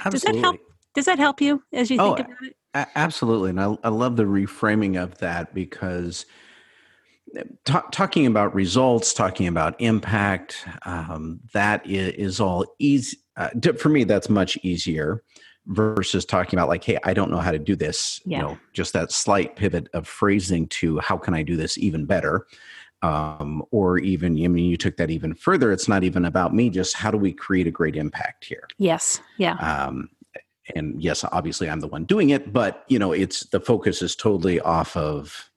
Absolutely. 0.05 0.11
Does 0.11 0.23
that 0.23 0.41
help? 0.41 0.61
Does 0.95 1.05
that 1.05 1.19
help 1.19 1.41
you 1.41 1.63
as 1.73 1.91
you 1.91 1.99
think 1.99 2.19
oh, 2.19 2.23
about 2.25 2.43
it? 2.43 2.89
Absolutely, 2.95 3.51
and 3.51 3.61
I, 3.61 3.77
I 3.85 3.89
love 3.91 4.17
the 4.17 4.25
reframing 4.25 5.01
of 5.01 5.19
that 5.19 5.55
because 5.55 6.27
t- 7.35 7.75
talking 7.93 8.27
about 8.27 8.55
results, 8.55 9.13
talking 9.13 9.47
about 9.47 9.81
impact, 9.81 10.67
um, 10.85 11.41
that 11.53 11.87
is, 11.87 12.15
is 12.15 12.41
all 12.41 12.65
easy. 12.79 13.19
Uh, 13.37 13.51
for 13.79 13.89
me, 13.89 14.05
that's 14.05 14.31
much 14.31 14.57
easier 14.63 15.23
versus 15.67 16.25
talking 16.25 16.59
about 16.59 16.69
like, 16.69 16.85
hey, 16.85 16.99
I 17.05 17.13
don't 17.13 17.31
know 17.31 17.39
how 17.39 17.51
to 17.51 17.59
do 17.59 17.77
this. 17.77 18.21
Yeah. 18.25 18.39
You 18.39 18.43
know, 18.45 18.59
just 18.73 18.93
that 18.93 19.13
slight 19.13 19.57
pivot 19.57 19.89
of 19.93 20.07
phrasing 20.07 20.69
to 20.69 20.99
how 21.01 21.19
can 21.19 21.35
I 21.35 21.43
do 21.43 21.57
this 21.57 21.77
even 21.77 22.07
better 22.07 22.47
um, 23.03 23.63
or 23.71 23.99
even 23.99 24.43
I 24.43 24.49
mean 24.49 24.71
you 24.71 24.77
took 24.77 24.97
that 24.97 25.11
even 25.11 25.35
further. 25.35 25.73
It's 25.73 25.89
not 25.89 26.05
even 26.05 26.25
about 26.25 26.55
me. 26.55 26.71
Just 26.71 26.97
how 26.97 27.11
do 27.11 27.19
we 27.19 27.33
create 27.33 27.67
a 27.67 27.71
great 27.71 27.97
impact 27.97 28.45
here? 28.45 28.67
Yes. 28.79 29.21
Yeah. 29.39 29.55
Um, 29.55 30.11
and 30.75 31.01
yes, 31.01 31.25
obviously 31.31 31.71
I'm 31.71 31.81
the 31.81 31.89
one 31.89 32.05
doing 32.05 32.31
it, 32.31 32.53
but 32.53 32.85
you 32.89 32.99
know, 32.99 33.13
it's 33.13 33.47
the 33.47 33.61
focus 33.61 34.03
is 34.03 34.17
totally 34.17 34.61
off 34.61 34.97
of 34.97 35.51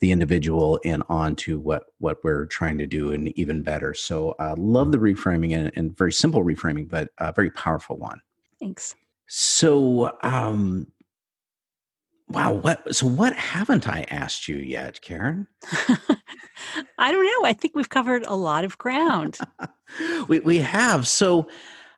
the 0.00 0.12
individual 0.12 0.80
and 0.84 1.02
on 1.08 1.36
to 1.36 1.58
what 1.58 1.84
what 1.98 2.18
we're 2.24 2.46
trying 2.46 2.78
to 2.78 2.86
do 2.86 3.12
and 3.12 3.28
even 3.38 3.62
better. 3.62 3.94
So 3.94 4.34
I 4.38 4.50
uh, 4.50 4.56
love 4.56 4.92
the 4.92 4.98
reframing 4.98 5.54
and, 5.54 5.70
and, 5.76 5.96
very 5.96 6.12
simple 6.12 6.42
reframing, 6.42 6.88
but 6.88 7.10
a 7.18 7.32
very 7.32 7.50
powerful 7.50 7.96
one. 7.96 8.20
Thanks. 8.58 8.94
So 9.26 10.16
um, 10.22 10.86
Wow. 12.30 12.52
What? 12.52 12.94
So, 12.94 13.06
what 13.06 13.34
haven't 13.34 13.88
I 13.88 14.06
asked 14.08 14.46
you 14.46 14.56
yet, 14.56 15.00
Karen? 15.02 15.48
I 16.98 17.10
don't 17.10 17.24
know. 17.24 17.48
I 17.48 17.52
think 17.52 17.74
we've 17.74 17.88
covered 17.88 18.24
a 18.24 18.36
lot 18.36 18.64
of 18.64 18.78
ground. 18.78 19.38
we 20.28 20.38
we 20.38 20.58
have. 20.58 21.08
So, 21.08 21.48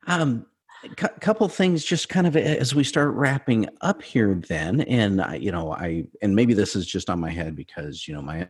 um, 0.07 0.47
a 0.85 1.09
couple 1.21 1.49
things, 1.49 1.85
just 1.85 2.09
kind 2.09 2.27
of 2.27 2.37
as 2.37 2.75
we 2.75 2.85
start 2.85 3.13
wrapping 3.15 3.69
up 3.81 4.03
here. 4.03 4.35
Then, 4.49 4.83
and 4.83 5.21
I, 5.21 5.37
you 5.37 5.53
know, 5.53 5.73
I 5.73 6.05
and 6.23 6.35
maybe 6.35 6.55
this 6.55 6.75
is 6.75 6.87
just 6.87 7.11
on 7.11 7.21
my 7.21 7.31
head 7.31 7.55
because 7.57 8.07
you 8.07 8.15
know 8.15 8.23
my 8.23 8.49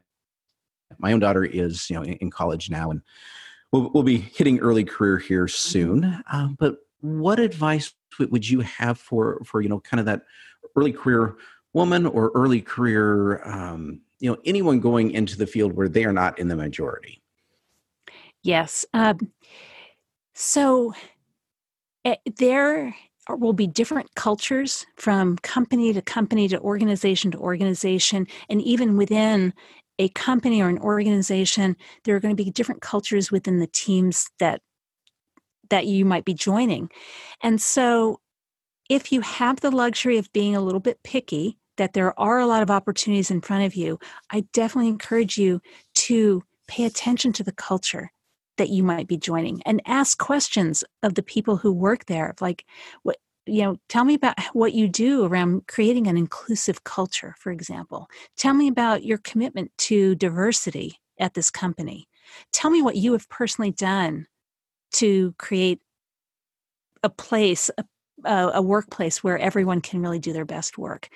my 0.99 1.12
own 1.12 1.21
daughter 1.21 1.45
is 1.45 1.88
you 1.90 1.97
know 1.97 2.03
in, 2.03 2.14
in 2.14 2.31
college 2.31 2.71
now, 2.71 2.90
and 2.90 3.03
we'll, 3.73 3.90
we'll 3.92 4.03
be 4.03 4.18
hitting 4.18 4.59
early 4.61 4.85
career 4.85 5.18
here 5.18 5.45
mm-hmm. 5.45 5.49
soon. 5.49 6.23
Uh, 6.33 6.49
but 6.59 6.77
what 7.01 7.38
advice 7.40 7.92
would 8.18 8.49
you 8.49 8.61
have 8.61 8.99
for 8.99 9.42
for 9.45 9.61
you 9.61 9.68
know 9.68 9.81
kind 9.81 10.01
of 10.01 10.07
that 10.07 10.23
early 10.77 10.92
career 10.92 11.37
woman 11.73 12.07
or 12.07 12.31
early 12.35 12.61
career, 12.61 13.42
um, 13.49 14.01
you 14.21 14.31
know, 14.31 14.38
anyone 14.45 14.81
going 14.81 15.11
into 15.11 15.37
the 15.37 15.47
field 15.47 15.73
where 15.73 15.88
they 15.88 16.05
are 16.05 16.12
not 16.12 16.38
in 16.38 16.49
the 16.49 16.57
majority? 16.57 17.23
Yes. 18.42 18.85
Um, 18.92 19.18
so 20.35 20.95
Eh, 22.05 22.17
there 22.37 22.95
will 23.29 23.53
be 23.53 23.67
different 23.67 24.15
cultures 24.15 24.85
from 24.97 25.37
company 25.38 25.93
to 25.93 26.03
company 26.03 26.49
to 26.49 26.61
organization 26.61 27.31
to 27.31 27.38
organization, 27.38 28.27
and 28.49 28.61
even 28.62 28.97
within 28.97 29.53
a 29.99 30.09
company 30.11 30.61
or 30.61 30.69
an 30.69 30.79
organization, 30.79 31.77
there 32.05 32.17
are 32.17 32.21
going 32.21 32.35
to 32.37 32.45
be 32.45 32.51
different 32.51 32.81
cultures 32.81 33.31
within 33.31 33.59
the 33.61 33.69
teams 33.69 34.29
that 34.38 34.61
that 35.71 35.87
you 35.87 36.05
might 36.05 36.25
be 36.25 36.35
joining. 36.35 36.91
And 37.43 37.61
so 37.61 38.21
if 38.91 39.12
you 39.12 39.21
have 39.23 39.61
the 39.61 39.71
luxury 39.71 40.19
of 40.19 40.33
being 40.33 40.57
a 40.57 40.61
little 40.61 40.81
bit 40.81 41.03
picky, 41.05 41.59
that 41.79 41.95
there 41.95 42.19
are 42.21 42.38
a 42.38 42.47
lot 42.47 42.62
of 42.62 42.71
opportunities 42.71 43.31
in 43.31 43.41
front 43.41 43.65
of 43.65 43.75
you, 43.75 43.99
I 44.31 44.45
definitely 44.53 44.88
encourage 44.91 45.38
you 45.38 45.61
to 45.97 46.43
pay 46.69 46.85
attention 46.85 47.33
to 47.35 47.45
the 47.45 47.53
culture 47.53 48.12
that 48.59 48.71
you 48.71 48.83
might 48.83 49.07
be 49.07 49.17
joining 49.17 49.62
and 49.62 49.83
ask 49.87 50.19
questions 50.19 50.85
of 51.03 51.15
the 51.15 51.23
people 51.23 51.57
who 51.57 51.73
work 51.73 52.07
there 52.07 52.35
like 52.41 52.65
what 53.03 53.17
you 53.47 53.62
know 53.62 53.77
tell 53.88 54.05
me 54.05 54.15
about 54.15 54.38
what 54.53 54.73
you 54.73 54.88
do 54.88 55.25
around 55.25 55.67
creating 55.67 56.07
an 56.07 56.17
inclusive 56.17 56.85
culture 56.85 57.35
for 57.38 57.51
example 57.51 58.09
tell 58.37 58.55
me 58.55 58.69
about 58.69 59.05
your 59.05 59.19
commitment 59.19 59.71
to 59.79 60.15
diversity 60.15 60.97
at 61.19 61.35
this 61.35 61.51
company 61.51 62.07
tell 62.53 62.71
me 62.71 62.83
what 62.83 62.97
you 62.97 63.12
have 63.12 63.29
personally 63.29 63.73
done 63.73 64.27
to 64.93 65.35
create 65.38 65.81
a 67.03 67.09
place 67.09 67.71
a 67.79 67.85
a, 68.25 68.62
workplace 68.62 69.23
where 69.23 69.38
everyone 69.38 69.81
can 69.81 70.01
really 70.01 70.19
do 70.19 70.33
their 70.33 70.45
best 70.45 70.79
work. 70.79 71.09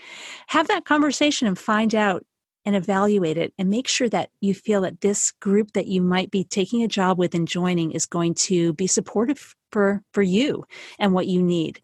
Have 0.49 0.68
that 0.68 0.85
conversation 0.85 1.46
and 1.46 1.59
find 1.59 1.94
out 1.94 2.25
and 2.66 2.74
evaluate 2.74 3.38
it 3.38 3.55
and 3.57 3.70
make 3.70 3.87
sure 3.87 4.09
that 4.09 4.31
you 4.40 4.52
feel 4.52 4.83
that 4.83 5.00
this 5.00 5.31
group 5.40 5.72
that 5.72 5.87
you 5.87 6.02
might 6.02 6.31
be 6.33 6.44
taking 6.44 6.83
a 6.83 6.88
job 6.88 7.16
with 7.16 7.35
and 7.35 7.46
joining 7.46 7.92
is 7.92 8.05
going 8.05 8.35
to 8.35 8.72
be 8.74 8.88
supportive 8.88 9.55
for 9.70 10.02
for 10.12 10.22
you 10.22 10.64
and 10.98 11.14
what 11.14 11.29
you 11.29 11.42
need. 11.42 11.81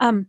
Um, 0.00 0.26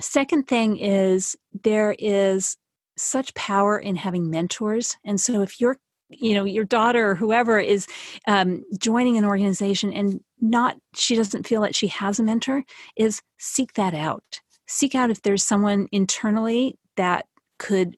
second 0.00 0.46
thing 0.46 0.78
is 0.78 1.36
there 1.64 1.96
is 1.98 2.56
such 2.96 3.34
power 3.34 3.78
in 3.78 3.96
having 3.96 4.30
mentors. 4.30 4.96
And 5.04 5.20
so 5.20 5.42
if 5.42 5.60
you're 5.60 5.76
you 6.10 6.32
know 6.32 6.44
your 6.44 6.64
daughter 6.64 7.10
or 7.10 7.14
whoever 7.14 7.58
is 7.58 7.86
um, 8.26 8.64
joining 8.78 9.18
an 9.18 9.26
organization 9.26 9.92
and 9.92 10.20
not 10.40 10.76
she 10.94 11.14
doesn't 11.14 11.46
feel 11.46 11.60
that 11.60 11.74
she 11.74 11.88
has 11.88 12.18
a 12.18 12.22
mentor 12.22 12.64
is 12.96 13.20
seek 13.38 13.74
that 13.74 13.94
out. 13.94 14.40
Seek 14.66 14.94
out 14.94 15.10
if 15.10 15.22
there's 15.22 15.44
someone 15.44 15.88
internally 15.92 16.78
that 16.96 17.26
could 17.58 17.96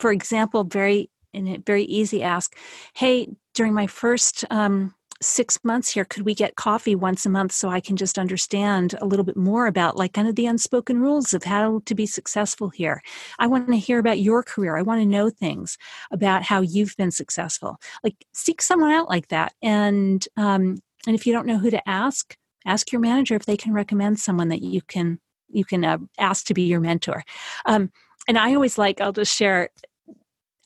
for 0.00 0.10
example 0.12 0.64
very 0.64 1.10
in 1.32 1.46
a 1.46 1.58
very 1.58 1.84
easy 1.84 2.22
ask 2.22 2.56
hey 2.94 3.28
during 3.54 3.74
my 3.74 3.86
first 3.86 4.44
um, 4.50 4.94
six 5.22 5.58
months 5.64 5.90
here, 5.90 6.04
could 6.04 6.24
we 6.24 6.34
get 6.34 6.56
coffee 6.56 6.94
once 6.94 7.26
a 7.26 7.30
month 7.30 7.52
so 7.52 7.68
I 7.68 7.80
can 7.80 7.96
just 7.96 8.18
understand 8.18 8.94
a 9.00 9.06
little 9.06 9.24
bit 9.24 9.36
more 9.36 9.66
about 9.66 9.96
like 9.96 10.14
kind 10.14 10.26
of 10.28 10.34
the 10.34 10.46
unspoken 10.46 11.00
rules 11.00 11.34
of 11.34 11.44
how 11.44 11.82
to 11.84 11.94
be 11.94 12.06
successful 12.06 12.70
here? 12.70 13.02
I 13.38 13.46
want 13.46 13.68
to 13.68 13.76
hear 13.76 13.98
about 13.98 14.20
your 14.20 14.42
career. 14.42 14.76
I 14.76 14.82
want 14.82 15.00
to 15.00 15.06
know 15.06 15.28
things 15.28 15.76
about 16.10 16.42
how 16.42 16.62
you've 16.62 16.96
been 16.96 17.10
successful. 17.10 17.78
Like 18.02 18.16
seek 18.32 18.62
someone 18.62 18.92
out 18.92 19.08
like 19.08 19.28
that. 19.28 19.52
And 19.62 20.26
um, 20.36 20.78
and 21.06 21.14
if 21.14 21.26
you 21.26 21.32
don't 21.32 21.46
know 21.46 21.58
who 21.58 21.70
to 21.70 21.88
ask, 21.88 22.36
ask 22.66 22.92
your 22.92 23.00
manager 23.00 23.34
if 23.34 23.46
they 23.46 23.56
can 23.56 23.72
recommend 23.72 24.18
someone 24.18 24.48
that 24.48 24.62
you 24.62 24.80
can 24.82 25.18
you 25.48 25.64
can 25.64 25.84
uh, 25.84 25.98
ask 26.18 26.46
to 26.46 26.54
be 26.54 26.62
your 26.62 26.80
mentor. 26.80 27.24
Um, 27.66 27.90
and 28.28 28.38
I 28.38 28.54
always 28.54 28.78
like, 28.78 29.00
I'll 29.00 29.12
just 29.12 29.34
share, 29.34 29.70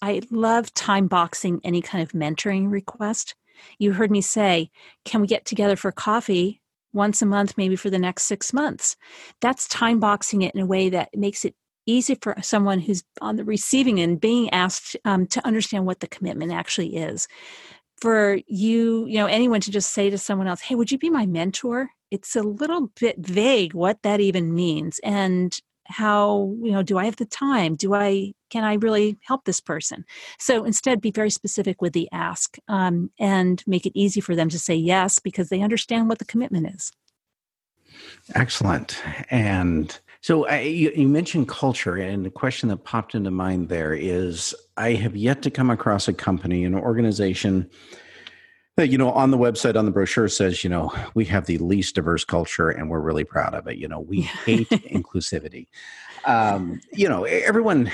I 0.04 0.20
love 0.30 0.74
time 0.74 1.06
boxing 1.06 1.62
any 1.64 1.80
kind 1.80 2.02
of 2.02 2.12
mentoring 2.12 2.70
request. 2.70 3.34
You 3.78 3.94
heard 3.94 4.10
me 4.10 4.20
say, 4.20 4.70
can 5.06 5.22
we 5.22 5.26
get 5.26 5.46
together 5.46 5.76
for 5.76 5.90
coffee 5.92 6.60
once 6.92 7.22
a 7.22 7.26
month, 7.26 7.54
maybe 7.56 7.74
for 7.74 7.88
the 7.88 7.98
next 7.98 8.24
six 8.24 8.52
months? 8.52 8.96
That's 9.40 9.66
time 9.66 10.00
boxing 10.00 10.42
it 10.42 10.54
in 10.54 10.60
a 10.60 10.66
way 10.66 10.90
that 10.90 11.08
makes 11.16 11.46
it 11.46 11.54
easy 11.86 12.16
for 12.20 12.36
someone 12.42 12.80
who's 12.80 13.02
on 13.22 13.36
the 13.36 13.46
receiving 13.46 13.98
end 13.98 14.20
being 14.20 14.50
asked 14.50 14.94
um, 15.06 15.26
to 15.28 15.46
understand 15.46 15.86
what 15.86 16.00
the 16.00 16.08
commitment 16.08 16.52
actually 16.52 16.96
is 16.96 17.26
for 17.98 18.38
you 18.46 19.06
you 19.06 19.18
know 19.18 19.26
anyone 19.26 19.60
to 19.60 19.70
just 19.70 19.92
say 19.92 20.10
to 20.10 20.18
someone 20.18 20.48
else 20.48 20.60
hey 20.62 20.74
would 20.74 20.90
you 20.90 20.98
be 20.98 21.10
my 21.10 21.26
mentor 21.26 21.90
it's 22.10 22.34
a 22.34 22.42
little 22.42 22.90
bit 22.98 23.16
vague 23.18 23.72
what 23.72 24.02
that 24.02 24.18
even 24.18 24.52
means 24.52 24.98
and 25.04 25.60
how 25.86 26.54
you 26.62 26.72
know 26.72 26.82
do 26.82 26.98
i 26.98 27.04
have 27.04 27.16
the 27.16 27.24
time? 27.24 27.76
Do 27.76 27.94
i 27.94 28.32
can 28.50 28.64
i 28.64 28.74
really 28.74 29.18
help 29.22 29.44
this 29.44 29.60
person? 29.60 30.04
So 30.38 30.64
instead 30.64 31.00
be 31.00 31.10
very 31.10 31.30
specific 31.30 31.82
with 31.82 31.92
the 31.92 32.08
ask 32.12 32.58
um, 32.68 33.10
and 33.18 33.62
make 33.66 33.86
it 33.86 33.92
easy 33.94 34.20
for 34.20 34.34
them 34.34 34.48
to 34.50 34.58
say 34.58 34.74
yes 34.74 35.18
because 35.18 35.48
they 35.48 35.62
understand 35.62 36.08
what 36.08 36.18
the 36.18 36.24
commitment 36.24 36.74
is. 36.74 36.92
Excellent. 38.34 39.02
And 39.30 39.98
so 40.20 40.46
I, 40.46 40.60
you, 40.60 40.90
you, 40.96 41.08
mentioned 41.08 41.48
culture, 41.48 41.96
and 41.96 42.24
the 42.24 42.30
question 42.30 42.70
that 42.70 42.78
popped 42.78 43.14
into 43.14 43.30
mind 43.30 43.68
there 43.68 43.92
is: 43.92 44.54
I 44.76 44.92
have 44.94 45.14
yet 45.14 45.42
to 45.42 45.50
come 45.50 45.70
across 45.70 46.08
a 46.08 46.12
company, 46.12 46.64
an 46.64 46.74
organization 46.74 47.70
you 48.78 48.98
know 48.98 49.10
on 49.10 49.30
the 49.30 49.38
website 49.38 49.76
on 49.76 49.84
the 49.84 49.90
brochure 49.90 50.28
says, 50.28 50.64
you 50.64 50.70
know, 50.70 50.92
we 51.14 51.24
have 51.26 51.46
the 51.46 51.58
least 51.58 51.94
diverse 51.94 52.24
culture, 52.24 52.68
and 52.68 52.90
we're 52.90 53.00
really 53.00 53.24
proud 53.24 53.54
of 53.54 53.66
it. 53.66 53.78
You 53.78 53.88
know, 53.88 54.00
we 54.00 54.20
hate 54.44 54.68
inclusivity. 54.68 55.68
Um, 56.24 56.80
you 56.92 57.08
know, 57.08 57.24
everyone 57.24 57.90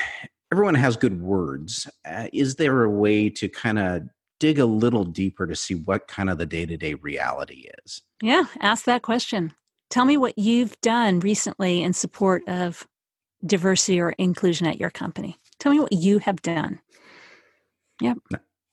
everyone 0.53 0.75
has 0.75 0.97
good 0.97 1.21
words. 1.21 1.89
Uh, 2.05 2.29
is 2.33 2.57
there 2.57 2.83
a 2.83 2.91
way 2.91 3.31
to 3.31 3.49
kind 3.49 3.79
of 3.79 4.03
dig 4.39 4.59
a 4.59 4.65
little 4.65 5.05
deeper 5.05 5.47
to 5.47 5.55
see 5.55 5.75
what 5.75 6.09
kind 6.09 6.31
of 6.31 6.39
the 6.39 6.47
day 6.47 6.67
to 6.67 6.77
day 6.77 6.95
reality 6.95 7.69
is? 7.85 8.03
Yeah, 8.23 8.45
ask 8.61 8.85
that 8.85 9.03
question. 9.03 9.55
Tell 9.91 10.05
me 10.05 10.17
what 10.17 10.39
you've 10.39 10.81
done 10.81 11.21
recently 11.21 11.83
in 11.83 11.93
support 11.93 12.43
of 12.49 12.87
diversity 13.45 14.01
or 14.01 14.11
inclusion 14.11 14.67
at 14.67 14.79
your 14.79 14.91
company. 14.91 15.37
Tell 15.59 15.73
me 15.73 15.81
what 15.81 15.93
you 15.93 16.19
have 16.21 16.41
done. 16.43 16.81
Yep. 18.01 18.19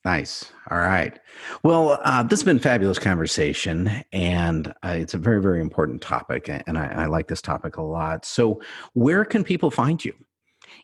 Nice. 0.07 0.53
All 0.71 0.77
right. 0.77 1.19
Well, 1.63 1.99
uh, 2.01 2.23
this 2.23 2.39
has 2.39 2.45
been 2.45 2.59
fabulous 2.59 2.97
conversation, 2.97 4.05
and 4.13 4.69
uh, 4.81 4.95
it's 4.95 5.13
a 5.13 5.17
very, 5.17 5.41
very 5.41 5.59
important 5.59 6.01
topic, 6.01 6.47
and 6.47 6.77
I, 6.77 7.03
I 7.03 7.05
like 7.07 7.27
this 7.27 7.41
topic 7.41 7.75
a 7.75 7.81
lot. 7.81 8.23
So, 8.23 8.61
where 8.93 9.25
can 9.25 9.43
people 9.43 9.69
find 9.69 10.03
you? 10.05 10.13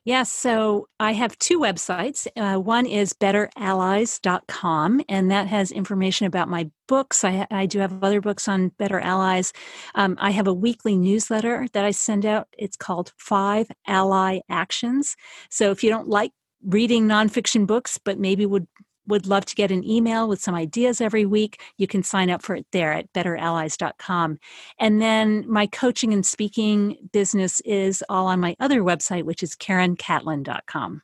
Yes, 0.03 0.29
so 0.29 0.89
I 0.99 1.13
have 1.13 1.39
two 1.39 1.57
websites. 1.57 2.27
Uh, 2.35 2.59
one 2.59 2.85
is 2.85 3.13
betterallies.com, 3.13 5.01
and 5.07 5.31
that 5.31 5.47
has 5.47 5.71
information 5.71 6.27
about 6.27 6.49
my 6.49 6.69
books. 6.89 7.23
I, 7.23 7.47
I 7.49 7.65
do 7.65 7.79
have 7.79 8.03
other 8.03 8.19
books 8.19 8.49
on 8.49 8.73
Better 8.77 8.99
Allies. 8.99 9.53
Um, 9.95 10.17
I 10.19 10.31
have 10.31 10.47
a 10.47 10.53
weekly 10.53 10.97
newsletter 10.97 11.67
that 11.71 11.85
I 11.85 11.91
send 11.91 12.25
out. 12.25 12.49
It's 12.57 12.75
called 12.75 13.13
Five 13.17 13.71
Ally 13.87 14.41
Actions. 14.49 15.15
So 15.49 15.71
if 15.71 15.81
you 15.81 15.89
don't 15.89 16.09
like 16.09 16.33
reading 16.65 17.07
nonfiction 17.07 17.65
books, 17.65 17.97
but 17.97 18.19
maybe 18.19 18.45
would 18.45 18.67
would 19.07 19.27
love 19.27 19.45
to 19.45 19.55
get 19.55 19.71
an 19.71 19.83
email 19.83 20.27
with 20.27 20.41
some 20.41 20.55
ideas 20.55 21.01
every 21.01 21.25
week, 21.25 21.61
you 21.77 21.87
can 21.87 22.03
sign 22.03 22.29
up 22.29 22.41
for 22.41 22.55
it 22.55 22.65
there 22.71 22.93
at 22.93 23.11
betterallies.com. 23.13 24.39
And 24.79 25.01
then 25.01 25.45
my 25.47 25.67
coaching 25.67 26.13
and 26.13 26.25
speaking 26.25 27.09
business 27.11 27.59
is 27.61 28.03
all 28.09 28.27
on 28.27 28.39
my 28.39 28.55
other 28.59 28.81
website, 28.81 29.23
which 29.23 29.43
is 29.43 29.55
karencatlin.com. 29.55 31.01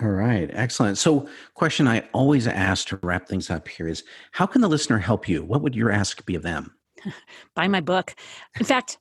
All 0.00 0.08
right, 0.08 0.50
excellent. 0.54 0.96
So, 0.96 1.28
question 1.54 1.86
I 1.86 2.08
always 2.12 2.46
ask 2.46 2.88
to 2.88 2.98
wrap 3.02 3.28
things 3.28 3.50
up 3.50 3.68
here 3.68 3.86
is 3.86 4.02
how 4.32 4.46
can 4.46 4.62
the 4.62 4.68
listener 4.68 4.98
help 4.98 5.28
you? 5.28 5.44
What 5.44 5.60
would 5.60 5.74
your 5.74 5.90
ask 5.90 6.24
be 6.24 6.34
of 6.34 6.42
them? 6.42 6.74
buy 7.54 7.68
my 7.68 7.80
book. 7.80 8.14
In 8.58 8.64
fact, 8.64 8.98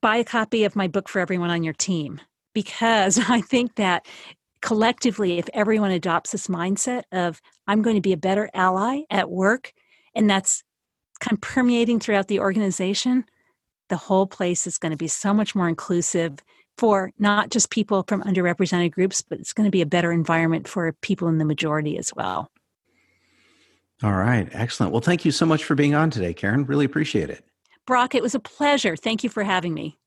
buy 0.00 0.16
a 0.16 0.24
copy 0.24 0.64
of 0.64 0.74
my 0.74 0.88
book 0.88 1.08
for 1.08 1.20
everyone 1.20 1.50
on 1.50 1.62
your 1.62 1.74
team 1.74 2.20
because 2.52 3.18
I 3.28 3.40
think 3.40 3.76
that 3.76 4.06
collectively, 4.62 5.38
if 5.38 5.48
everyone 5.54 5.90
adopts 5.90 6.32
this 6.32 6.46
mindset 6.46 7.02
of, 7.12 7.40
I'm 7.66 7.82
going 7.82 7.96
to 7.96 8.02
be 8.02 8.12
a 8.12 8.18
better 8.18 8.50
ally 8.54 9.02
at 9.10 9.30
work, 9.30 9.72
and 10.14 10.28
that's 10.28 10.62
kind 11.20 11.36
of 11.36 11.40
permeating 11.40 12.00
throughout 12.00 12.28
the 12.28 12.40
organization, 12.40 13.24
the 13.88 13.96
whole 13.96 14.26
place 14.26 14.66
is 14.66 14.78
going 14.78 14.90
to 14.90 14.96
be 14.96 15.08
so 15.08 15.34
much 15.34 15.54
more 15.54 15.68
inclusive 15.68 16.38
for 16.78 17.12
not 17.18 17.50
just 17.50 17.70
people 17.70 18.04
from 18.08 18.22
underrepresented 18.22 18.92
groups, 18.92 19.20
but 19.20 19.38
it's 19.38 19.52
going 19.52 19.66
to 19.66 19.70
be 19.70 19.82
a 19.82 19.86
better 19.86 20.12
environment 20.12 20.66
for 20.66 20.92
people 21.02 21.28
in 21.28 21.38
the 21.38 21.44
majority 21.44 21.98
as 21.98 22.10
well. 22.14 22.50
All 24.02 24.14
right, 24.14 24.48
excellent. 24.52 24.92
Well, 24.92 25.02
thank 25.02 25.26
you 25.26 25.30
so 25.30 25.44
much 25.44 25.64
for 25.64 25.74
being 25.74 25.94
on 25.94 26.08
today, 26.08 26.32
Karen. 26.32 26.64
Really 26.64 26.86
appreciate 26.86 27.28
it. 27.28 27.44
Brock, 27.86 28.14
it 28.14 28.22
was 28.22 28.34
a 28.34 28.40
pleasure. 28.40 28.96
Thank 28.96 29.22
you 29.22 29.28
for 29.28 29.42
having 29.42 29.74
me. 29.74 29.98